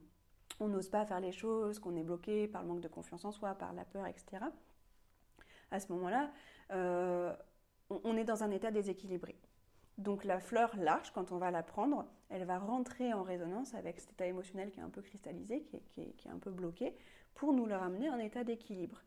on 0.58 0.68
n'ose 0.68 0.88
pas 0.88 1.04
faire 1.06 1.20
les 1.20 1.32
choses, 1.32 1.78
qu'on 1.78 1.96
est 1.96 2.02
bloqué 2.02 2.48
par 2.48 2.62
le 2.62 2.68
manque 2.68 2.80
de 2.80 2.88
confiance 2.88 3.24
en 3.24 3.32
soi, 3.32 3.54
par 3.54 3.72
la 3.72 3.84
peur, 3.84 4.06
etc. 4.06 4.44
À 5.70 5.80
ce 5.80 5.92
moment-là, 5.92 6.30
euh, 6.72 7.34
on, 7.88 8.16
est 8.16 8.24
dans 8.24 8.42
un 8.42 8.50
état 8.50 8.70
déséquilibré. 8.70 9.36
Donc 9.98 10.24
la 10.24 10.40
fleur 10.40 10.74
large, 10.76 11.12
quand 11.12 11.32
on 11.32 11.38
va 11.38 11.50
la 11.50 11.62
prendre, 11.62 12.06
elle 12.28 12.44
va 12.44 12.58
rentrer 12.58 13.12
en 13.12 13.22
résonance 13.22 13.74
avec 13.74 14.00
cet 14.00 14.12
état 14.12 14.26
émotionnel 14.26 14.70
qui 14.70 14.80
est 14.80 14.82
un 14.82 14.90
peu 14.90 15.02
cristallisé, 15.02 15.62
qui 15.62 16.00
est, 16.00 16.30
un 16.30 16.38
peu 16.38 16.50
bloqué, 16.50 16.96
pour 17.34 17.52
nous 17.52 17.66
le 17.66 17.76
ramener 17.76 18.08
en 18.08 18.18
état 18.18 18.44
d'équilibre. 18.44 19.02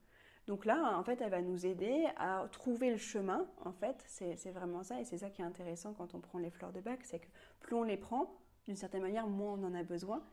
Donc 0.46 0.66
là, 0.66 0.98
en 0.98 1.04
fait, 1.04 1.22
elle 1.22 1.32
va 1.32 1.42
nous 1.42 1.66
aider 1.66 2.06
à 2.18 2.46
trouver 2.52 2.92
le 2.92 2.98
chemin. 2.98 3.48
En 3.64 3.72
fait, 3.72 4.04
c'est 4.08 4.52
vraiment 4.52 4.84
ça, 4.84 5.00
et 5.00 5.06
c'est 5.06 5.18
ça 5.18 5.30
qui 5.30 5.42
est 5.42 5.46
intéressant 5.46 5.94
quand 5.94 6.16
on 6.16 6.20
prend 6.20 6.38
les 6.38 6.52
fleurs 6.52 6.74
de 6.74 6.82
bac, 6.82 7.00
c'est 7.04 7.20
que 7.20 7.28
plus 7.62 7.76
on 7.76 7.84
les 7.84 7.98
prend, 7.98 8.36
d'une 8.66 8.76
certaine 8.76 9.02
manière, 9.02 9.28
moins 9.28 9.54
on 9.54 9.64
en 9.64 9.74
a 9.74 9.84
besoin. 9.84 10.24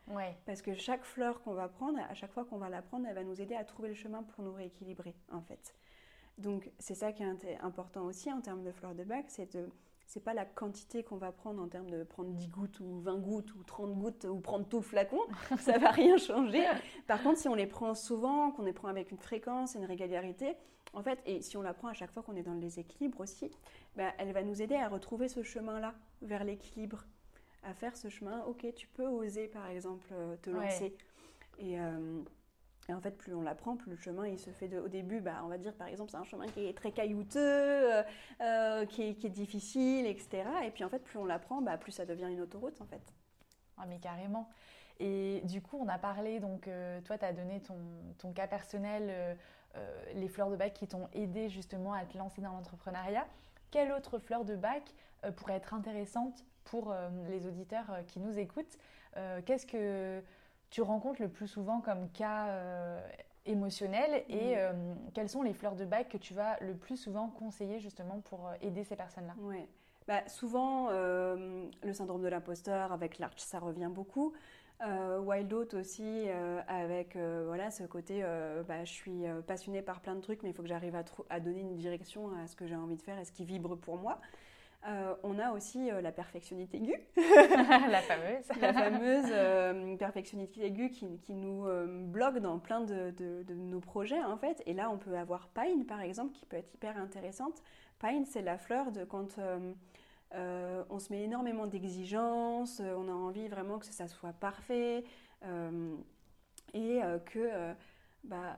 Parce 0.45 0.61
que 0.61 0.73
chaque 0.73 1.03
fleur 1.03 1.41
qu'on 1.41 1.53
va 1.53 1.67
prendre, 1.67 1.99
à 1.99 2.13
chaque 2.13 2.31
fois 2.31 2.45
qu'on 2.45 2.57
va 2.57 2.69
la 2.69 2.81
prendre, 2.81 3.05
elle 3.07 3.15
va 3.15 3.23
nous 3.23 3.41
aider 3.41 3.55
à 3.55 3.63
trouver 3.63 3.89
le 3.89 3.95
chemin 3.95 4.23
pour 4.23 4.43
nous 4.43 4.53
rééquilibrer, 4.53 5.15
en 5.31 5.41
fait. 5.41 5.75
Donc, 6.37 6.71
c'est 6.79 6.95
ça 6.95 7.11
qui 7.11 7.23
est 7.23 7.59
important 7.61 8.05
aussi 8.05 8.31
en 8.31 8.41
termes 8.41 8.63
de 8.63 8.71
fleurs 8.71 8.95
de 8.95 9.03
bac, 9.03 9.25
c'est 9.27 9.53
de 9.53 9.69
c'est 10.11 10.19
pas 10.19 10.33
la 10.33 10.43
quantité 10.43 11.03
qu'on 11.03 11.15
va 11.15 11.31
prendre 11.31 11.63
en 11.63 11.69
termes 11.69 11.89
de 11.89 12.03
prendre 12.03 12.31
10 12.31 12.49
gouttes 12.49 12.79
ou 12.81 12.99
20 12.99 13.19
gouttes 13.19 13.55
ou 13.55 13.63
30 13.63 13.97
gouttes 13.97 14.25
ou 14.25 14.41
prendre 14.41 14.67
tout 14.67 14.77
le 14.77 14.83
flacon, 14.83 15.21
ça 15.57 15.77
va 15.77 15.89
rien 15.89 16.17
changer. 16.17 16.65
Par 17.07 17.23
contre, 17.23 17.39
si 17.39 17.47
on 17.47 17.55
les 17.55 17.65
prend 17.65 17.95
souvent, 17.95 18.51
qu'on 18.51 18.63
les 18.63 18.73
prend 18.73 18.89
avec 18.89 19.11
une 19.11 19.17
fréquence 19.17 19.73
et 19.73 19.79
une 19.79 19.85
régularité, 19.85 20.57
en 20.93 21.01
fait, 21.01 21.21
et 21.25 21.41
si 21.41 21.55
on 21.55 21.61
la 21.61 21.73
prend 21.73 21.87
à 21.87 21.93
chaque 21.93 22.11
fois 22.11 22.23
qu'on 22.23 22.35
est 22.35 22.43
dans 22.43 22.53
le 22.53 22.59
déséquilibre 22.59 23.21
aussi, 23.21 23.49
ben, 23.95 24.11
elle 24.17 24.33
va 24.33 24.43
nous 24.43 24.61
aider 24.61 24.75
à 24.75 24.89
retrouver 24.89 25.29
ce 25.29 25.43
chemin-là 25.43 25.95
vers 26.21 26.43
l'équilibre 26.43 27.05
à 27.63 27.73
faire 27.73 27.95
ce 27.95 28.09
chemin, 28.09 28.43
ok, 28.45 28.65
tu 28.75 28.87
peux 28.87 29.07
oser 29.07 29.47
par 29.47 29.67
exemple 29.67 30.07
euh, 30.13 30.35
te 30.37 30.49
lancer. 30.49 30.95
Euh, 31.61 32.21
et, 32.89 32.93
en 32.93 33.01
fait, 33.01 33.11
plus 33.11 33.35
on 33.35 33.41
l'apprend, 33.41 33.75
plus 33.75 33.91
le 33.91 33.97
chemin 33.97 34.27
il 34.27 34.39
se 34.39 34.49
fait 34.49 34.67
de, 34.67 34.79
au 34.79 34.87
début, 34.87 35.21
bah, 35.21 35.41
on 35.43 35.47
va 35.47 35.57
dire 35.57 35.73
par 35.75 35.87
exemple, 35.87 36.09
c'est 36.11 36.17
un 36.17 36.23
chemin 36.23 36.47
qui 36.47 36.65
est 36.65 36.75
très 36.75 36.91
caillouteux, 36.91 38.03
euh, 38.41 38.85
qui, 38.87 39.03
est, 39.03 39.29
difficile, 39.29 40.07
etc. 40.07 40.43
Et 40.63 40.71
puis 40.71 40.83
en 40.83 40.89
fait, 40.89 40.99
plus 40.99 41.19
on 41.19 41.25
l'apprend, 41.25 41.61
bah, 41.61 41.77
plus 41.77 41.91
ça 41.91 42.05
devient 42.05 42.29
une 42.29 42.41
autoroute 42.41 42.79
en 42.81 42.85
fait. 42.85 43.13
Ah, 43.77 43.85
mais 43.87 43.99
carrément. 43.99 44.49
Et 44.99 45.41
du 45.45 45.61
coup, 45.61 45.77
on 45.79 45.87
a 45.87 45.97
parlé, 45.97 46.39
donc 46.39 46.69
toi, 47.05 47.17
tu 47.17 47.25
as 47.25 47.33
donné 47.33 47.59
ton, 47.61 47.77
ton 48.19 48.33
cas 48.33 48.45
personnel, 48.45 49.35
les 50.13 50.27
fleurs 50.27 50.51
de 50.51 50.55
bac 50.55 50.73
qui 50.73 50.87
t'ont 50.87 51.09
aidé 51.13 51.49
justement 51.49 51.93
à 51.93 52.05
te 52.05 52.15
lancer 52.15 52.41
dans 52.41 52.51
l'entrepreneuriat. 52.51 53.25
Quelle 53.71 53.91
autre 53.93 54.19
fleur 54.19 54.45
de 54.45 54.55
bac 54.55 54.93
pourrait 55.35 55.55
être 55.55 55.73
intéressante 55.73 56.45
pour 56.63 56.93
les 57.29 57.45
auditeurs 57.45 57.97
qui 58.07 58.19
nous 58.19 58.37
écoutent 58.37 58.77
Qu'est-ce 59.45 59.65
que 59.65 60.21
tu 60.71 60.81
rencontres 60.81 61.21
le 61.21 61.29
plus 61.29 61.47
souvent 61.47 61.81
comme 61.81 62.09
cas 62.09 62.47
euh, 62.47 62.99
émotionnel 63.45 64.23
et 64.29 64.57
euh, 64.57 64.71
quelles 65.13 65.29
sont 65.29 65.43
les 65.43 65.53
fleurs 65.53 65.75
de 65.75 65.85
bac 65.85 66.09
que 66.09 66.17
tu 66.17 66.33
vas 66.33 66.57
le 66.61 66.73
plus 66.73 66.97
souvent 66.97 67.27
conseiller 67.27 67.79
justement 67.79 68.21
pour 68.21 68.47
euh, 68.47 68.53
aider 68.61 68.83
ces 68.83 68.95
personnes-là? 68.95 69.35
Ouais. 69.41 69.67
Bah, 70.07 70.27
souvent, 70.27 70.89
le 70.89 71.93
syndrome 71.93 72.23
de 72.23 72.27
l'imposteur 72.27 72.91
avec 72.91 73.19
l'Arch, 73.19 73.37
ça 73.37 73.59
revient 73.59 73.89
beaucoup. 73.89 74.33
Wild 74.81 75.53
Out 75.53 75.75
aussi, 75.75 76.27
avec 76.67 77.15
voilà, 77.15 77.69
ce 77.69 77.83
côté, 77.83 78.23
bah, 78.67 78.83
je 78.83 78.91
suis 78.91 79.23
passionnée 79.45 79.83
par 79.83 80.01
plein 80.01 80.15
de 80.15 80.19
trucs, 80.19 80.41
mais 80.41 80.49
il 80.49 80.53
faut 80.53 80.63
que 80.63 80.67
j'arrive 80.67 80.95
à, 80.95 81.03
à, 81.29 81.39
donner 81.39 81.61
une 81.61 81.75
direction 81.75 82.35
à 82.35 82.47
ce 82.47 82.55
que 82.55 82.65
j'ai 82.65 82.75
envie 82.75 82.97
de 82.97 83.01
faire 83.01 83.19
et 83.19 83.25
ce 83.25 83.31
qui 83.31 83.45
vibre 83.45 83.77
pour 83.77 83.97
moi. 83.97 84.19
Euh, 84.87 85.13
on 85.21 85.37
a 85.37 85.51
aussi 85.51 85.91
euh, 85.91 86.01
la 86.01 86.11
perfectionnité 86.11 86.77
aiguë. 86.77 86.99
la 87.15 88.01
fameuse. 88.01 88.47
la 88.59 88.73
fameuse 88.73 89.29
euh, 89.29 89.95
perfectionnité 89.95 90.65
aiguë 90.65 90.89
qui, 90.89 91.35
nous 91.35 91.67
bloque 92.07 92.39
dans 92.39 92.57
plein 92.57 92.81
de, 92.81 93.43
nos 93.53 93.79
projets, 93.79 94.23
en 94.23 94.37
fait. 94.37 94.63
Et 94.65 94.73
là, 94.73 94.89
on 94.89 94.97
peut 94.97 95.15
avoir 95.17 95.49
Pine, 95.49 95.85
par 95.85 96.01
exemple, 96.01 96.33
qui 96.33 96.45
peut 96.45 96.57
être 96.57 96.73
hyper 96.73 96.97
intéressante. 96.97 97.61
Pine, 97.99 98.25
c'est 98.25 98.41
la 98.41 98.57
fleur 98.57 98.91
de 98.91 99.03
quand 99.03 99.39
on 100.33 100.99
se 100.99 101.11
met 101.13 101.23
énormément 101.23 101.67
d'exigences, 101.67 102.81
on 102.81 103.07
a 103.07 103.13
envie 103.13 103.47
vraiment 103.47 103.77
que 103.77 103.85
ça 103.85 104.07
soit 104.07 104.33
parfait 104.33 105.03
et 106.73 106.99
que... 107.25 107.73
Bah, 108.23 108.55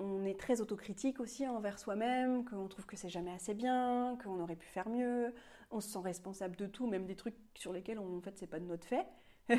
on 0.00 0.24
est 0.24 0.38
très 0.38 0.60
autocritique 0.60 1.20
aussi 1.20 1.46
envers 1.46 1.78
soi-même, 1.78 2.44
qu'on 2.44 2.68
trouve 2.68 2.86
que 2.86 2.96
c'est 2.96 3.08
jamais 3.08 3.32
assez 3.32 3.54
bien, 3.54 4.16
qu'on 4.24 4.40
aurait 4.40 4.56
pu 4.56 4.66
faire 4.66 4.88
mieux, 4.88 5.32
on 5.70 5.80
se 5.80 5.88
sent 5.88 6.00
responsable 6.02 6.56
de 6.56 6.66
tout, 6.66 6.86
même 6.86 7.06
des 7.06 7.16
trucs 7.16 7.36
sur 7.54 7.72
lesquels 7.72 7.98
on, 7.98 8.18
en 8.18 8.20
fait 8.20 8.36
c'est 8.38 8.46
pas 8.46 8.60
de 8.60 8.66
notre 8.66 8.86
fait. 8.86 9.06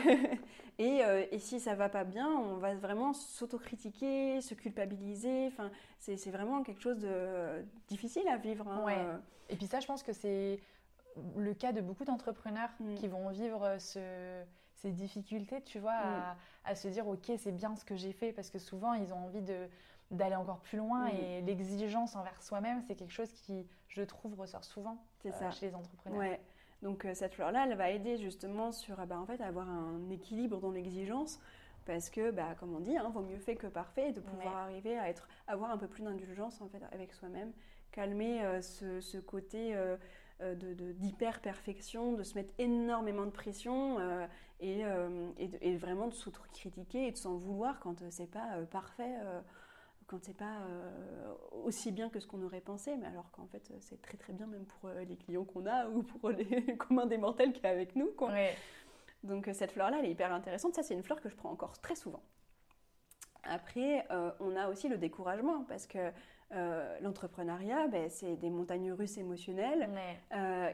Euh, 0.80 1.26
et, 1.32 1.38
si 1.38 1.60
ça 1.60 1.76
va 1.76 1.90
pas 1.90 2.04
bien, 2.04 2.28
on 2.28 2.58
va 2.58 2.74
vraiment 2.74 3.14
s'autocritiquer, 3.14 4.42
se 4.42 4.56
culpabiliser. 4.56 5.46
Enfin, 5.46 5.70
c'est 6.00 6.32
vraiment 6.32 6.64
quelque 6.64 6.82
chose 6.82 6.98
de 6.98 7.64
difficile 7.88 8.28
à 8.28 8.38
vivre. 8.38 8.68
Hein. 8.68 9.22
Et 9.50 9.56
puis 9.56 9.68
ça, 9.68 9.80
je 9.80 9.86
pense 9.86 10.02
que 10.02 10.12
c'est 10.12 10.60
le 11.38 11.54
cas 11.54 11.72
de 11.72 11.82
beaucoup 11.82 12.04
d'entrepreneurs 12.04 12.72
mm. 12.80 12.96
qui 12.96 13.08
vont 13.08 13.30
vivre 13.30 13.78
ces 13.78 14.92
difficultés, 14.92 15.62
tu 15.62 15.78
vois, 15.78 15.94
à, 15.94 16.34
mm. 16.34 16.38
à, 16.66 16.76
se 16.76 16.88
dire 16.88 17.08
ok, 17.08 17.32
c'est 17.38 17.52
bien 17.52 17.76
ce 17.76 17.86
que 17.86 17.96
j'ai 17.96 18.12
fait, 18.12 18.34
parce 18.34 18.50
que 18.50 18.58
souvent 18.58 18.94
ils 18.94 19.14
ont 19.14 19.26
envie 19.26 19.44
de 19.44 19.68
d'aller 20.10 20.36
encore 20.36 20.60
plus 20.60 20.78
loin 20.78 21.06
mm. 21.06 21.16
et 21.16 21.42
l'exigence 21.42 22.16
envers 22.16 22.42
soi-même, 22.42 22.82
c'est 22.88 22.96
quelque 22.96 23.14
chose 23.14 23.32
qui, 23.32 23.68
je 23.88 24.02
trouve, 24.02 24.34
ressort 24.40 24.64
souvent 24.64 24.98
euh, 24.98 25.11
ça. 25.30 25.52
chez 25.52 25.68
les 25.68 25.76
entrepreneurs. 25.76 26.20
Ouais. 26.20 26.40
Donc 26.82 27.06
euh, 27.06 27.14
cette 27.14 27.36
fleur-là, 27.36 27.68
elle 27.70 27.78
va 27.78 27.92
aider 27.92 28.18
justement 28.18 28.72
sur 28.72 29.00
ah 29.00 29.06
bah, 29.06 29.20
en 29.20 29.26
fait, 29.26 29.40
à 29.42 29.48
avoir 29.48 29.70
un 29.70 30.10
équilibre 30.10 30.60
dans 30.60 30.72
l'exigence 30.72 31.40
parce 31.86 32.10
que, 32.10 32.32
bah, 32.32 32.56
comme 32.60 32.76
on 32.76 32.80
dit, 32.80 32.98
hein, 32.98 33.10
vaut 33.10 33.22
mieux 33.22 33.40
fait 33.40 33.56
que 33.56 33.68
parfait, 33.68 34.12
de 34.12 34.20
pouvoir 34.20 34.56
arriver 34.56 34.98
à 34.98 35.10
être, 35.10 35.28
avoir 35.48 35.72
un 35.72 35.78
peu 35.78 35.88
plus 35.88 36.04
d'indulgence 36.04 36.62
en 36.62 36.68
fait 36.68 36.82
avec 36.92 37.14
soi-même, 37.14 37.52
calmer 37.92 38.44
euh, 38.44 38.62
ce, 38.62 39.18
côté 39.18 39.76
d'hyper-perfection, 40.40 42.14
de 42.14 42.24
se 42.24 42.36
mettre 42.36 42.54
énormément 42.58 43.26
de 43.26 43.32
pression 43.32 44.00
et, 44.60 44.84
et, 45.40 45.78
vraiment 45.78 46.08
de 46.08 46.14
s'auto-critiquer 46.14 47.08
et 47.08 47.12
de 47.12 47.18
s'en 47.18 47.36
vouloir 47.36 47.80
quand 47.80 48.04
c'est 48.10 48.30
pas 48.30 48.58
parfait 48.72 49.18
quand 50.12 50.20
c'est 50.22 50.36
pas 50.36 50.60
euh, 50.68 51.34
aussi 51.64 51.94
bien 51.94 52.10
que 52.10 52.20
ce 52.20 52.28
qu'on 52.28 52.44
aurait 52.44 52.60
pensé, 52.60 52.98
mais 52.98 53.08
alors 53.08 53.32
qu'en 53.32 53.48
fait 53.48 53.72
c'est 53.80 54.02
très 54.02 54.18
très 54.18 54.34
bien 54.34 54.46
même 54.46 54.66
pour 54.66 54.90
euh, 54.90 55.06
les 55.06 55.16
clients 55.16 55.46
qu'on 55.46 55.66
a 55.66 55.88
ou 55.88 56.04
pour 56.04 56.30
les 56.30 56.76
communs 56.78 57.06
des 57.06 57.18
mortels 57.18 57.54
qui 57.54 57.66
est 57.66 57.70
avec 57.70 57.96
nous. 57.96 58.12
Quoi. 58.18 58.34
Donc 59.24 59.48
euh, 59.48 59.54
cette 59.54 59.72
fleur-là, 59.72 60.00
elle 60.00 60.06
est 60.06 60.12
hyper 60.12 60.34
intéressante. 60.34 60.76
Ça, 60.76 60.84
c'est 60.84 60.94
une 60.94 61.04
fleur 61.04 61.22
que 61.22 61.30
je 61.30 61.36
prends 61.36 61.50
encore 61.50 61.80
très 61.80 61.96
souvent. 61.96 62.22
Après, 63.44 64.06
on 64.40 64.56
a 64.56 64.68
aussi 64.68 64.88
le 64.88 65.00
découragement 65.00 65.64
parce 65.64 65.88
que 65.88 66.12
l'entrepreneuriat, 67.02 67.88
ben, 67.88 68.08
c'est 68.08 68.36
des 68.36 68.52
montagnes 68.52 68.92
russes 68.92 69.18
émotionnelles. 69.18 69.90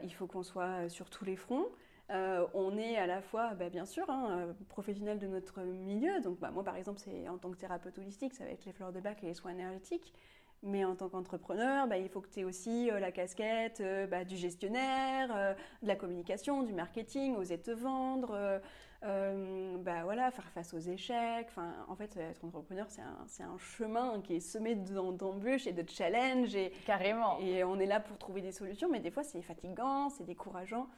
il 0.02 0.12
faut 0.12 0.26
qu'on 0.26 0.42
soit 0.42 0.90
sur 0.90 1.08
tous 1.08 1.24
les 1.24 1.36
fronts. 1.36 1.66
Euh, 2.10 2.46
on 2.54 2.78
est 2.78 2.96
à 2.96 3.06
la 3.06 3.20
fois, 3.20 3.54
bah, 3.54 3.68
bien 3.68 3.84
sûr, 3.84 4.08
hein, 4.08 4.28
euh, 4.30 4.52
professionnel 4.68 5.18
de 5.18 5.26
notre 5.26 5.60
milieu. 5.60 6.20
Donc, 6.20 6.38
bah, 6.38 6.50
moi, 6.50 6.64
par 6.64 6.76
exemple, 6.76 7.00
c'est 7.00 7.28
en 7.28 7.36
tant 7.36 7.50
que 7.50 7.58
thérapeute 7.58 7.98
holistique, 7.98 8.34
ça 8.34 8.44
va 8.44 8.50
être 8.50 8.64
les 8.64 8.72
fleurs 8.72 8.92
de 8.92 9.00
bac 9.00 9.22
et 9.22 9.26
les 9.26 9.34
soins 9.34 9.52
énergétiques. 9.52 10.14
Mais 10.62 10.84
en 10.84 10.96
tant 10.96 11.08
qu'entrepreneur, 11.08 11.86
bah, 11.86 11.98
il 11.98 12.08
faut 12.08 12.20
que 12.20 12.28
tu 12.28 12.40
aies 12.40 12.44
aussi 12.44 12.90
euh, 12.90 12.98
la 12.98 13.12
casquette 13.12 13.82
du 14.26 14.36
gestionnaire, 14.36 15.54
de 15.82 15.86
la 15.86 15.96
communication, 15.96 16.62
du 16.62 16.72
marketing, 16.72 17.36
oser 17.36 17.60
te 17.60 17.70
vendre, 17.70 18.60
voilà, 19.02 20.30
faire 20.30 20.50
face 20.54 20.72
aux 20.72 20.78
échecs. 20.78 21.46
Enfin, 21.50 21.74
en 21.88 21.94
fait, 21.94 22.16
être 22.16 22.42
entrepreneur, 22.44 22.86
c'est 22.88 23.42
un, 23.42 23.58
chemin 23.58 24.20
qui 24.22 24.34
est 24.36 24.40
semé 24.40 24.74
d'embûches 24.74 25.66
et 25.66 25.72
de 25.72 25.88
challenges. 25.88 26.56
Et, 26.56 26.72
Carrément. 26.86 27.38
Et 27.38 27.62
on 27.62 27.78
est 27.78 27.86
là 27.86 28.00
pour 28.00 28.18
trouver 28.18 28.40
des 28.40 28.52
solutions, 28.52 28.88
mais 28.90 28.98
des 28.98 29.10
fois, 29.10 29.22
c'est 29.22 29.42
fatigant, 29.42 30.08
c'est 30.08 30.24
décourageant. 30.24 30.88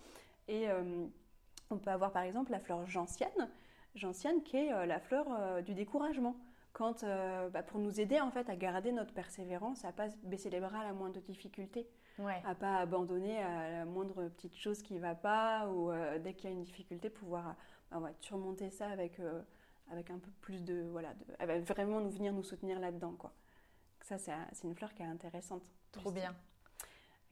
Et 0.51 0.69
euh, 0.69 1.07
on 1.71 1.79
peut 1.79 1.91
avoir 1.91 2.13
par 2.13 2.25
exemple 2.25 2.51
la 2.51 2.59
fleur 2.59 2.85
gentiane, 2.85 3.49
gentiane 3.95 4.43
qui 4.43 4.57
est 4.57 4.73
euh, 4.73 4.85
la 4.85 4.99
fleur 4.99 5.27
euh, 5.31 5.63
du 5.63 5.75
découragement. 5.75 6.37
Quand, 6.73 7.05
bah, 7.53 7.65
pour 7.65 7.81
nous 7.81 8.01
aider 8.01 8.21
en 8.21 8.31
fait 8.31 8.49
à 8.49 8.55
garder 8.55 8.93
notre 8.93 9.13
persévérance, 9.13 9.85
à 9.85 9.91
pas 9.91 10.07
baisser 10.23 10.51
les 10.51 10.61
bras 10.61 10.79
à 10.79 10.85
la 10.85 10.93
moindre 10.93 11.21
difficulté, 11.21 11.89
ouais. 12.21 12.41
à 12.47 12.55
pas 12.55 12.77
abandonner 12.77 13.43
à 13.43 13.71
la 13.73 13.85
moindre 13.85 14.29
petite 14.29 14.55
chose 14.57 14.81
qui 14.81 14.97
va 15.01 15.17
pas 15.17 15.67
ou 15.67 15.91
dès 16.21 16.33
qu'il 16.33 16.49
y 16.49 16.53
a 16.53 16.55
une 16.55 16.63
difficulté 16.63 17.11
pouvoir 17.11 17.57
bah, 17.91 18.13
surmonter 18.21 18.71
ça 18.71 18.87
avec 18.87 19.21
avec 19.91 20.11
un 20.11 20.21
peu 20.21 20.31
plus 20.41 20.63
de 20.63 20.87
voilà, 20.93 21.13
de, 21.15 21.61
vraiment 21.65 22.01
nous 22.01 22.11
venir 22.11 22.33
nous 22.33 22.45
soutenir 22.45 22.79
là-dedans 22.79 23.17
quoi. 23.19 23.33
Ça 24.03 24.17
c'est 24.17 24.33
une 24.63 24.77
fleur 24.77 24.95
qui 24.95 25.03
est 25.03 25.07
intéressante. 25.07 25.65
Trop 25.91 26.13
bien. 26.13 26.37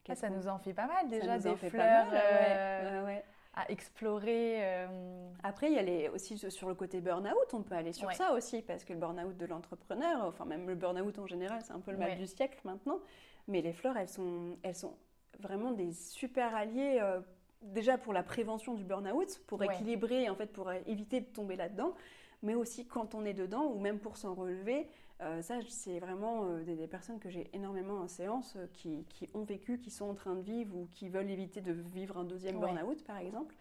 Ah, 0.09 0.15
ça 0.15 0.29
nous 0.29 0.47
en 0.47 0.57
fait 0.57 0.73
pas 0.73 0.87
mal 0.87 1.07
déjà, 1.07 1.37
des 1.37 1.55
fleurs 1.55 2.07
euh, 2.13 3.19
à 3.55 3.69
explorer. 3.71 4.57
Euh. 4.59 5.29
Après, 5.43 5.67
il 5.67 5.73
y 5.73 5.79
a 5.79 5.81
les, 5.81 6.09
aussi 6.09 6.37
sur 6.37 6.67
le 6.67 6.75
côté 6.75 7.01
burn-out, 7.01 7.53
on 7.53 7.61
peut 7.61 7.75
aller 7.75 7.93
sur 7.93 8.11
ça 8.13 8.33
aussi, 8.33 8.61
parce 8.61 8.83
que 8.83 8.93
le 8.93 8.99
burn-out 8.99 9.37
de 9.37 9.45
l'entrepreneur, 9.45 10.25
enfin 10.25 10.45
même 10.45 10.67
le 10.67 10.75
burn-out 10.75 11.19
en 11.19 11.27
général, 11.27 11.61
c'est 11.63 11.73
un 11.73 11.79
peu 11.79 11.91
le 11.91 11.97
mal 11.97 12.17
du 12.17 12.27
siècle 12.27 12.59
maintenant. 12.63 12.99
Mais 13.47 13.61
les 13.61 13.73
fleurs, 13.73 13.97
elles 13.97 14.09
sont, 14.09 14.57
elles 14.61 14.75
sont 14.75 14.95
vraiment 15.39 15.71
des 15.71 15.91
super 15.93 16.55
alliés. 16.55 16.99
Euh, 17.01 17.19
déjà 17.61 17.97
pour 17.97 18.13
la 18.13 18.23
prévention 18.23 18.73
du 18.73 18.83
burn-out, 18.83 19.41
pour 19.47 19.63
équilibrer, 19.63 20.29
en 20.29 20.35
fait, 20.35 20.47
pour 20.47 20.71
éviter 20.71 21.19
de 21.21 21.25
tomber 21.25 21.55
là-dedans, 21.55 21.93
mais 22.41 22.55
aussi 22.55 22.85
quand 22.85 23.15
on 23.15 23.25
est 23.25 23.33
dedans, 23.33 23.65
ou 23.65 23.79
même 23.79 23.99
pour 23.99 24.17
s'en 24.17 24.33
relever, 24.33 24.87
euh, 25.21 25.41
ça, 25.41 25.59
c'est 25.67 25.99
vraiment 25.99 26.45
euh, 26.45 26.63
des, 26.63 26.87
personnes 26.87 27.19
que 27.19 27.29
j'ai 27.29 27.49
énormément 27.53 27.95
en 27.95 28.07
séance 28.07 28.55
euh, 28.55 28.67
qui, 28.73 29.05
ont 29.33 29.43
vécu, 29.43 29.77
qui 29.77 29.91
sont 29.91 30.05
en 30.05 30.13
train 30.13 30.35
de 30.35 30.41
vivre 30.41 30.75
ou 30.75 30.87
qui 30.91 31.09
veulent 31.09 31.29
éviter 31.29 31.59
de 31.59 31.73
vivre 31.73 32.17
un 32.17 32.23
deuxième 32.23 32.59
burn-out, 32.59 33.03
par 33.03 33.17
exemple. 33.17 33.55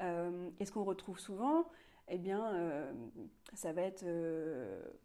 et 0.00 0.64
ce 0.64 0.72
qu'on 0.72 0.84
retrouve 0.84 1.18
souvent, 1.18 1.66
eh 2.08 2.18
bien, 2.18 2.90
ça 3.54 3.72
va 3.72 3.82
être 3.82 4.04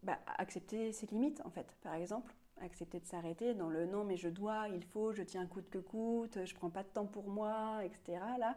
bah, 0.04 0.18
accepter 0.38 0.92
ses 0.92 1.06
limites, 1.08 1.42
en 1.46 1.50
fait, 1.50 1.68
par 1.82 1.94
exemple. 1.94 2.34
Accepter 2.60 3.00
de 3.00 3.06
s'arrêter 3.06 3.54
dans 3.54 3.70
le 3.70 3.86
non, 3.86 4.04
mais 4.04 4.18
je 4.18 4.30
dois, 4.30 4.68
il 4.70 4.84
faut, 4.84 5.14
je 5.14 5.22
tiens 5.22 5.46
coûte 5.46 5.70
que 5.70 5.78
coûte, 5.78 6.40
je 6.44 6.56
prends 6.56 6.72
pas 6.72 6.82
de 6.82 6.88
temps 6.88 7.06
pour 7.06 7.30
moi, 7.30 7.82
etc. 7.84 8.20
Là, 8.40 8.56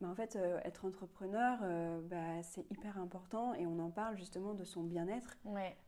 mais 0.00 0.08
en 0.08 0.14
fait, 0.14 0.36
euh, 0.36 0.60
être 0.64 0.84
entrepreneur, 0.84 1.58
euh, 1.62 2.00
bah, 2.02 2.42
c'est 2.42 2.70
hyper 2.70 2.98
important 2.98 3.54
et 3.54 3.66
on 3.66 3.78
en 3.78 3.90
parle 3.90 4.16
justement 4.18 4.52
de 4.52 4.64
son 4.64 4.82
bien-être. 4.82 5.38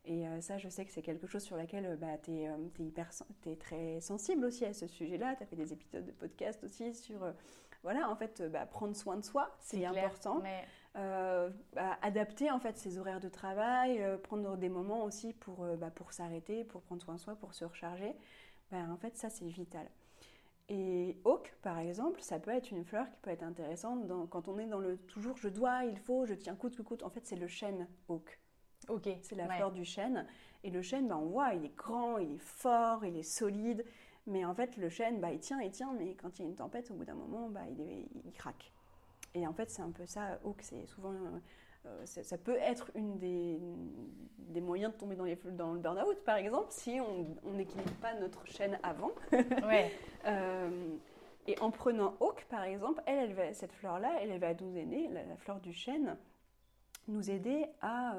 Et 0.06 0.26
euh, 0.26 0.40
ça, 0.40 0.56
je 0.56 0.68
sais 0.70 0.86
que 0.86 0.92
c'est 0.92 1.02
quelque 1.02 1.26
chose 1.26 1.42
sur 1.42 1.56
lequel 1.56 1.96
bah, 2.00 2.16
tu 2.22 2.30
es, 2.32 2.48
es, 3.46 3.56
très 3.56 4.00
sensible 4.00 4.46
aussi 4.46 4.64
à 4.64 4.72
ce 4.72 4.86
sujet-là. 4.86 5.36
Tu 5.36 5.42
as 5.42 5.46
fait 5.46 5.56
des 5.56 5.74
épisodes 5.74 6.06
de 6.06 6.12
podcast 6.12 6.64
aussi 6.64 6.94
sur, 6.94 7.20
voilà, 7.82 8.08
en 8.08 8.16
fait, 8.16 8.42
bah, 8.50 8.64
prendre 8.64 8.96
soin 8.96 9.16
de 9.16 9.24
soi, 9.24 9.54
c'est 9.60 9.84
important. 9.84 10.42
Bah, 10.94 11.98
adapter 12.00 12.50
en 12.50 12.58
fait 12.58 12.78
ses 12.78 12.98
horaires 12.98 13.20
de 13.20 13.28
travail, 13.28 14.02
prendre 14.22 14.56
des 14.56 14.70
moments 14.70 15.04
aussi 15.04 15.34
pour, 15.34 15.66
pour 15.94 16.12
s'arrêter, 16.12 16.64
pour 16.64 16.80
prendre 16.80 17.02
soin 17.02 17.14
de 17.14 17.20
soi, 17.20 17.36
pour 17.36 17.52
se 17.52 17.66
recharger. 17.66 18.16
en 18.72 18.96
fait, 18.96 19.16
ça, 19.18 19.28
c'est 19.28 19.46
vital. 19.48 19.86
Et 20.68 21.16
Hawk, 21.24 21.54
par 21.62 21.78
exemple, 21.78 22.20
ça 22.20 22.38
peut 22.38 22.50
être 22.50 22.70
une 22.70 22.84
fleur 22.84 23.10
qui 23.10 23.18
peut 23.22 23.30
être 23.30 23.42
intéressante 23.42 24.06
quand 24.28 24.48
on 24.48 24.58
est 24.58 24.66
dans 24.66 24.80
le 24.80 24.98
toujours 24.98 25.36
je 25.38 25.48
dois, 25.48 25.84
il 25.84 25.96
faut, 25.98 26.26
je 26.26 26.34
tiens 26.34 26.54
coûte 26.54 26.76
que 26.76 26.82
coûte. 26.82 27.02
En 27.02 27.10
fait, 27.10 27.26
c'est 27.26 27.36
le 27.36 27.46
chêne 27.46 27.88
Hawk. 28.08 28.38
Ok. 28.88 29.08
C'est 29.22 29.34
la 29.34 29.48
fleur 29.48 29.72
du 29.72 29.84
chêne. 29.84 30.26
Et 30.64 30.70
le 30.70 30.82
chêne, 30.82 31.08
bah, 31.08 31.16
on 31.16 31.26
voit, 31.26 31.54
il 31.54 31.64
est 31.64 31.74
grand, 31.74 32.18
il 32.18 32.32
est 32.32 32.38
fort, 32.38 33.04
il 33.04 33.16
est 33.16 33.22
solide. 33.22 33.84
Mais 34.26 34.44
en 34.44 34.54
fait, 34.54 34.76
le 34.76 34.90
chêne, 34.90 35.20
bah, 35.20 35.32
il 35.32 35.40
tient, 35.40 35.60
il 35.60 35.70
tient, 35.70 35.92
mais 35.92 36.14
quand 36.14 36.38
il 36.38 36.42
y 36.42 36.44
a 36.44 36.48
une 36.48 36.56
tempête, 36.56 36.90
au 36.90 36.94
bout 36.94 37.04
d'un 37.04 37.14
moment, 37.14 37.48
bah, 37.48 37.62
il, 37.70 38.06
il, 38.24 38.32
craque. 38.32 38.72
Et 39.34 39.46
en 39.46 39.54
fait, 39.54 39.70
c'est 39.70 39.82
un 39.82 39.90
peu 39.90 40.04
ça. 40.04 40.38
Hawk, 40.44 40.60
c'est 40.60 40.86
souvent 40.86 41.14
ça 42.04 42.38
peut 42.38 42.56
être 42.56 42.90
une 42.94 43.18
des, 43.18 43.60
des, 44.38 44.60
moyens 44.60 44.92
de 44.92 44.98
tomber 44.98 45.16
dans, 45.16 45.24
les, 45.24 45.36
dans 45.36 45.72
le 45.72 45.80
burn-out, 45.80 46.22
par 46.24 46.36
exemple, 46.36 46.68
si 46.70 46.98
on 47.00 47.52
n'équilibre 47.52 47.92
pas 48.00 48.14
notre 48.14 48.46
chaîne 48.46 48.78
avant. 48.82 49.12
Ouais. 49.32 49.92
et 51.46 51.58
en 51.60 51.70
prenant 51.70 52.14
Hawk, 52.20 52.46
par 52.48 52.64
exemple, 52.64 53.02
elle, 53.06 53.38
elle 53.38 53.54
cette 53.54 53.72
fleur-là, 53.72 54.10
elle, 54.20 54.38
va 54.38 54.54
nous 54.54 54.76
aider, 54.76 55.08
la, 55.08 55.36
fleur 55.36 55.60
du 55.60 55.72
chêne, 55.72 56.16
nous 57.06 57.30
aider 57.30 57.66
à 57.80 58.14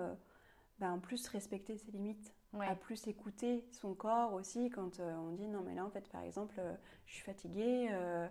bah, 0.79 0.91
en 0.91 0.99
plus 0.99 1.27
respecter 1.27 1.77
ses 1.77 1.91
limites 1.91 2.33
à 2.59 2.75
plus 2.75 3.07
écouter 3.07 3.65
son 3.71 3.93
corps 3.93 4.33
aussi 4.33 4.69
quand 4.69 4.99
euh, 4.99 5.15
on 5.17 5.31
dit 5.31 5.47
non 5.47 5.61
mais 5.61 5.75
là 5.75 5.85
en 5.85 5.89
fait 5.89 6.07
par 6.09 6.23
exemple 6.23 6.55
euh, 6.59 6.73
je 7.05 7.13
suis 7.13 7.23
fatiguée 7.23 7.89
euh, 7.91 8.27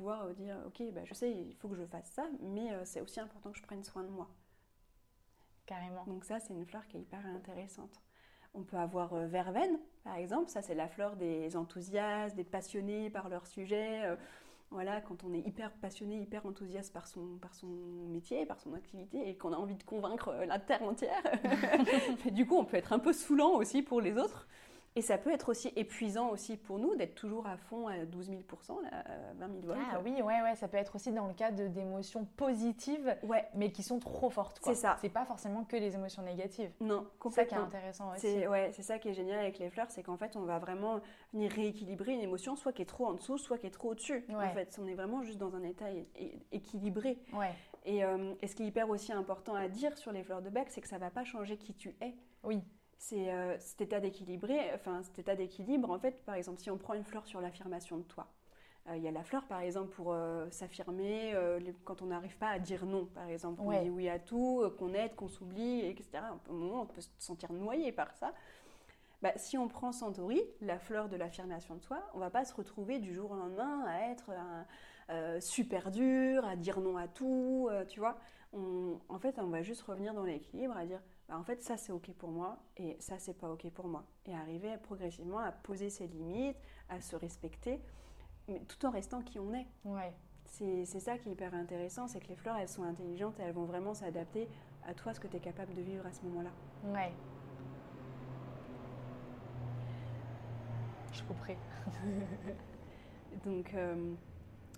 pouvoir 0.00 0.30
dire 0.30 0.56
ok 0.66 0.82
bah, 0.92 1.02
je 1.04 1.12
sais 1.12 1.30
il 1.30 1.54
faut 1.56 1.68
que 1.68 1.76
je 1.76 1.84
fasse 1.84 2.10
ça 2.10 2.26
mais 2.40 2.70
c'est 2.84 3.02
aussi 3.02 3.20
important 3.20 3.50
que 3.52 3.58
je 3.58 3.62
prenne 3.62 3.84
soin 3.84 4.02
de 4.02 4.08
moi. 4.08 4.30
Carrément. 5.66 6.04
Donc 6.06 6.24
ça 6.24 6.40
c'est 6.40 6.54
une 6.54 6.64
fleur 6.64 6.86
qui 6.88 6.96
est 6.96 7.00
hyper 7.00 7.24
intéressante. 7.26 8.00
On 8.54 8.62
peut 8.62 8.78
avoir 8.78 9.14
verveine 9.26 9.78
par 10.02 10.16
exemple. 10.16 10.48
Ça 10.48 10.62
c'est 10.62 10.74
la 10.74 10.88
fleur 10.88 11.16
des 11.16 11.54
enthousiastes 11.56 12.34
des 12.34 12.44
passionnés 12.44 13.10
par 13.10 13.28
leur 13.28 13.46
sujet 13.46 14.16
voilà, 14.70 15.00
quand 15.00 15.24
on 15.24 15.34
est 15.34 15.40
hyper 15.40 15.72
passionné, 15.72 16.20
hyper 16.20 16.46
enthousiaste 16.46 16.92
par 16.92 17.08
son, 17.08 17.38
par 17.38 17.54
son 17.54 17.66
métier, 17.66 18.46
par 18.46 18.60
son 18.60 18.72
activité, 18.74 19.28
et 19.28 19.36
qu'on 19.36 19.52
a 19.52 19.56
envie 19.56 19.74
de 19.74 19.82
convaincre 19.82 20.28
euh, 20.28 20.46
la 20.46 20.60
terre 20.60 20.82
entière, 20.82 21.22
du 22.30 22.46
coup, 22.46 22.56
on 22.56 22.64
peut 22.64 22.76
être 22.76 22.92
un 22.92 23.00
peu 23.00 23.12
saoulant 23.12 23.54
aussi 23.56 23.82
pour 23.82 24.00
les 24.00 24.16
autres. 24.16 24.46
Et 24.96 25.02
ça 25.02 25.18
peut 25.18 25.30
être 25.30 25.50
aussi 25.50 25.72
épuisant 25.76 26.30
aussi 26.30 26.56
pour 26.56 26.80
nous 26.80 26.96
d'être 26.96 27.14
toujours 27.14 27.46
à 27.46 27.56
fond 27.56 27.86
à 27.86 28.04
12 28.04 28.26
000 28.26 28.40
là, 28.82 29.04
20 29.38 29.46
000 29.46 29.60
volts. 29.64 29.78
Ah 29.92 30.00
oui, 30.04 30.20
ouais, 30.20 30.42
ouais, 30.42 30.56
ça 30.56 30.66
peut 30.66 30.78
être 30.78 30.96
aussi 30.96 31.12
dans 31.12 31.28
le 31.28 31.32
cas 31.32 31.52
d'émotions 31.52 32.24
positives, 32.36 33.16
ouais. 33.22 33.46
mais 33.54 33.70
qui 33.70 33.84
sont 33.84 34.00
trop 34.00 34.30
fortes. 34.30 34.58
C'est 34.64 34.74
ça. 34.74 34.96
C'est 35.00 35.08
pas 35.08 35.24
forcément 35.24 35.62
que 35.62 35.76
des 35.76 35.94
émotions 35.94 36.22
négatives. 36.22 36.72
Non, 36.80 37.06
complètement. 37.20 37.30
C'est 37.30 37.40
ça 37.40 37.44
qui 37.44 37.54
est 37.54 37.78
intéressant 37.78 38.12
aussi. 38.12 38.20
C'est 38.20 38.48
ouais, 38.48 38.72
ça 38.72 38.98
qui 38.98 39.10
est 39.10 39.14
génial 39.14 39.38
avec 39.38 39.60
les 39.60 39.70
fleurs, 39.70 39.90
c'est 39.90 40.02
qu'en 40.02 40.16
fait, 40.16 40.34
on 40.34 40.42
va 40.42 40.58
vraiment 40.58 41.00
venir 41.32 41.52
rééquilibrer 41.52 42.14
une 42.14 42.22
émotion, 42.22 42.56
soit 42.56 42.72
qui 42.72 42.82
est 42.82 42.86
trop 42.86 43.06
en 43.06 43.14
dessous, 43.14 43.38
soit 43.38 43.58
qui 43.58 43.68
est 43.68 43.70
trop 43.70 43.90
au-dessus. 43.90 44.24
En 44.34 44.48
fait, 44.50 44.76
on 44.82 44.88
est 44.88 44.94
vraiment 44.94 45.22
juste 45.22 45.38
dans 45.38 45.54
un 45.54 45.62
état 45.62 45.86
équilibré. 46.50 47.18
Ouais. 47.32 47.54
Et, 47.84 48.04
euh, 48.04 48.34
et, 48.42 48.48
ce 48.48 48.56
qui 48.56 48.64
est 48.64 48.66
hyper 48.66 48.90
aussi 48.90 49.12
important 49.12 49.54
à 49.54 49.68
dire 49.68 49.96
sur 49.96 50.12
les 50.12 50.22
fleurs 50.22 50.42
de 50.42 50.50
bec, 50.50 50.66
c'est 50.68 50.82
que 50.82 50.88
ça 50.88 50.98
va 50.98 51.10
pas 51.10 51.24
changer 51.24 51.56
qui 51.56 51.72
tu 51.72 51.96
es. 52.02 52.14
Oui 52.42 52.62
c'est 53.00 53.32
euh, 53.32 53.56
cet 53.58 53.80
état 53.80 53.98
d'équilibré, 53.98 54.58
enfin 54.74 55.02
cet 55.02 55.18
état 55.18 55.34
d'équilibre, 55.34 55.90
en 55.90 55.98
fait, 55.98 56.22
par 56.26 56.34
exemple, 56.34 56.60
si 56.60 56.70
on 56.70 56.76
prend 56.76 56.92
une 56.92 57.02
fleur 57.02 57.26
sur 57.26 57.40
l'affirmation 57.40 57.96
de 57.96 58.02
toi, 58.02 58.28
euh, 58.88 58.96
il 58.96 59.02
y 59.02 59.08
a 59.08 59.10
la 59.10 59.24
fleur, 59.24 59.46
par 59.46 59.60
exemple, 59.60 59.88
pour 59.88 60.12
euh, 60.12 60.46
s'affirmer 60.50 61.34
quand 61.84 62.02
on 62.02 62.06
n'arrive 62.06 62.36
pas 62.36 62.50
à 62.50 62.58
dire 62.58 62.84
non, 62.84 63.06
par 63.06 63.26
exemple. 63.26 63.62
On 63.62 63.82
dit 63.82 63.88
oui 63.88 64.08
à 64.10 64.18
tout, 64.18 64.62
qu'on 64.78 64.92
aide, 64.92 65.14
qu'on 65.14 65.28
s'oublie, 65.28 65.80
etc. 65.86 66.10
Au 66.50 66.52
moment, 66.52 66.82
on 66.82 66.86
peut 66.86 67.00
se 67.00 67.08
sentir 67.18 67.50
noyé 67.54 67.90
par 67.90 68.14
ça. 68.16 68.34
Bah, 69.22 69.32
si 69.36 69.56
on 69.56 69.66
prend 69.66 69.92
Centauri, 69.92 70.42
la 70.60 70.78
fleur 70.78 71.08
de 71.08 71.16
l'affirmation 71.16 71.76
de 71.76 71.80
soi, 71.80 72.02
on 72.14 72.18
va 72.18 72.30
pas 72.30 72.44
se 72.44 72.54
retrouver 72.54 72.98
du 72.98 73.14
jour 73.14 73.30
au 73.30 73.36
lendemain 73.36 73.82
à 73.86 74.10
être 74.10 74.30
super 75.40 75.90
dur, 75.90 76.44
à 76.44 76.54
dire 76.54 76.80
non 76.80 76.98
à 76.98 77.08
tout, 77.08 77.70
tu 77.88 77.98
vois. 77.98 78.18
en 78.52 79.18
fait, 79.18 79.38
on 79.38 79.48
va 79.48 79.62
juste 79.62 79.82
revenir 79.82 80.12
dans 80.12 80.24
l'équilibre, 80.24 80.76
à 80.76 80.84
dire 80.84 81.00
bah, 81.30 81.38
en 81.38 81.44
fait, 81.44 81.62
ça 81.62 81.76
c'est 81.76 81.92
ok 81.92 82.12
pour 82.18 82.30
moi 82.30 82.58
et 82.76 82.96
ça 82.98 83.18
c'est 83.18 83.34
pas 83.34 83.48
ok 83.48 83.70
pour 83.70 83.86
moi. 83.86 84.04
Et 84.26 84.34
arriver 84.34 84.76
progressivement 84.82 85.38
à 85.38 85.52
poser 85.52 85.88
ses 85.88 86.08
limites, 86.08 86.56
à 86.88 87.00
se 87.00 87.14
respecter, 87.14 87.80
mais 88.48 88.60
tout 88.60 88.84
en 88.84 88.90
restant 88.90 89.22
qui 89.22 89.38
on 89.38 89.54
est. 89.54 89.66
Ouais. 89.84 90.12
C'est 90.44 90.84
ça 90.84 91.16
qui 91.16 91.28
est 91.28 91.32
hyper 91.32 91.54
intéressant, 91.54 92.08
c'est 92.08 92.18
que 92.18 92.26
les 92.26 92.34
fleurs 92.34 92.56
elles 92.56 92.68
sont 92.68 92.82
intelligentes 92.82 93.38
et 93.38 93.42
elles 93.44 93.54
vont 93.54 93.64
vraiment 93.64 93.94
s'adapter 93.94 94.48
à 94.84 94.92
toi, 94.92 95.14
ce 95.14 95.20
que 95.20 95.28
tu 95.28 95.36
es 95.36 95.40
capable 95.40 95.72
de 95.74 95.80
vivre 95.82 96.04
à 96.04 96.12
ce 96.12 96.22
moment-là. 96.22 96.50
Ouais. 96.84 97.12
Je 101.12 101.22
comprends. 101.22 101.54
Donc. 103.44 103.72
Euh, 103.74 104.14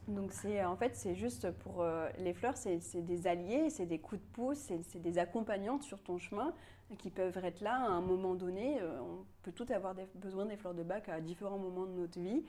donc 0.08 0.32
c'est 0.32 0.64
en 0.64 0.76
fait 0.76 0.96
c'est 0.96 1.14
juste 1.14 1.50
pour 1.50 1.82
euh, 1.82 2.08
les 2.18 2.34
fleurs, 2.34 2.56
c'est 2.56 2.80
des 2.96 3.26
alliés, 3.26 3.70
c'est 3.70 3.86
des 3.86 3.98
coups 3.98 4.20
de 4.20 4.26
pouce, 4.32 4.58
c'est 4.58 5.00
des 5.00 5.18
accompagnantes 5.18 5.82
sur 5.82 6.02
ton 6.02 6.18
chemin 6.18 6.52
qui 6.98 7.10
peuvent 7.10 7.38
être 7.44 7.60
là 7.60 7.76
à 7.76 7.88
un 7.88 8.00
moment 8.00 8.34
donné. 8.34 8.80
Euh, 8.80 9.00
on 9.00 9.24
peut 9.42 9.52
tout 9.52 9.66
avoir 9.72 9.94
besoin 10.14 10.46
des 10.46 10.56
fleurs 10.56 10.74
de 10.74 10.82
bac 10.82 11.08
à 11.08 11.20
différents 11.20 11.58
moments 11.58 11.86
de 11.86 11.92
notre 11.92 12.20
vie. 12.20 12.44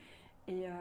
Et, 0.48 0.68
euh, 0.68 0.72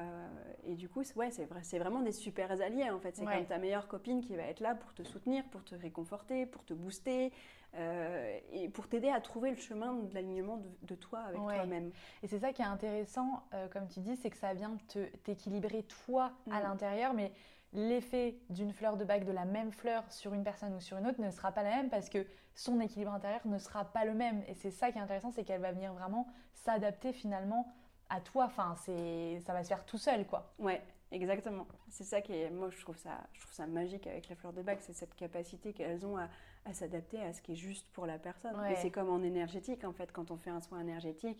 et 0.67 0.75
du 0.75 0.89
coup, 0.89 1.03
ouais, 1.17 1.31
c'est 1.31 1.45
vrai, 1.45 1.61
vraiment 1.79 2.01
des 2.01 2.13
super 2.13 2.51
alliés 2.51 2.91
en 2.91 2.99
fait. 2.99 3.17
C'est 3.17 3.25
comme 3.25 3.47
ta 3.47 3.59
meilleure 3.59 3.89
copine 3.89 4.21
qui 4.21 4.37
va 4.37 4.43
être 4.43 4.61
là 4.61 4.75
pour 4.75 4.93
te 4.95 5.03
soutenir, 5.03 5.45
pour 5.45 5.65
te 5.65 5.75
réconforter, 5.75 6.47
pour 6.47 6.65
te 6.65 6.75
booster, 6.75 7.33
euh, 7.75 8.39
et 8.53 8.69
pour 8.69 8.89
t'aider 8.89 9.09
à 9.09 9.21
trouver 9.21 9.51
le 9.51 9.57
chemin 9.57 9.95
de 9.95 10.15
l'alignement 10.15 10.61
de, 10.83 10.95
toi 10.95 11.21
avec 11.21 11.41
toi-même. 11.41 11.91
Et 12.23 12.29
c'est 12.29 12.41
ça 12.41 12.53
qui 12.53 12.63
est 12.63 12.67
intéressant, 12.67 13.45
euh, 13.55 13.69
comme 13.69 13.89
tu 13.89 14.01
dis, 14.01 14.17
c'est 14.17 14.31
que 14.31 14.37
ça 14.37 14.53
vient 14.53 14.77
t'équilibrer 15.25 15.85
toi 15.85 16.33
à 16.51 16.61
mm. 16.61 16.63
l'intérieur, 16.65 17.15
mais 17.15 17.33
l'effet 17.73 18.37
d'une 18.51 18.73
fleur 18.73 18.97
de 18.97 19.05
bac 19.05 19.25
de 19.25 19.33
la 19.33 19.45
même 19.45 19.73
fleur 19.73 20.05
sur 20.11 20.35
une 20.35 20.45
personne 20.45 20.75
ou 20.75 20.81
sur 20.81 20.99
une 20.99 21.07
autre 21.07 21.21
ne 21.21 21.31
sera 21.31 21.53
pas 21.53 21.63
la 21.63 21.71
même 21.71 21.89
parce 21.89 22.11
que 22.11 22.27
son 22.55 22.81
équilibre 22.81 23.15
intérieur 23.15 23.41
ne 23.47 23.59
sera 23.59 23.85
pas 23.85 24.05
le 24.05 24.13
même. 24.13 24.43
Et 24.49 24.55
c'est 24.55 24.71
ça 24.71 24.93
qui 24.93 24.99
est 24.99 25.01
intéressant, 25.01 25.31
c'est 25.31 25.45
qu'elle 25.45 25.63
va 25.63 25.73
venir 25.73 25.95
vraiment 25.95 26.27
s'adapter 26.53 27.13
finalement 27.15 27.67
à 28.13 28.21
toi. 28.21 28.45
Enfin, 28.45 28.75
c'est 28.85 29.41
ça 29.47 29.53
va 29.53 29.63
se 29.63 29.69
faire 29.69 29.85
tout 29.85 29.99
seul, 29.99 30.27
quoi. 30.27 30.53
Ouais. 30.59 30.83
Exactement. 31.13 31.67
C'est 31.91 32.05
ça 32.05 32.23
qui 32.23 32.33
est, 32.33 32.51
moi 32.51 32.71
je 32.71 32.81
trouve 32.81 32.97
ça, 32.97 33.11
je 33.35 33.41
trouve 33.41 33.53
ça 33.53 33.67
magique 33.67 34.07
avec 34.07 34.31
les 34.31 34.35
fleurs 34.35 34.55
de 34.55 34.63
bac, 34.63 34.79
c'est 34.81 34.95
cette 34.95 35.15
capacité 35.15 35.75
qu'elles 35.75 36.07
ont 36.07 36.17
à, 36.17 36.29
à 36.65 36.73
s'adapter 36.73 37.23
à 37.23 37.35
ce 37.35 37.43
qui 37.43 37.53
est 37.53 37.57
juste 37.57 37.87
pour 37.93 38.07
la 38.07 38.19
personne. 38.19 38.57
Et 38.71 38.77
c'est 38.77 38.91
comme 38.91 39.11
en 39.11 39.23
énergétique, 39.23 39.85
en 39.85 39.93
fait, 39.93 40.11
quand 40.11 40.31
on 40.31 40.39
fait 40.39 40.51
un 40.51 40.61
soin 40.61 40.81
énergétique, 40.81 41.39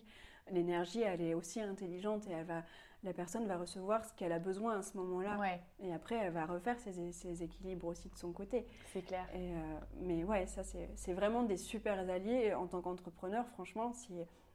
l'énergie, 0.51 1.01
elle 1.01 1.21
est 1.21 1.33
aussi 1.33 1.59
intelligente 1.59 2.27
et 2.27 2.31
elle 2.31 2.45
va, 2.45 2.63
la 3.03 3.13
personne 3.13 3.47
va 3.47 3.57
recevoir 3.57 4.05
ce 4.05 4.13
qu'elle 4.13 4.31
a 4.31 4.39
besoin 4.39 4.79
à 4.79 4.81
ce 4.81 4.95
moment-là. 4.97 5.39
Et 5.79 5.93
après, 5.93 6.15
elle 6.15 6.33
va 6.33 6.45
refaire 6.45 6.79
ses, 6.79 7.11
ses, 7.11 7.43
équilibres 7.43 7.87
aussi 7.87 8.09
de 8.09 8.17
son 8.17 8.31
côté. 8.31 8.67
C'est 8.91 9.01
clair. 9.01 9.27
Et, 9.33 9.53
euh, 9.53 9.79
mais 10.01 10.23
ouais, 10.23 10.45
ça, 10.45 10.61
c'est 10.63 11.13
vraiment 11.13 11.43
des 11.43 11.57
super 11.57 11.97
alliés 11.97 12.53
en 12.53 12.67
tant 12.67 12.81
qu'entrepreneur. 12.81 13.47
Franchement, 13.47 13.93
si, 13.93 14.13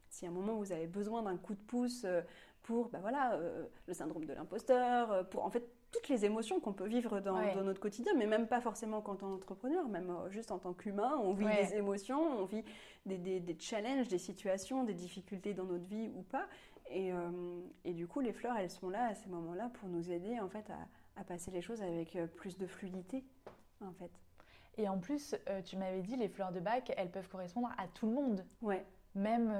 si 0.09 0.25
à 0.25 0.29
un 0.29 0.31
moment 0.31 0.55
vous 0.55 0.71
avez 0.71 0.87
besoin 0.87 1.23
d'un 1.23 1.37
coup 1.37 1.53
de 1.53 1.59
pouce 1.59 2.03
euh, 2.05 2.21
pour 2.63 2.89
bah 2.89 2.99
voilà, 3.01 3.33
euh, 3.33 3.65
le 3.87 3.93
syndrome 3.93 4.25
de 4.25 4.33
l'imposteur, 4.33 5.27
pour 5.29 5.45
en 5.45 5.49
fait 5.49 5.69
toutes 5.91 6.09
les 6.09 6.25
émotions 6.25 6.59
qu'on 6.59 6.73
peut 6.73 6.87
vivre 6.87 7.19
dans, 7.19 7.63
notre 7.63 7.79
quotidien, 7.79 8.13
mais 8.15 8.27
même 8.27 8.47
pas 8.47 8.61
forcément 8.61 9.01
quand 9.01 9.23
on 9.23 9.31
est 9.31 9.35
entrepreneur, 9.35 9.87
même 9.87 10.09
euh, 10.09 10.29
juste 10.29 10.51
en 10.51 10.59
tant 10.59 10.73
qu'humain, 10.73 11.19
on 11.23 11.33
vit 11.33 11.45
des 11.45 11.75
émotions, 11.75 12.21
on 12.21 12.45
vit 12.45 12.63
des, 13.05 13.39
des, 13.39 13.57
challenges, 13.59 14.07
des 14.07 14.17
situations, 14.17 14.83
des 14.83 14.93
difficultés 14.93 15.53
dans 15.53 15.65
notre 15.65 15.85
vie 15.85 16.09
ou 16.15 16.21
pas. 16.21 16.47
Et, 16.91 17.11
euh, 17.11 17.61
et, 17.85 17.93
du 17.93 18.07
coup, 18.07 18.19
les 18.19 18.33
fleurs, 18.33 18.57
elles 18.57 18.71
sont 18.71 18.89
là 18.89 19.07
à 19.07 19.13
ces 19.13 19.29
moments-là 19.29 19.69
pour 19.75 19.89
nous 19.89 20.11
aider 20.11 20.39
en 20.39 20.49
fait 20.49 20.69
à, 20.69 21.21
à, 21.21 21.23
passer 21.23 21.51
les 21.51 21.61
choses 21.61 21.81
avec 21.81 22.15
euh, 22.15 22.27
plus 22.27 22.57
de 22.57 22.65
fluidité, 22.65 23.23
en 23.81 23.93
fait. 23.93 24.11
Et 24.77 24.87
en 24.87 24.97
plus, 24.97 25.35
tu 25.65 25.75
m'avais 25.75 26.01
dit, 26.01 26.15
les 26.15 26.29
fleurs 26.29 26.53
de 26.53 26.61
bac, 26.61 26.93
elles 26.95 27.11
peuvent 27.11 27.27
correspondre 27.27 27.69
à 27.77 27.87
tout 27.89 28.05
le 28.05 28.13
monde. 28.13 28.45
Ouais 28.61 28.85
même 29.19 29.53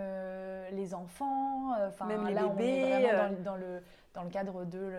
les 0.72 0.94
enfants, 0.94 1.74
enfin 1.88 2.06
même 2.06 2.28
les 2.28 2.34
là 2.34 2.48
bébés, 2.48 2.84
on 2.84 2.98
est 2.98 3.14
vraiment 3.14 3.42
dans, 3.44 3.56
le, 3.56 3.82
dans 4.14 4.24
le 4.24 4.30
cadre 4.30 4.66
de 4.66 4.92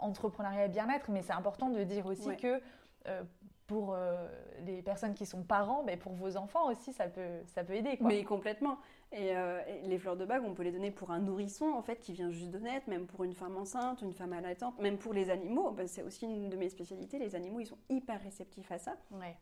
l'entrepreneuriat 0.00 0.66
et 0.66 0.68
bien-être, 0.68 1.10
mais 1.10 1.22
c'est 1.22 1.32
important 1.32 1.68
de 1.68 1.82
dire 1.84 2.06
aussi 2.06 2.36
que 2.36 2.60
euh, 3.08 3.22
pour 3.68 3.94
euh, 3.94 4.28
les 4.66 4.82
personnes 4.82 5.14
qui 5.14 5.24
sont 5.24 5.42
parents, 5.42 5.82
mais 5.82 5.96
pour 5.96 6.12
vos 6.12 6.36
enfants 6.36 6.70
aussi, 6.70 6.92
ça 6.92 7.06
peut, 7.06 7.40
ça 7.46 7.64
peut 7.64 7.74
aider. 7.74 7.96
Quoi. 7.96 8.08
Mais 8.08 8.22
complètement. 8.22 8.76
Euh, 9.14 9.62
et, 9.66 9.88
les 9.88 9.98
fleurs 9.98 10.16
de 10.16 10.26
bague, 10.26 10.42
on 10.44 10.52
peut 10.52 10.62
les 10.62 10.72
donner 10.72 10.90
pour 10.90 11.10
un 11.10 11.20
nourrisson, 11.20 11.72
en 11.72 11.80
fait, 11.80 11.96
qui 11.96 12.12
vient 12.12 12.30
juste 12.30 12.50
de 12.50 12.58
naître, 12.58 12.90
même 12.90 13.06
pour 13.06 13.24
une 13.24 13.32
femme 13.32 13.56
enceinte, 13.56 14.02
une 14.02 14.12
femme 14.12 14.34
allaitante, 14.34 14.78
même 14.78 14.98
pour 14.98 15.14
les 15.14 15.30
animaux. 15.30 15.70
Ben, 15.70 15.86
c'est 15.86 16.02
aussi 16.02 16.26
une 16.26 16.50
de 16.50 16.56
mes 16.56 16.68
spécialités. 16.68 17.18
Les 17.18 17.34
animaux, 17.34 17.60
ils 17.60 17.66
sont 17.66 17.78
hyper 17.88 18.20
réceptifs 18.20 18.70
à 18.70 18.78
ça. 18.78 18.96
Ouais. 19.12 19.36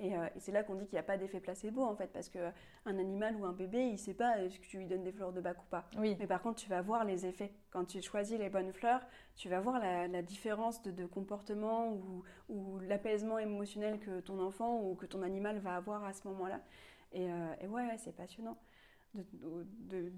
Euh, 0.00 0.28
et, 0.34 0.40
c'est 0.40 0.52
là 0.52 0.64
qu'on 0.64 0.74
dit 0.74 0.86
qu'il 0.86 0.94
n'y 0.94 1.00
a 1.00 1.04
pas 1.04 1.16
d'effet 1.16 1.40
placebo 1.40 1.82
en 1.82 1.94
fait, 1.94 2.08
parce 2.08 2.28
qu'un 2.28 2.52
animal 2.86 3.36
ou 3.36 3.44
un 3.44 3.52
bébé, 3.52 3.86
il 3.86 3.92
ne 3.92 3.96
sait 3.96 4.14
pas 4.14 4.38
est-ce 4.42 4.58
que 4.58 4.66
tu 4.66 4.78
lui 4.78 4.86
donnes 4.86 5.04
des 5.04 5.12
fleurs 5.12 5.32
de 5.32 5.40
bac 5.40 5.56
ou 5.62 5.66
pas. 5.70 5.88
Oui. 5.98 6.16
Mais 6.18 6.26
par 6.26 6.42
contre, 6.42 6.60
tu 6.60 6.68
vas 6.68 6.82
voir 6.82 7.04
les 7.04 7.26
effets. 7.26 7.52
Quand 7.70 7.84
tu 7.84 8.02
choisis 8.02 8.38
les 8.38 8.48
bonnes 8.48 8.72
fleurs, 8.72 9.00
tu 9.36 9.48
vas 9.48 9.60
voir 9.60 9.78
la, 9.78 10.22
différence 10.22 10.82
de, 10.82 11.06
comportement 11.06 11.92
ou, 11.92 12.22
ou 12.48 12.78
l'apaisement 12.80 13.38
émotionnel 13.38 14.00
que 14.00 14.20
ton 14.20 14.40
enfant 14.40 14.80
ou 14.82 14.94
que 14.94 15.06
ton 15.06 15.22
animal 15.22 15.58
va 15.58 15.76
avoir 15.76 16.04
à 16.04 16.12
ce 16.12 16.26
moment-là. 16.28 16.60
Et, 17.12 17.30
euh, 17.30 17.54
et 17.60 17.68
ouais, 17.68 17.96
c'est 17.98 18.16
passionnant 18.16 18.58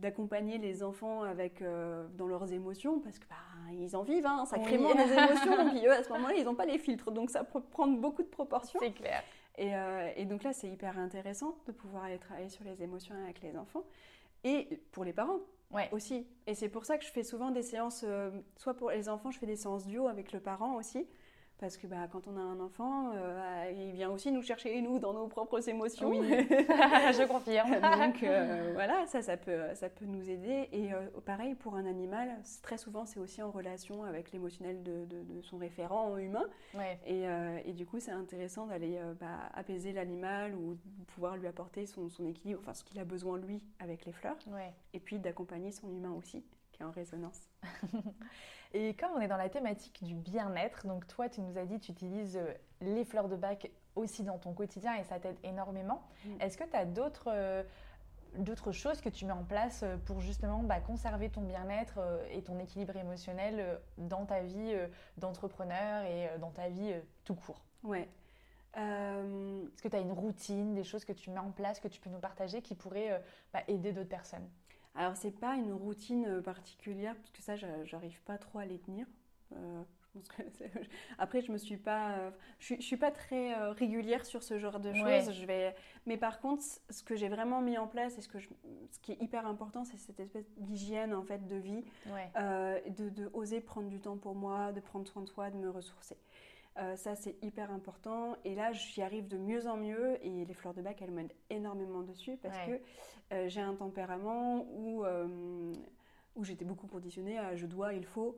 d'accompagner 0.01 0.59
les 0.59 0.83
enfants 0.83 1.23
avec 1.23 1.61
euh, 1.61 2.07
dans 2.15 2.27
leurs 2.27 2.53
émotions 2.53 3.01
parce 3.01 3.19
que 3.19 3.27
bah, 3.29 3.37
ils 3.73 3.95
en 3.95 4.03
vivent 4.03 4.27
hein, 4.27 4.45
sacrément 4.47 4.95
des 4.95 5.13
émotions 5.13 5.69
puis 5.71 5.87
eux 5.87 5.93
à 5.93 6.03
ce 6.03 6.09
moment-là 6.11 6.35
ils 6.35 6.45
n'ont 6.45 6.55
pas 6.55 6.65
les 6.65 6.79
filtres 6.79 7.11
donc 7.11 7.31
ça 7.31 7.45
peut 7.45 7.61
prendre 7.61 7.99
beaucoup 8.01 8.23
de 8.23 8.29
proportions 8.29 8.81
c'est 8.81 8.93
clair 8.93 9.23
euh, 9.59 10.13
et, 10.17 10.25
donc 10.27 10.43
là, 10.43 10.53
c'est 10.53 10.69
hyper 10.69 10.99
intéressant 10.99 11.57
de 11.67 11.73
pouvoir 11.73 12.05
aller 12.05 12.19
travailler 12.19 12.49
sur 12.49 12.65
les 12.65 12.83
émotions 12.83 13.15
avec 13.25 13.41
les 13.43 13.57
enfants 13.57 13.85
et 14.45 14.81
pour 14.93 15.05
les 15.05 15.13
parents 15.13 15.41
aussi. 15.93 16.27
Et 16.47 16.55
c'est 16.55 16.69
pour 16.69 16.85
ça 16.85 16.99
que 16.99 17.05
je 17.05 17.11
fais 17.11 17.23
souvent 17.23 17.51
des 17.51 17.63
séances, 17.63 18.05
euh, 18.07 18.31
soit 18.57 18.75
pour 18.75 18.91
les 18.91 19.09
enfants, 19.09 19.31
je 19.31 19.39
fais 19.39 19.47
des 19.47 19.57
séances 19.57 19.87
duo 19.87 20.09
avec 20.09 20.33
le 20.33 20.41
parent 20.41 20.77
aussi, 20.77 21.07
parce 21.59 21.79
que 21.79 21.87
bah, 21.87 22.07
quand 22.11 22.27
on 22.29 22.37
a 22.37 22.41
un 22.41 22.61
enfant, 22.61 23.13
euh, 23.15 23.73
il 23.75 23.93
vient 23.93 24.11
aussi 24.11 24.31
nous 24.31 24.43
chercher 24.43 24.81
nous 24.83 24.99
dans 24.99 25.15
nos 25.15 25.27
propres 25.27 25.67
émotions. 25.69 26.11
Oui, 26.11 26.19
je 26.29 27.27
confirme. 27.27 27.71
Donc 27.81 28.23
euh, 28.23 28.73
voilà, 28.75 29.07
ça, 29.07 29.23
ça 29.23 29.37
peut, 29.37 29.75
ça 29.75 29.89
peut 29.89 30.05
nous 30.05 30.29
aider. 30.29 30.69
Et 30.73 30.93
euh, 30.93 31.09
pareil 31.25 31.55
pour 31.55 31.77
un 31.77 31.87
animal, 31.87 32.29
très 32.63 32.77
souvent 32.77 33.07
c'est 33.07 33.19
aussi 33.19 33.43
en 33.43 33.51
relation 33.51 34.05
avec 34.05 34.33
l'émotionnel 34.33 34.83
de, 34.83 35.07
de, 35.07 35.41
son 35.43 35.57
référent 35.57 36.17
humain. 36.19 36.45
Et, 37.07 37.25
et, 37.65 37.73
du 37.73 37.87
coup, 37.87 38.01
c'est 38.01 38.11
intéressant 38.11 38.67
d'aller 38.67 38.99
bah, 39.21 39.51
apaiser 39.55 39.93
l'animal 39.93 40.55
ou 40.55 40.77
pouvoir 41.07 41.37
lui 41.37 41.47
apporter 41.47 41.87
son, 41.87 42.09
son 42.09 42.27
équilibre, 42.27 42.61
enfin 42.63 42.75
ce 42.75 42.85
qu'il 42.85 42.99
a 42.99 43.05
besoin 43.05 43.39
lui 43.39 43.63
avec 43.79 44.05
les 44.05 44.13
fleurs. 44.13 44.37
Et 44.93 45.01
puis 45.01 45.19
d'accompagner 45.19 45.71
son 45.71 45.91
humain 45.91 46.13
aussi, 46.13 46.45
qui 46.73 46.83
est 46.83 46.85
en 46.85 46.91
résonance. 46.91 47.49
Et 48.77 48.93
comme 48.93 49.13
on 49.17 49.21
est 49.21 49.29
dans 49.29 49.39
la 49.39 49.49
thématique 49.49 50.05
du 50.05 50.15
bien-être, 50.15 50.87
donc 50.87 51.07
toi, 51.07 51.31
tu 51.31 51.41
nous 51.41 51.57
as 51.57 51.65
dit, 51.65 51.81
tu 51.81 51.93
utilises 51.93 52.37
euh, 52.37 52.53
les 52.83 53.07
fleurs 53.07 53.29
de 53.29 53.35
bac 53.35 53.71
aussi 53.95 54.23
dans 54.23 54.37
ton 54.37 54.53
quotidien 54.53 54.95
et 54.97 55.05
ça 55.05 55.19
t'aide 55.19 55.39
énormément. 55.43 56.03
Mm. 56.27 56.41
Est-ce 56.43 56.59
que 56.59 56.65
tu 56.65 56.77
as 56.77 56.85
d'autres 56.85 57.31
euh, 57.33 57.63
d'autres 58.37 58.73
choses 58.73 59.01
que 59.01 59.09
tu 59.09 59.25
mets 59.25 59.33
en 59.33 59.45
place 59.45 59.83
euh, 59.83 59.97
pour 59.97 60.21
justement 60.21 60.63
bah, 60.63 60.79
conserver 60.81 61.31
ton 61.31 61.41
bien-être 61.41 62.01
et 62.31 62.43
ton 62.43 62.59
équilibre 62.59 62.95
émotionnel 62.97 63.81
dans 63.97 64.27
ta 64.27 64.41
vie 64.41 64.77
d'entrepreneur 65.17 66.05
et 66.05 66.39
dans 66.39 66.51
ta 66.51 66.69
vie 66.69 66.93
tout 67.25 67.35
court? 67.35 67.65
Ouais. 67.83 68.07
Est-ce 68.75 69.81
que 69.81 69.89
tu 69.89 69.97
as 69.97 70.01
une 70.01 70.13
routine, 70.13 70.75
des 70.75 70.85
choses 70.85 71.07
que 71.07 71.15
tu 71.15 71.31
mets 71.31 71.41
en 71.41 71.51
place, 71.51 71.81
que 71.81 71.89
tu 71.89 71.99
peux 71.99 72.11
nous 72.11 72.19
partager 72.19 72.61
qui 72.61 72.75
pourraient 72.75 73.23
bah, 73.55 73.61
aider 73.69 73.93
d'autres 73.95 74.11
personnes? 74.11 74.47
Alors, 74.97 75.17
c'est 75.17 75.31
pas 75.39 75.55
une 75.55 75.73
routine 75.73 76.25
euh, 76.27 76.41
particulière, 76.41 77.15
parce 77.17 77.31
que 77.31 77.43
ça, 77.43 77.55
j'arrive 77.85 78.21
pas 78.23 78.39
trop 78.39 78.59
à 78.59 78.65
les 78.65 78.79
tenir. 78.79 79.07
Euh, 79.53 79.83
après, 81.19 81.43
je 81.43 81.53
me 81.53 81.59
suis 81.59 81.77
pas, 81.77 82.13
euh, 82.13 82.31
je, 82.59 82.81
suis, 82.81 82.97
pas 82.97 83.11
très 83.11 83.55
régulière 83.73 84.25
sur 84.25 84.43
ce 84.43 84.59
genre 84.59 84.81
de 84.81 84.95
choses. 84.95 85.33
Je 85.33 85.45
vais, 85.45 85.75
mais 86.07 86.17
par 86.17 86.41
contre, 86.41 86.63
ce 86.89 87.03
que 87.03 87.15
j'ai 87.15 87.29
vraiment 87.29 87.61
mis 87.61 87.77
en 87.77 87.87
place 87.87 88.17
et 88.17 88.23
ce 88.23 88.29
que 88.29 88.39
ce 88.41 88.99
qui 89.03 89.13
est 89.13 89.23
hyper 89.23 89.47
important, 89.47 89.85
c'est 89.85 89.99
cette 89.99 90.19
espèce 90.19 90.51
d'hygiène 90.57 91.13
en 91.13 91.23
fait 91.23 91.47
de 91.47 91.57
vie, 91.57 91.85
de, 92.35 93.11
de, 93.11 93.31
oser 93.35 93.61
prendre 93.61 93.91
du 93.91 94.01
temps 94.01 94.17
pour 94.17 94.35
moi, 94.35 94.73
de 94.73 94.81
prendre 94.81 95.07
soin 95.07 95.21
de 95.21 95.29
soi, 95.29 95.51
de 95.51 95.59
me 95.59 95.69
ressourcer. 95.69 96.17
Euh, 96.79 96.97
ça, 96.97 97.15
c'est 97.15 97.37
hyper 97.43 97.71
important. 97.71 98.37
Et 98.45 98.55
là, 98.55 98.73
j'y 98.73 99.03
arrive 99.03 99.29
de 99.29 99.39
mieux 99.39 99.67
en 99.67 99.77
mieux. 99.77 100.19
Et 100.25 100.45
les 100.45 100.55
fleurs 100.55 100.75
de 100.75 100.83
bac, 100.83 101.01
elles 101.01 101.11
m'aident 101.11 101.33
énormément 101.51 102.03
dessus 102.03 102.37
parce 102.37 102.59
que 102.67 102.81
euh, 103.33 103.49
j'ai 103.49 103.61
un 103.61 103.75
tempérament 103.75 104.67
où, 104.75 105.05
euh, 105.05 105.73
où 106.35 106.45
j'étais 106.45 106.65
beaucoup 106.65 106.87
conditionnée 106.87 107.39
à 107.39 107.55
je 107.57 107.67
dois, 107.67 107.95
il 107.95 108.05
faut. 108.05 108.37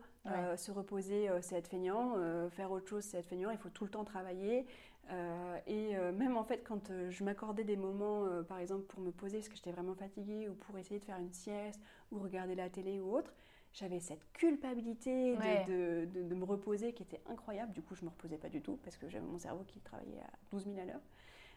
se 0.56 0.70
reposer, 0.70 1.30
c'est 1.40 1.56
être 1.56 1.68
feignant. 1.68 2.14
faire 2.50 2.70
autre 2.70 2.86
chose, 2.86 3.02
c'est 3.02 3.16
être 3.16 3.26
feignant. 3.26 3.50
Il 3.50 3.56
faut 3.56 3.70
tout 3.70 3.84
le 3.84 3.90
temps 3.90 4.04
travailler. 4.04 4.66
et 5.66 5.96
même 6.12 6.36
en 6.36 6.44
fait, 6.44 6.62
quand 6.62 6.92
je 7.08 7.24
m'accordais 7.24 7.64
des 7.64 7.76
moments, 7.78 8.26
par 8.46 8.58
exemple, 8.58 8.82
pour 8.82 9.00
me 9.00 9.10
poser 9.10 9.38
parce 9.38 9.48
que 9.48 9.56
j'étais 9.56 9.72
vraiment 9.72 9.94
fatiguée 9.94 10.48
ou 10.50 10.54
pour 10.54 10.76
essayer 10.76 11.00
de 11.00 11.04
faire 11.06 11.16
une 11.16 11.32
sieste 11.32 11.80
ou 12.12 12.18
regarder 12.18 12.54
la 12.54 12.68
télé 12.68 13.00
ou 13.00 13.16
autre, 13.16 13.32
j'avais 13.72 14.00
cette 14.00 14.24
culpabilité 14.32 15.36
de, 15.66 16.06
de, 16.06 16.34
me 16.34 16.44
reposer 16.44 16.92
qui 16.92 17.02
était 17.02 17.20
incroyable. 17.26 17.72
Du 17.72 17.82
coup, 17.82 17.94
je 17.94 18.02
ne 18.02 18.06
me 18.06 18.10
reposais 18.10 18.38
pas 18.38 18.48
du 18.48 18.60
tout 18.60 18.78
parce 18.82 18.96
que 18.96 19.08
j'avais 19.08 19.26
mon 19.26 19.38
cerveau 19.38 19.64
qui 19.66 19.80
travaillait 19.80 20.20
à 20.20 20.30
12 20.50 20.64
000 20.64 20.78
à 20.78 20.84
l'heure. 20.84 21.00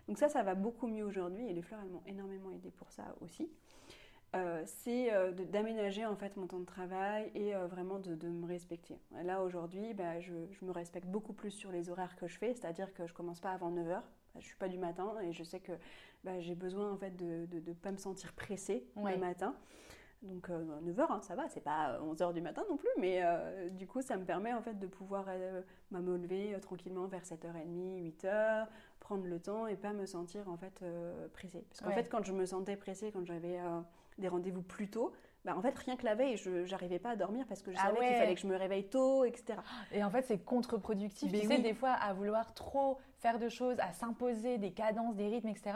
Donc 0.07 0.17
ça, 0.17 0.29
ça 0.29 0.43
va 0.43 0.55
beaucoup 0.55 0.87
mieux 0.87 1.05
aujourd'hui 1.05 1.47
et 1.47 1.53
les 1.53 1.61
fleurs, 1.61 1.79
elles 1.83 1.89
m'ont 1.89 2.03
énormément 2.05 2.51
aidé 2.51 2.71
pour 2.71 2.91
ça 2.91 3.15
aussi. 3.21 3.49
Euh, 4.33 4.61
c'est 4.65 5.13
euh, 5.13 5.31
d'aménager 5.31 6.05
en 6.05 6.15
fait 6.15 6.37
mon 6.37 6.47
temps 6.47 6.61
de 6.61 6.65
travail 6.65 7.29
et 7.35 7.53
euh, 7.53 7.67
vraiment 7.67 7.99
de, 7.99 8.15
de, 8.15 8.29
me 8.29 8.47
respecter. 8.47 8.97
Là 9.23 9.43
aujourd'hui, 9.43 9.93
bah, 9.93 10.21
je, 10.21 10.33
je, 10.51 10.65
me 10.65 10.71
respecte 10.71 11.07
beaucoup 11.07 11.33
plus 11.33 11.51
sur 11.51 11.69
les 11.69 11.89
horaires 11.89 12.15
que 12.15 12.27
je 12.27 12.37
fais, 12.37 12.53
c'est-à-dire 12.53 12.93
que 12.93 13.05
je 13.07 13.13
commence 13.13 13.41
pas 13.41 13.51
avant 13.51 13.71
9h. 13.71 14.01
Je 14.35 14.37
ne 14.37 14.43
suis 14.43 14.55
pas 14.55 14.69
du 14.69 14.77
matin 14.77 15.19
et 15.21 15.33
je 15.33 15.43
sais 15.43 15.59
que 15.59 15.73
bah, 16.23 16.39
j'ai 16.39 16.55
besoin 16.55 16.89
en 16.93 16.97
fait 16.97 17.13
de 17.17 17.45
ne 17.51 17.73
pas 17.73 17.91
me 17.91 17.97
sentir 17.97 18.31
pressée 18.31 18.85
le 18.95 19.17
matin. 19.17 19.53
Donc 20.21 20.49
9h, 20.49 20.51
euh, 20.51 21.05
hein, 21.09 21.21
ça 21.23 21.33
va, 21.33 21.49
c'est 21.49 21.63
pas 21.63 21.99
11h 21.99 22.29
euh, 22.29 22.33
du 22.33 22.41
matin 22.41 22.63
non 22.69 22.77
plus, 22.77 22.89
mais 22.99 23.23
euh, 23.23 23.69
du 23.69 23.87
coup 23.87 24.03
ça 24.03 24.17
me 24.17 24.23
permet 24.23 24.53
en 24.53 24.61
fait 24.61 24.77
de 24.77 24.85
pouvoir 24.85 25.25
me 25.89 26.17
lever 26.17 26.55
tranquillement 26.61 27.07
vers 27.07 27.23
7h30, 27.23 28.13
8h, 28.21 28.67
prendre 28.99 29.25
le 29.25 29.39
temps 29.39 29.65
et 29.65 29.75
pas 29.75 29.93
me 29.93 30.05
sentir 30.05 30.47
en 30.47 30.57
fait 30.57 30.83
pressée. 31.33 31.65
Parce 31.69 31.81
qu'en 31.81 31.91
fait 31.91 32.07
quand 32.09 32.23
je 32.23 32.33
me 32.33 32.45
sentais 32.45 32.75
pressée, 32.75 33.11
quand 33.11 33.25
j'avais 33.25 33.57
des 34.19 34.27
rendez-vous 34.27 34.61
plus 34.61 34.89
tôt, 34.89 35.11
bah, 35.43 35.55
en 35.57 35.61
fait, 35.63 35.75
rien 35.79 35.95
que 35.95 36.05
la 36.05 36.13
veille, 36.13 36.37
je 36.37 36.69
n'arrivais 36.69 36.99
pas 36.99 37.11
à 37.11 37.15
dormir 37.15 37.45
parce 37.47 37.63
que 37.63 37.71
je 37.71 37.77
ah 37.79 37.87
savais 37.87 38.07
qu'il 38.07 38.15
fallait 38.15 38.35
que 38.35 38.41
je 38.41 38.47
me 38.47 38.55
réveille 38.55 38.87
tôt, 38.87 39.25
etc. 39.25 39.59
Et 39.91 40.03
en 40.03 40.11
fait, 40.11 40.21
c'est 40.21 40.37
contre-productif. 40.37 41.31
Tu 41.31 41.47
sais, 41.47 41.57
des 41.57 41.73
fois, 41.73 41.93
à 41.93 42.13
vouloir 42.13 42.53
trop 42.53 42.99
faire 43.21 43.39
de 43.39 43.49
choses, 43.49 43.79
à 43.79 43.91
s'imposer 43.93 44.57
des 44.57 44.71
cadences, 44.71 45.15
des 45.15 45.27
rythmes, 45.27 45.49
etc. 45.49 45.73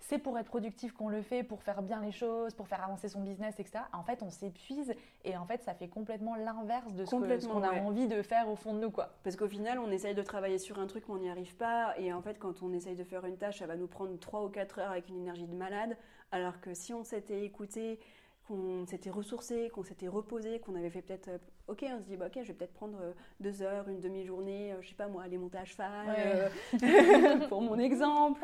C'est 0.00 0.18
pour 0.18 0.36
être 0.38 0.46
productif 0.48 0.92
qu'on 0.92 1.08
le 1.08 1.22
fait, 1.22 1.42
pour 1.44 1.62
faire 1.62 1.80
bien 1.80 2.00
les 2.00 2.10
choses, 2.10 2.54
pour 2.54 2.66
faire 2.66 2.82
avancer 2.82 3.08
son 3.08 3.22
business, 3.22 3.54
etc. 3.58 3.84
En 3.92 4.02
fait, 4.02 4.22
on 4.22 4.30
s'épuise 4.30 4.92
et 5.24 5.36
en 5.36 5.46
fait, 5.46 5.62
ça 5.62 5.74
fait 5.74 5.88
complètement 5.88 6.34
l'inverse 6.34 6.92
de 6.94 7.04
ce 7.04 7.46
qu'on 7.46 7.62
a 7.62 7.80
envie 7.80 8.08
de 8.08 8.20
faire 8.22 8.48
au 8.48 8.56
fond 8.56 8.74
de 8.74 8.80
nous. 8.80 8.90
Quoi. 8.90 9.10
Parce 9.22 9.36
qu'au 9.36 9.48
final, 9.48 9.78
on 9.78 9.90
essaye 9.90 10.14
de 10.14 10.22
travailler 10.22 10.58
sur 10.58 10.78
un 10.80 10.86
truc, 10.86 11.04
mais 11.08 11.14
on 11.14 11.18
n'y 11.18 11.30
arrive 11.30 11.54
pas. 11.56 11.94
Et 11.98 12.12
en 12.12 12.20
fait, 12.20 12.38
quand 12.38 12.62
on 12.62 12.72
essaye 12.72 12.96
de 12.96 13.04
faire 13.04 13.24
une 13.24 13.36
tâche, 13.36 13.58
ça 13.60 13.66
va 13.66 13.76
nous 13.76 13.86
prendre 13.86 14.18
3 14.18 14.44
ou 14.44 14.48
4 14.48 14.80
heures 14.80 14.90
avec 14.90 15.08
une 15.08 15.18
énergie 15.18 15.46
de 15.46 15.54
malade. 15.54 15.96
Alors 16.32 16.60
que 16.60 16.74
si 16.74 16.92
on 16.92 17.04
s'était 17.04 17.44
écouté, 17.44 18.00
qu'on 18.48 18.86
s'était 18.86 19.10
ressourcé, 19.10 19.70
qu'on 19.74 19.82
s'était 19.82 20.08
reposé, 20.08 20.58
qu'on 20.58 20.74
avait 20.74 20.88
fait 20.88 21.02
peut-être, 21.02 21.28
euh, 21.28 21.38
ok, 21.68 21.84
on 21.94 22.00
se 22.00 22.06
dit, 22.06 22.16
bah, 22.16 22.26
ok, 22.28 22.38
je 22.42 22.48
vais 22.48 22.54
peut-être 22.54 22.72
prendre 22.72 22.98
euh, 23.00 23.12
deux 23.40 23.60
heures, 23.62 23.88
une 23.88 24.00
demi-journée, 24.00 24.72
euh, 24.72 24.76
je 24.80 24.88
sais 24.88 24.94
pas 24.94 25.06
moi, 25.06 25.22
aller 25.22 25.36
monter 25.36 25.58
à 25.58 25.64
cheval, 25.66 26.50
pour 27.48 27.60
mon 27.60 27.78
exemple, 27.78 28.40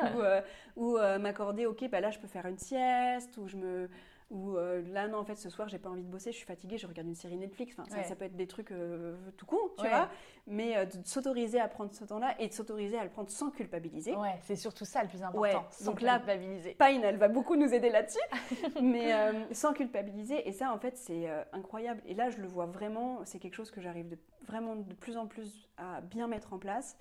ou, 0.77 0.85
ou 0.85 0.99
m'accorder, 1.19 1.65
ok, 1.67 1.89
bah 1.91 2.01
là 2.01 2.11
je 2.11 2.19
peux 2.19 2.29
faire 2.29 2.47
une 2.47 2.59
sieste, 2.59 3.37
ou 3.39 3.49
je 3.49 3.57
me, 3.57 3.89
ou 4.31 4.57
euh, 4.57 4.83
là, 4.93 5.07
non, 5.07 5.19
en 5.19 5.25
fait, 5.25 5.37
ce 5.37 5.51
soir, 5.51 5.69
j'ai 5.69 5.79
pas 5.79 5.91
envie 5.91 6.03
de 6.03 6.09
bosser, 6.09 6.33
je 6.33 6.37
suis 6.37 6.47
fatiguée, 6.47 6.79
je 6.79 6.87
regarde 6.87 7.07
une 7.07 7.15
série 7.15 7.37
Netflix. 7.37 7.77
Enfin, 7.79 8.03
ça, 8.03 8.17
peut 8.17 8.25
être 8.25 8.37
des 8.37 8.47
trucs 8.47 8.73
euh, 8.73 9.17
tout 9.37 9.47
con, 9.47 9.59
tu 9.79 9.87
vois. 9.87 10.09
Mais 10.47 10.77
euh, 10.77 10.87
de 10.87 11.07
s'autoriser 11.07 11.61
à 11.61 11.69
prendre 11.69 11.93
ce 11.93 12.05
temps-là 12.05 12.35
et 12.39 12.49
de 12.49 12.53
s'autoriser 12.53 12.99
à 12.99 13.05
le 13.05 13.11
prendre 13.11 13.31
sans 13.31 13.51
culpabiliser. 13.51 14.15
Ouais, 14.17 14.39
c'est 14.43 14.57
surtout 14.57 14.85
ça 14.85 15.03
le 15.03 15.09
plus 15.09 15.23
important. 15.23 15.67
Sans 15.71 15.85
Donc 15.85 16.01
là, 16.01 16.17
culpabiliser. 16.17 16.77
Pine, 16.79 17.03
elle 17.05 17.19
va 17.19 17.29
beaucoup 17.29 17.57
nous 17.57 17.73
aider 17.73 17.91
là-dessus, 17.91 18.19
mais 18.83 19.13
sans 19.53 19.73
culpabiliser. 19.73 20.49
Et 20.49 20.53
ça, 20.53 20.73
en 20.73 20.79
fait, 20.79 20.97
c'est 20.97 21.29
incroyable. 21.53 22.03
Et 22.07 22.15
là, 22.15 22.31
je 22.31 22.39
le 22.39 22.49
vois 22.49 22.67
vraiment, 22.67 23.21
c'est 23.25 23.39
quelque 23.39 23.55
chose 23.55 23.71
que 23.71 23.81
j'arrive 23.81 24.09
de, 24.09 24.19
vraiment 24.47 24.77
de 24.77 24.95
plus 24.95 25.17
en 25.17 25.27
plus 25.27 25.69
à 25.77 26.01
bien 26.01 26.29
mettre 26.29 26.53
en 26.53 26.59
place. 26.59 26.97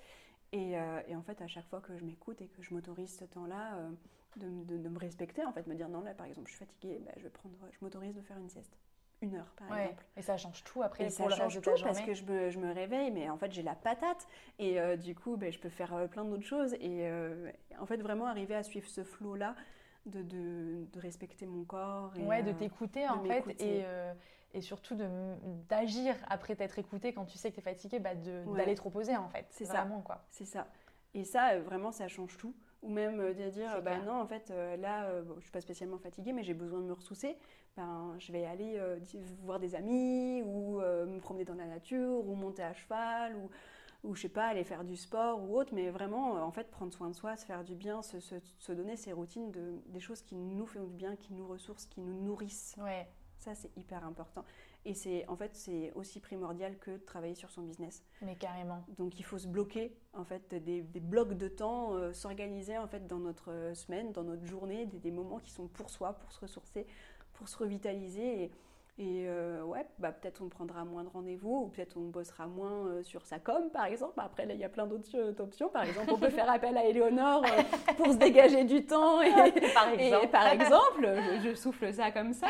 Et, 0.52 0.72
et 1.08 1.16
en 1.16 1.22
fait, 1.22 1.40
à 1.40 1.46
chaque 1.46 1.66
fois 1.66 1.80
que 1.80 1.96
je 1.96 2.04
m'écoute 2.04 2.40
et 2.42 2.48
que 2.48 2.62
je 2.62 2.72
m'autorise 2.72 3.16
ce 3.18 3.24
temps-là, 3.24 3.78
de, 4.36 4.76
de, 4.76 4.88
me 4.88 4.98
respecter, 4.98 5.44
en 5.44 5.52
fait, 5.52 5.66
me 5.66 5.74
dire 5.74 5.88
non, 5.88 6.02
là 6.02 6.14
par 6.14 6.26
exemple, 6.26 6.48
je 6.48 6.56
suis 6.56 6.64
fatiguée, 6.64 7.00
bah, 7.04 7.12
je, 7.16 7.22
vais 7.22 7.30
prendre, 7.30 7.54
je 7.70 7.78
m'autorise 7.82 8.14
de 8.14 8.20
faire 8.20 8.38
une 8.38 8.48
sieste. 8.48 8.76
Une 9.22 9.36
heure, 9.36 9.52
par 9.56 9.78
exemple. 9.78 10.04
Et 10.16 10.22
ça 10.22 10.36
change 10.36 10.62
tout 10.64 10.82
après 10.82 11.04
et 11.04 11.06
pour 11.06 11.30
ça 11.30 11.36
change 11.36 11.60
tout 11.60 11.70
parce 11.82 12.00
que 12.00 12.14
je 12.14 12.24
me, 12.24 12.50
je 12.50 12.58
me, 12.58 12.72
réveille, 12.72 13.10
mais 13.10 13.30
en 13.30 13.38
fait 13.38 13.52
j'ai 13.52 13.62
la 13.62 13.74
patate 13.74 14.26
et 14.58 14.80
euh, 14.80 14.96
du 14.96 15.14
coup 15.14 15.36
ben, 15.36 15.52
je 15.52 15.58
peux 15.58 15.68
faire 15.70 15.94
euh, 15.94 16.06
plein 16.06 16.24
d'autres 16.24 16.44
choses 16.44 16.74
et 16.74 17.08
euh, 17.08 17.50
en 17.78 17.86
fait 17.86 17.96
vraiment 17.98 18.26
arriver 18.26 18.54
à 18.54 18.62
suivre 18.62 18.88
ce 18.88 19.02
flot 19.02 19.36
là 19.36 19.54
de, 20.04 20.20
de, 20.22 20.84
de, 20.92 21.00
respecter 21.00 21.46
mon 21.46 21.64
corps. 21.64 22.12
Et, 22.16 22.24
ouais, 22.24 22.42
de 22.42 22.52
t'écouter 22.52 23.08
en 23.08 23.22
fait 23.24 23.44
et, 23.62 23.84
et 24.52 24.60
surtout 24.60 24.96
d'agir 25.68 26.16
après 26.28 26.54
t'être 26.56 26.78
écouté 26.78 27.14
quand 27.14 27.24
tu 27.24 27.38
sais 27.38 27.50
que 27.50 27.54
tu 27.54 27.60
es 27.60 27.64
fatigué, 27.64 28.00
bah, 28.00 28.14
d'aller 28.14 28.74
te 28.74 28.82
reposer 28.82 29.16
en 29.16 29.28
fait. 29.28 29.46
C'est 29.50 29.64
ça. 29.64 29.88
quoi. 30.04 30.24
C'est 30.28 30.44
ça. 30.44 30.66
Et 31.14 31.24
ça, 31.24 31.58
vraiment, 31.60 31.92
ça 31.92 32.08
change 32.08 32.36
tout 32.36 32.54
ou 32.84 32.90
même 32.90 33.18
euh, 33.20 33.32
de 33.32 33.50
dire 33.50 33.82
bah 33.82 33.98
non 33.98 34.20
en 34.20 34.26
fait 34.26 34.50
euh, 34.50 34.76
là 34.76 35.10
je 35.10 35.30
euh, 35.30 35.34
je 35.38 35.42
suis 35.42 35.50
pas 35.50 35.60
spécialement 35.60 35.98
fatiguée 35.98 36.32
mais 36.32 36.44
j'ai 36.44 36.54
besoin 36.54 36.80
de 36.80 36.84
me 36.84 36.92
ressourcer 36.92 37.36
ben 37.76 38.14
je 38.18 38.30
vais 38.30 38.44
aller 38.44 38.80
voir 39.42 39.58
des 39.58 39.74
amis 39.74 40.42
ou 40.42 40.78
me 40.78 41.18
promener 41.18 41.44
dans 41.44 41.54
la 41.54 41.66
nature 41.66 42.24
ou 42.28 42.34
monter 42.34 42.62
à 42.62 42.72
cheval 42.72 43.34
ou 43.36 43.50
ou 44.04 44.14
je 44.14 44.20
sais 44.20 44.28
pas 44.28 44.48
aller 44.48 44.64
faire 44.64 44.84
du 44.84 44.96
sport 44.96 45.42
ou 45.42 45.58
autre. 45.58 45.72
Mais 45.74 45.88
vraiment 45.90 46.34
en 46.34 46.52
fait 46.52 46.70
prendre 46.70 46.92
soin 46.92 47.08
de 47.08 47.14
soi 47.14 47.36
se 47.36 47.44
faire 47.46 47.64
du 47.64 47.74
bien 47.74 48.02
se, 48.02 48.20
se, 48.20 48.72
donner 48.72 48.96
ces 48.96 49.12
routines 49.12 49.50
de 49.50 49.80
des 49.86 49.98
choses 49.98 50.22
qui 50.22 50.36
nous 50.36 50.66
font 50.66 50.84
du 50.84 50.94
bien 50.94 51.16
qui 51.16 51.32
nous 51.32 51.48
ressourcent 51.48 51.88
qui 51.88 52.00
nous 52.00 52.22
nourrissent. 52.22 52.76
Ouais. 52.78 53.08
Ça 53.38 53.56
c'est 53.56 53.76
hyper 53.76 54.04
important 54.04 54.44
et 54.84 54.94
c'est 54.94 55.26
en 55.28 55.36
fait 55.36 55.54
c'est 55.54 55.92
aussi 55.94 56.20
primordial 56.20 56.78
que 56.78 56.92
de 56.92 56.98
travailler 56.98 57.34
sur 57.34 57.50
son 57.50 57.62
business. 57.62 58.04
Mais 58.22 58.36
carrément. 58.36 58.84
Donc 58.98 59.18
il 59.18 59.24
faut 59.24 59.38
se 59.38 59.48
bloquer 59.48 59.96
en 60.12 60.24
fait 60.24 60.54
des, 60.54 60.82
blocs 60.82 61.34
de 61.34 61.48
temps, 61.48 61.94
euh, 61.94 62.12
s'organiser 62.12 62.78
en 62.78 62.86
fait 62.86 63.06
dans 63.06 63.18
notre 63.18 63.50
euh, 63.50 63.74
semaine, 63.74 64.12
dans 64.12 64.24
notre 64.24 64.44
journée, 64.44 64.86
des, 64.86 64.98
des, 64.98 65.10
moments 65.10 65.38
qui 65.38 65.50
sont 65.50 65.68
pour 65.68 65.90
soi, 65.90 66.14
pour 66.14 66.32
se 66.32 66.40
ressourcer, 66.40 66.86
pour 67.32 67.48
se 67.48 67.56
revitaliser. 67.56 68.44
Et, 68.44 68.50
et 68.96 69.24
euh, 69.26 69.64
ouais, 69.64 69.84
bah, 69.98 70.12
peut-être 70.12 70.40
on 70.40 70.48
prendra 70.48 70.84
moins 70.84 71.02
de 71.02 71.08
rendez-vous, 71.08 71.64
ou 71.64 71.66
peut-être 71.66 71.96
on 71.96 72.10
bossera 72.10 72.46
moins 72.46 72.86
euh, 72.86 73.02
sur 73.02 73.26
sa 73.26 73.40
com, 73.40 73.68
par 73.72 73.86
exemple. 73.86 74.14
Après, 74.18 74.46
là, 74.46 74.54
il 74.54 74.60
y 74.60 74.64
a 74.64 74.68
plein 74.68 74.86
d'autres 74.86 75.08
euh, 75.16 75.34
options. 75.40 75.68
Par 75.68 75.82
exemple, 75.82 76.12
on 76.12 76.18
peut 76.18 76.30
faire 76.30 76.48
appel 76.48 76.76
à 76.76 76.84
Eleonore 76.84 77.44
pour 77.96 78.12
se 78.12 78.18
dégager 78.18 78.62
du 78.62 78.86
temps. 78.86 79.20
Et, 79.20 79.32
par 79.74 79.88
exemple, 79.88 80.28
par 80.28 80.46
exemple 80.46 81.08
je, 81.42 81.54
souffle 81.54 81.92
ça 81.92 82.12
comme 82.12 82.32
ça. 82.32 82.46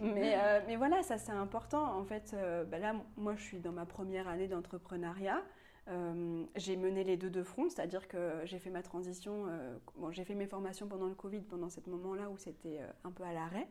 Mais, 0.00 0.36
mais 0.66 0.74
voilà, 0.74 1.02
ça 1.02 1.16
c'est 1.16 1.32
important. 1.32 1.96
En 1.96 2.04
fait, 2.04 2.34
bah, 2.68 2.78
là, 2.78 2.94
moi, 3.16 3.34
je 3.36 3.42
suis 3.42 3.60
dans 3.60 3.72
ma 3.72 3.86
première 3.86 4.26
année 4.26 4.48
d'entrepreneuriat. 4.48 5.42
j'ai 6.56 6.76
mené 6.76 7.04
les 7.04 7.16
deux 7.16 7.30
de 7.30 7.44
front, 7.44 7.68
c'est-à-dire 7.68 8.08
que 8.08 8.40
j'ai 8.44 8.58
fait 8.58 8.70
ma 8.70 8.82
transition, 8.82 9.46
bon, 9.96 10.10
j'ai 10.10 10.24
fait 10.24 10.34
mes 10.34 10.46
formations 10.46 10.88
pendant 10.88 11.06
le 11.06 11.14
Covid, 11.14 11.42
pendant 11.42 11.68
ce 11.68 11.78
moment-là 11.86 12.30
où 12.30 12.36
c'était 12.36 12.80
un 13.04 13.12
peu 13.12 13.22
à 13.22 13.32
l'arrêt. 13.32 13.68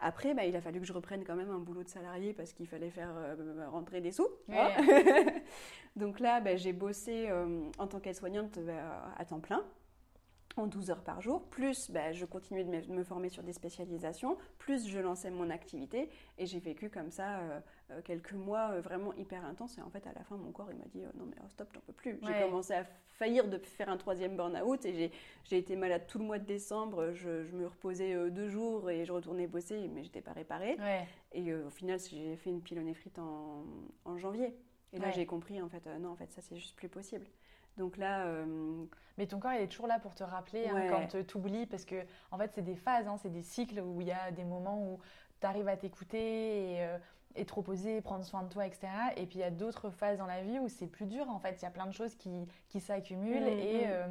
Après, 0.00 0.34
bah, 0.34 0.44
il 0.46 0.56
a 0.56 0.60
fallu 0.60 0.80
que 0.80 0.86
je 0.86 0.92
reprenne 0.92 1.24
quand 1.24 1.36
même 1.36 1.50
un 1.50 1.58
boulot 1.58 1.82
de 1.82 1.88
salarié 1.88 2.32
parce 2.32 2.52
qu'il 2.52 2.66
fallait 2.66 2.90
faire 2.90 3.12
euh, 3.16 3.68
rentrer 3.70 4.00
des 4.00 4.12
sous. 4.12 4.28
Hein. 4.50 4.68
Donc 5.96 6.20
là, 6.20 6.40
bah, 6.40 6.56
j'ai 6.56 6.72
bossé 6.72 7.28
euh, 7.28 7.60
en 7.78 7.86
tant 7.86 8.00
qu'aide-soignante 8.00 8.58
bah, 8.60 9.12
à 9.16 9.24
temps 9.24 9.40
plein 9.40 9.64
en 10.56 10.66
12 10.66 10.90
heures 10.90 11.02
par 11.02 11.20
jour, 11.20 11.42
plus 11.48 11.90
bah, 11.90 12.12
je 12.12 12.24
continuais 12.24 12.64
de 12.64 12.92
me, 12.92 13.04
former 13.04 13.28
sur 13.28 13.42
des 13.42 13.52
spécialisations, 13.52 14.36
plus 14.58 14.88
je 14.88 14.98
lançais 14.98 15.30
mon 15.30 15.50
activité 15.50 16.08
et 16.38 16.46
j'ai 16.46 16.58
vécu 16.58 16.90
comme 16.90 17.10
ça 17.10 17.38
euh, 17.38 17.60
euh, 17.90 18.02
quelques 18.02 18.32
mois 18.32 18.70
euh, 18.70 18.80
vraiment 18.80 19.14
hyper 19.14 19.44
intenses 19.44 19.78
et 19.78 19.82
en 19.82 19.90
fait 19.90 20.06
à 20.06 20.12
la 20.12 20.24
fin 20.24 20.36
mon 20.36 20.52
corps 20.52 20.68
il 20.70 20.78
m'a 20.78 20.84
dit 20.86 21.02
non 21.14 21.26
mais 21.26 21.36
oh, 21.42 21.48
stop 21.48 21.68
j'en 21.74 21.80
peux 21.80 21.92
plus. 21.92 22.18
J'ai 22.22 22.44
commencé 22.44 22.74
à 22.74 22.84
faillir 23.08 23.48
de 23.48 23.58
faire 23.58 23.88
un 23.88 23.96
troisième 23.96 24.36
burn-out 24.36 24.84
et 24.84 25.12
j'ai 25.44 25.58
été 25.58 25.76
malade 25.76 26.06
tout 26.06 26.18
le 26.18 26.24
mois 26.24 26.38
de 26.38 26.46
décembre, 26.46 27.12
je, 27.12 27.28
me 27.54 27.66
reposais 27.66 28.30
deux 28.30 28.48
jours 28.48 28.90
et 28.90 29.04
je 29.04 29.12
retournais 29.12 29.46
bosser 29.46 29.88
mais 29.88 30.02
j'étais 30.02 30.22
pas 30.22 30.32
réparée. 30.32 30.76
Et 31.32 31.54
au 31.54 31.70
final 31.70 31.98
j'ai 31.98 32.36
fait 32.36 32.50
une 32.50 32.62
pyélonéphrite 32.62 33.18
en, 33.18 33.64
en 34.04 34.18
janvier. 34.18 34.54
Et 34.92 34.98
là 34.98 35.10
j'ai 35.10 35.26
compris 35.26 35.62
en 35.62 35.68
fait 35.68 35.86
non 36.00 36.10
en 36.10 36.16
fait 36.16 36.30
ça 36.32 36.40
c'est 36.42 36.56
juste 36.56 36.76
plus 36.76 36.88
possible. 36.88 37.26
Donc 37.76 37.96
là. 37.96 38.26
Euh, 38.26 38.84
Mais 39.18 39.26
ton 39.26 39.38
corps, 39.38 39.52
il 39.52 39.62
est 39.62 39.68
toujours 39.68 39.86
là 39.86 39.98
pour 39.98 40.14
te 40.14 40.24
rappeler 40.24 40.68
hein, 40.68 40.88
quand 40.88 41.24
tu 41.24 41.36
oublies, 41.36 41.66
parce 41.66 41.84
que 41.84 41.96
en 42.30 42.38
fait, 42.38 42.50
c'est 42.54 42.62
des 42.62 42.76
phases, 42.76 43.06
hein, 43.06 43.16
c'est 43.22 43.32
des 43.32 43.42
cycles 43.42 43.80
où 43.80 44.00
il 44.00 44.08
y 44.08 44.12
a 44.12 44.30
des 44.30 44.44
moments 44.44 44.82
où 44.82 44.98
tu 45.40 45.46
arrives 45.46 45.68
à 45.68 45.76
t'écouter 45.76 46.74
et, 46.74 46.82
euh, 46.84 46.98
et, 47.36 47.44
te 47.44 47.54
reposer, 47.54 48.00
prendre 48.00 48.24
soin 48.24 48.42
de 48.42 48.48
toi, 48.48 48.66
etc. 48.66 48.88
Et 49.16 49.26
puis 49.26 49.38
il 49.38 49.42
y 49.42 49.44
a 49.44 49.50
d'autres 49.50 49.90
phases 49.90 50.18
dans 50.18 50.26
la 50.26 50.42
vie 50.42 50.58
où 50.58 50.68
c'est 50.68 50.86
plus 50.86 51.06
dur, 51.06 51.28
en 51.28 51.38
fait. 51.38 51.56
Il 51.60 51.62
y 51.62 51.68
a 51.68 51.70
plein 51.70 51.86
de 51.86 51.92
choses 51.92 52.14
qui, 52.14 52.46
qui 52.68 52.80
s'accumulent 52.80 53.44
mmh, 53.44 53.58
et, 53.58 53.86
mmh. 53.86 53.90
Euh, 53.90 54.06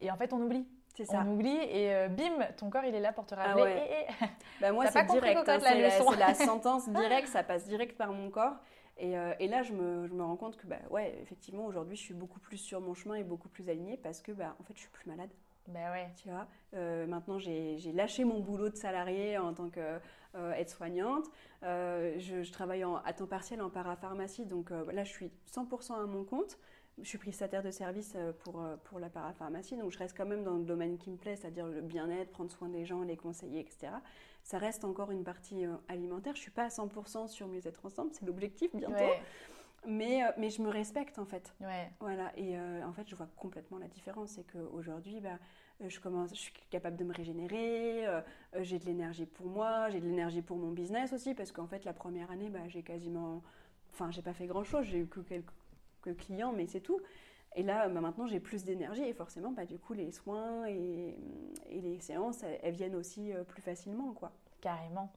et 0.00 0.10
en 0.10 0.16
fait, 0.16 0.32
on 0.32 0.40
oublie. 0.40 0.66
C'est 0.96 1.04
ça. 1.04 1.22
On 1.24 1.32
oublie 1.32 1.56
et 1.56 2.08
bim, 2.08 2.44
ton 2.58 2.68
corps 2.68 2.84
il 2.84 2.94
est 2.94 3.00
là 3.00 3.12
pour 3.12 3.24
te 3.24 3.34
rappeler. 3.34 3.62
Ah 3.64 4.24
et, 4.24 4.24
et... 4.24 4.28
Bah 4.60 4.72
moi 4.72 4.86
c'est 4.88 5.04
direct, 5.04 5.48
hein, 5.48 5.58
c'est 5.60 5.80
la, 5.80 6.16
la, 6.16 6.34
sentence 6.34 6.88
directe, 6.90 7.28
ça 7.28 7.42
passe 7.42 7.66
direct 7.68 7.96
par 7.96 8.12
mon 8.12 8.28
corps. 8.28 8.56
Euh, 9.02 9.34
et, 9.38 9.48
là, 9.48 9.62
je 9.62 9.72
me, 9.72 10.22
rends 10.22 10.36
compte 10.36 10.56
que, 10.56 10.66
bah, 10.66 10.78
ouais, 10.90 11.18
effectivement, 11.22 11.66
aujourd'hui, 11.66 11.96
je 11.96 12.02
suis 12.02 12.14
beaucoup 12.14 12.40
plus 12.40 12.58
sur 12.58 12.80
mon 12.80 12.94
chemin 12.94 13.14
et 13.14 13.24
beaucoup 13.24 13.48
plus 13.48 13.68
alignée 13.68 13.96
parce 13.96 14.20
que, 14.20 14.32
bah, 14.32 14.56
en 14.60 14.64
fait, 14.64 14.74
je 14.74 14.80
suis 14.80 14.90
plus 14.90 15.08
malade. 15.08 15.30
Ben 15.68 15.92
ouais. 15.92 16.08
Tu 16.16 16.28
vois, 16.28 16.48
euh, 16.74 17.06
maintenant 17.06 17.38
j'ai 17.38 17.78
lâché 17.94 18.24
mon 18.24 18.40
boulot 18.40 18.70
de 18.70 18.76
salarié 18.76 19.38
en 19.38 19.52
tant 19.54 19.68
qu'aide-soignante. 19.68 21.26
Euh, 21.62 22.18
je, 22.18 22.42
je, 22.42 22.50
travaille 22.50 22.82
à 22.82 23.12
temps 23.12 23.26
partiel 23.26 23.62
en 23.62 23.70
parapharmacie, 23.70 24.46
donc 24.46 24.70
là 24.70 25.04
je 25.04 25.10
suis 25.10 25.30
100% 25.54 26.02
à 26.02 26.06
mon 26.06 26.24
compte 26.24 26.58
je 26.98 27.08
suis 27.08 27.18
prestataire 27.18 27.62
de 27.62 27.70
service 27.70 28.16
pour, 28.40 28.62
pour 28.84 28.98
la 28.98 29.08
parapharmacie, 29.08 29.76
donc 29.76 29.90
je 29.90 29.98
reste 29.98 30.14
quand 30.16 30.26
même 30.26 30.44
dans 30.44 30.56
le 30.56 30.64
domaine 30.64 30.98
qui 30.98 31.10
me 31.10 31.16
plaît, 31.16 31.36
c'est-à-dire 31.36 31.66
le 31.66 31.80
bien-être, 31.80 32.30
prendre 32.30 32.50
soin 32.50 32.68
des 32.68 32.84
gens, 32.84 33.02
les 33.02 33.16
conseiller, 33.16 33.60
etc. 33.60 33.92
Ça 34.42 34.58
reste 34.58 34.84
encore 34.84 35.10
une 35.10 35.24
partie 35.24 35.64
euh, 35.64 35.76
alimentaire. 35.88 36.34
Je 36.34 36.40
ne 36.40 36.42
suis 36.42 36.50
pas 36.50 36.64
à 36.64 36.68
100% 36.68 37.28
sur 37.28 37.46
mieux-être 37.48 37.84
ensemble, 37.84 38.10
c'est 38.12 38.24
l'objectif 38.26 38.74
bientôt. 38.74 38.94
Mais, 39.86 40.20
mais 40.36 40.50
je 40.50 40.60
me 40.60 40.68
respecte 40.68 41.18
en 41.18 41.24
fait. 41.24 41.54
Voilà. 42.00 42.32
Et 42.36 42.54
en 42.58 42.92
fait, 42.92 43.08
je 43.08 43.16
vois 43.16 43.28
complètement 43.36 43.78
la 43.78 43.88
différence. 43.88 44.32
C'est 44.32 44.44
qu'aujourd'hui, 44.44 45.20
bah, 45.22 45.38
je, 45.80 45.98
commence, 46.00 46.34
je 46.34 46.40
suis 46.40 46.52
capable 46.68 46.98
de 46.98 47.04
me 47.04 47.14
régénérer, 47.14 48.04
j'ai 48.60 48.78
de 48.78 48.84
l'énergie 48.84 49.24
pour 49.24 49.46
moi, 49.46 49.88
j'ai 49.88 50.00
de 50.00 50.04
l'énergie 50.04 50.42
pour 50.42 50.58
mon 50.58 50.70
business 50.70 51.14
aussi, 51.14 51.34
parce 51.34 51.50
qu'en 51.50 51.66
fait, 51.66 51.86
la 51.86 51.94
première 51.94 52.30
année, 52.30 52.50
bah, 52.50 52.68
j'ai 52.68 52.82
quasiment. 52.82 53.42
Enfin, 53.94 54.10
j'ai 54.10 54.20
pas 54.20 54.34
fait 54.34 54.46
grand 54.46 54.64
chose, 54.64 54.84
j'ai 54.84 54.98
eu 54.98 55.06
que 55.06 55.20
quelques 55.20 55.50
que 56.02 56.10
client, 56.10 56.52
mais 56.52 56.66
c'est 56.66 56.80
tout. 56.80 57.00
Et 57.56 57.62
là, 57.62 57.88
bah, 57.88 58.00
maintenant, 58.00 58.26
j'ai 58.26 58.40
plus 58.40 58.64
d'énergie 58.64 59.02
et 59.02 59.12
forcément, 59.12 59.50
bah, 59.50 59.66
du 59.66 59.78
coup, 59.78 59.92
les 59.92 60.12
soins 60.12 60.66
et, 60.66 61.16
les 61.70 62.00
séances, 62.00 62.42
elles, 62.62 62.74
viennent 62.74 62.94
aussi 62.94 63.32
euh, 63.32 63.42
plus 63.42 63.62
facilement, 63.62 64.12
quoi. 64.12 64.32
Carrément. 64.60 65.12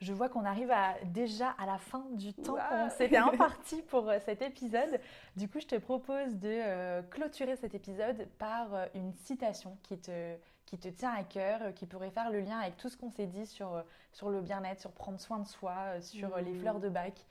Je 0.00 0.12
vois 0.12 0.28
qu'on 0.28 0.44
arrive 0.44 0.70
à, 0.70 0.94
déjà 1.04 1.50
à 1.50 1.66
la 1.66 1.78
fin 1.78 2.04
du 2.12 2.34
temps 2.34 2.56
C'était 2.96 3.16
un 3.16 3.28
parti 3.36 3.82
pour 3.82 4.08
euh, 4.08 4.18
cet 4.24 4.42
épisode. 4.42 5.00
Du 5.36 5.48
coup, 5.48 5.60
je 5.60 5.66
te 5.66 5.76
propose 5.76 6.36
de 6.36 6.48
euh, 6.48 7.02
clôturer 7.02 7.56
cet 7.56 7.74
épisode 7.74 8.28
par 8.38 8.68
une 8.94 9.12
citation 9.14 9.76
qui 9.82 9.98
te, 9.98 10.36
qui 10.66 10.78
te 10.78 10.88
tient 10.88 11.12
à 11.12 11.22
cœur, 11.24 11.72
qui 11.74 11.86
pourrait 11.86 12.10
faire 12.10 12.30
le 12.30 12.40
lien 12.40 12.58
avec 12.58 12.76
tout 12.76 12.88
ce 12.88 12.96
qu'on 12.96 13.10
s'est 13.10 13.26
dit 13.26 13.46
sur, 13.46 13.82
sur 14.12 14.28
le 14.30 14.40
bien-être, 14.40 14.80
sur 14.80 14.92
prendre 14.92 15.20
soin 15.20 15.38
de 15.38 15.46
soi, 15.46 16.00
sur 16.00 16.36
les 16.38 16.52
mmh. 16.52 16.60
fleurs 16.60 16.80
de 16.80 16.88
bac. 16.88 17.24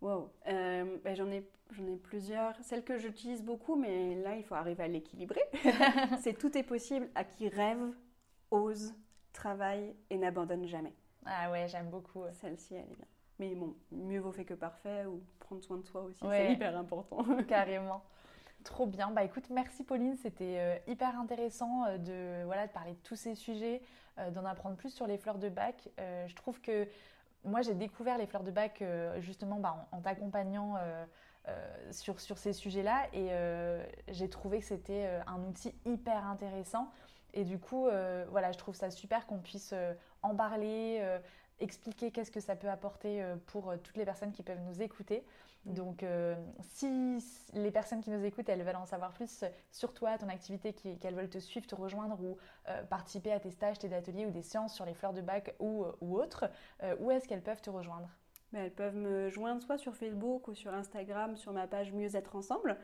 Wow. 0.00 0.30
Euh, 0.46 0.98
ben, 1.04 1.14
j'en, 1.14 1.30
ai, 1.30 1.48
j'en 1.72 1.86
ai 1.86 1.96
plusieurs. 1.96 2.54
Celle 2.62 2.84
que 2.84 2.98
j'utilise 2.98 3.42
beaucoup, 3.42 3.76
mais 3.76 4.14
là, 4.16 4.36
il 4.36 4.44
faut 4.44 4.54
arriver 4.54 4.84
à 4.84 4.88
l'équilibrer. 4.88 5.42
c'est 6.20 6.38
tout 6.38 6.56
est 6.56 6.62
possible 6.62 7.08
à 7.14 7.24
qui 7.24 7.48
rêve, 7.48 7.94
ose, 8.50 8.94
travaille 9.32 9.94
et 10.10 10.18
n'abandonne 10.18 10.66
jamais. 10.66 10.94
Ah 11.24 11.50
ouais, 11.50 11.66
j'aime 11.68 11.88
beaucoup. 11.88 12.22
Celle-ci, 12.32 12.74
elle 12.74 12.90
est 12.92 12.96
bien. 12.96 13.06
Mais 13.38 13.54
bon, 13.54 13.74
mieux 13.90 14.20
vaut 14.20 14.32
fait 14.32 14.44
que 14.44 14.54
parfait 14.54 15.04
ou 15.06 15.22
prendre 15.40 15.62
soin 15.62 15.76
de 15.76 15.84
soi 15.84 16.02
aussi, 16.02 16.20
c'est 16.22 16.52
hyper 16.52 16.76
important. 16.76 17.24
Carrément. 17.48 18.02
Trop 18.64 18.86
bien. 18.86 19.10
Bah 19.10 19.22
écoute, 19.22 19.48
merci 19.50 19.84
Pauline, 19.84 20.16
c'était 20.16 20.56
euh, 20.58 20.76
hyper 20.88 21.20
intéressant 21.20 21.84
euh, 21.84 21.98
de, 21.98 22.44
voilà, 22.46 22.66
de 22.66 22.72
parler 22.72 22.92
de 22.92 22.98
tous 23.02 23.14
ces 23.14 23.34
sujets, 23.34 23.82
d'en 24.32 24.46
apprendre 24.46 24.76
plus 24.76 24.88
sur 24.88 25.06
les 25.06 25.18
fleurs 25.18 25.38
de 25.38 25.50
bac. 25.50 25.90
je 25.98 26.34
trouve 26.34 26.58
que 26.62 26.88
moi, 27.46 27.62
j'ai 27.62 27.74
découvert 27.74 28.18
les 28.18 28.26
fleurs 28.26 28.42
de 28.42 28.50
bac 28.50 28.82
euh, 28.82 29.20
justement 29.20 29.58
bah, 29.58 29.88
en, 29.92 30.00
t'accompagnant 30.00 30.76
euh, 30.76 31.04
euh, 31.48 31.92
sur, 31.92 32.20
sur 32.20 32.38
ces 32.38 32.52
sujets-là 32.52 33.06
et 33.12 33.30
j'ai 34.08 34.28
trouvé 34.28 34.58
que 34.58 34.64
c'était 34.64 35.08
un 35.26 35.40
outil 35.44 35.74
hyper 35.84 36.26
intéressant. 36.26 36.90
Et 37.34 37.44
du 37.44 37.58
coup, 37.58 37.88
voilà, 38.30 38.52
je 38.52 38.58
trouve 38.58 38.74
ça 38.74 38.90
super 38.90 39.26
qu'on 39.26 39.38
puisse 39.38 39.74
en 40.22 40.34
parler, 40.34 41.02
expliquer 41.60 42.10
qu'est-ce 42.10 42.30
que 42.30 42.40
ça 42.40 42.56
peut 42.56 42.68
apporter 42.68 43.24
pour 43.46 43.74
toutes 43.82 43.96
les 43.96 44.04
personnes 44.04 44.32
qui 44.32 44.42
peuvent 44.42 44.62
nous 44.66 44.82
écouter. 44.82 45.24
Donc, 45.66 46.04
euh, 46.04 46.36
si 46.60 47.18
les 47.52 47.72
personnes 47.72 48.00
qui 48.00 48.10
nous 48.10 48.24
écoutent, 48.24 48.48
elles 48.48 48.62
veulent 48.62 48.76
en 48.76 48.86
savoir 48.86 49.12
plus 49.12 49.44
sur 49.72 49.92
toi, 49.92 50.16
ton 50.16 50.28
activité, 50.28 50.72
qu'elles 50.72 51.14
veulent 51.14 51.28
te 51.28 51.38
suivre, 51.38 51.66
te 51.66 51.74
rejoindre 51.74 52.20
ou 52.20 52.36
euh, 52.68 52.82
participer 52.84 53.32
à 53.32 53.40
tes 53.40 53.50
stages, 53.50 53.78
tes 53.78 53.92
ateliers 53.92 54.26
ou 54.26 54.30
des 54.30 54.42
séances 54.42 54.74
sur 54.74 54.84
les 54.84 54.94
fleurs 54.94 55.12
de 55.12 55.22
bac 55.22 55.56
ou, 55.58 55.84
euh, 55.84 55.92
ou 56.00 56.18
autres, 56.18 56.48
où 57.00 57.10
est-ce 57.10 57.26
qu'elles 57.26 57.42
peuvent 57.42 57.60
te 57.60 57.70
rejoindre? 57.70 58.08
Ben, 58.52 58.64
Elles 58.64 58.74
peuvent 58.74 58.94
me 58.94 59.28
joindre 59.28 59.60
soit 59.60 59.78
sur 59.78 59.96
Facebook 59.96 60.46
ou 60.46 60.54
sur 60.54 60.72
Instagram, 60.72 61.36
sur 61.36 61.52
ma 61.52 61.66
page 61.66 61.92
Mieux 61.92 62.14
être 62.14 62.36
ensemble. 62.36 62.76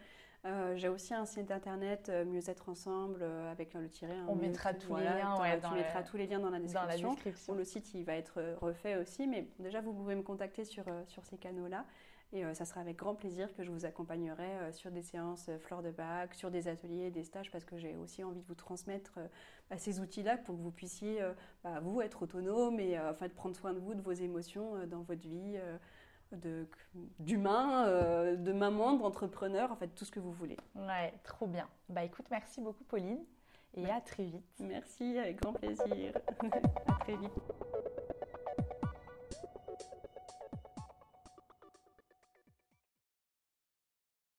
J'ai 0.74 0.88
aussi 0.88 1.14
un 1.14 1.24
site 1.24 1.52
internet 1.52 2.10
Mieux 2.26 2.50
être 2.50 2.68
ensemble 2.68 3.22
avec 3.22 3.74
le 3.74 3.88
tiret. 3.88 4.16
On 4.26 4.34
mettra 4.34 4.74
tous 4.74 4.96
les 4.96 5.04
liens. 5.04 5.36
tu 5.36 6.10
tous 6.10 6.16
les 6.16 6.26
liens 6.26 6.40
dans 6.40 6.50
la 6.50 6.58
description. 6.58 7.54
le 7.54 7.64
site, 7.64 7.94
il 7.94 8.04
va 8.04 8.16
être 8.16 8.56
refait 8.60 8.96
aussi, 8.96 9.28
mais 9.28 9.46
déjà 9.60 9.80
vous 9.80 9.92
pouvez 9.92 10.16
me 10.16 10.22
contacter 10.22 10.64
sur, 10.64 10.84
sur 11.06 11.24
ces 11.24 11.36
canaux-là. 11.36 11.84
Et 12.32 12.44
euh, 12.44 12.54
ça 12.54 12.64
sera 12.64 12.80
avec 12.80 12.96
grand 12.96 13.14
plaisir 13.14 13.54
que 13.54 13.62
je 13.62 13.70
vous 13.70 13.84
accompagnerai 13.84 14.42
euh, 14.42 14.72
sur 14.72 14.90
des 14.90 15.02
séances 15.02 15.46
euh, 15.50 15.58
fleurs 15.58 15.82
de 15.82 15.90
bac, 15.90 16.34
sur 16.34 16.50
des 16.50 16.66
ateliers, 16.66 17.10
des 17.10 17.24
stages, 17.24 17.50
parce 17.50 17.64
que 17.64 17.76
j'ai 17.76 17.94
aussi 17.96 18.24
envie 18.24 18.40
de 18.40 18.46
vous 18.46 18.54
transmettre 18.54 19.18
bah, 19.68 19.76
ces 19.76 20.00
outils-là 20.00 20.38
pour 20.38 20.56
que 20.56 20.62
vous 20.62 20.70
puissiez, 20.70 21.20
bah, 21.62 21.80
vous, 21.80 22.00
être 22.00 22.22
autonome 22.22 22.80
et 22.80 22.98
enfin, 22.98 23.28
de 23.28 23.32
prendre 23.32 23.54
soin 23.54 23.74
de 23.74 23.78
vous, 23.78 23.94
de 23.94 24.00
vos 24.00 24.12
émotions 24.12 24.86
dans 24.86 25.02
votre 25.02 25.20
vie 25.20 25.58
d'humain, 27.18 27.86
de, 28.34 28.52
maman, 28.52 28.94
d'entrepreneur, 28.94 29.70
en 29.70 29.76
fait, 29.76 29.88
tout 29.88 30.04
ce 30.04 30.10
que 30.10 30.20
vous 30.20 30.32
voulez. 30.32 30.56
Ouais, 30.74 31.12
trop 31.24 31.46
bien. 31.46 31.68
Bah 31.88 32.04
écoute, 32.04 32.26
merci 32.30 32.60
beaucoup 32.60 32.84
Pauline 32.84 33.24
et 33.74 33.90
à 33.90 34.00
très 34.00 34.24
vite. 34.24 34.44
Merci, 34.60 35.18
avec 35.18 35.40
grand 35.40 35.52
plaisir. 35.52 36.14
à 36.86 36.92
très 37.00 37.16
vite. 37.16 37.32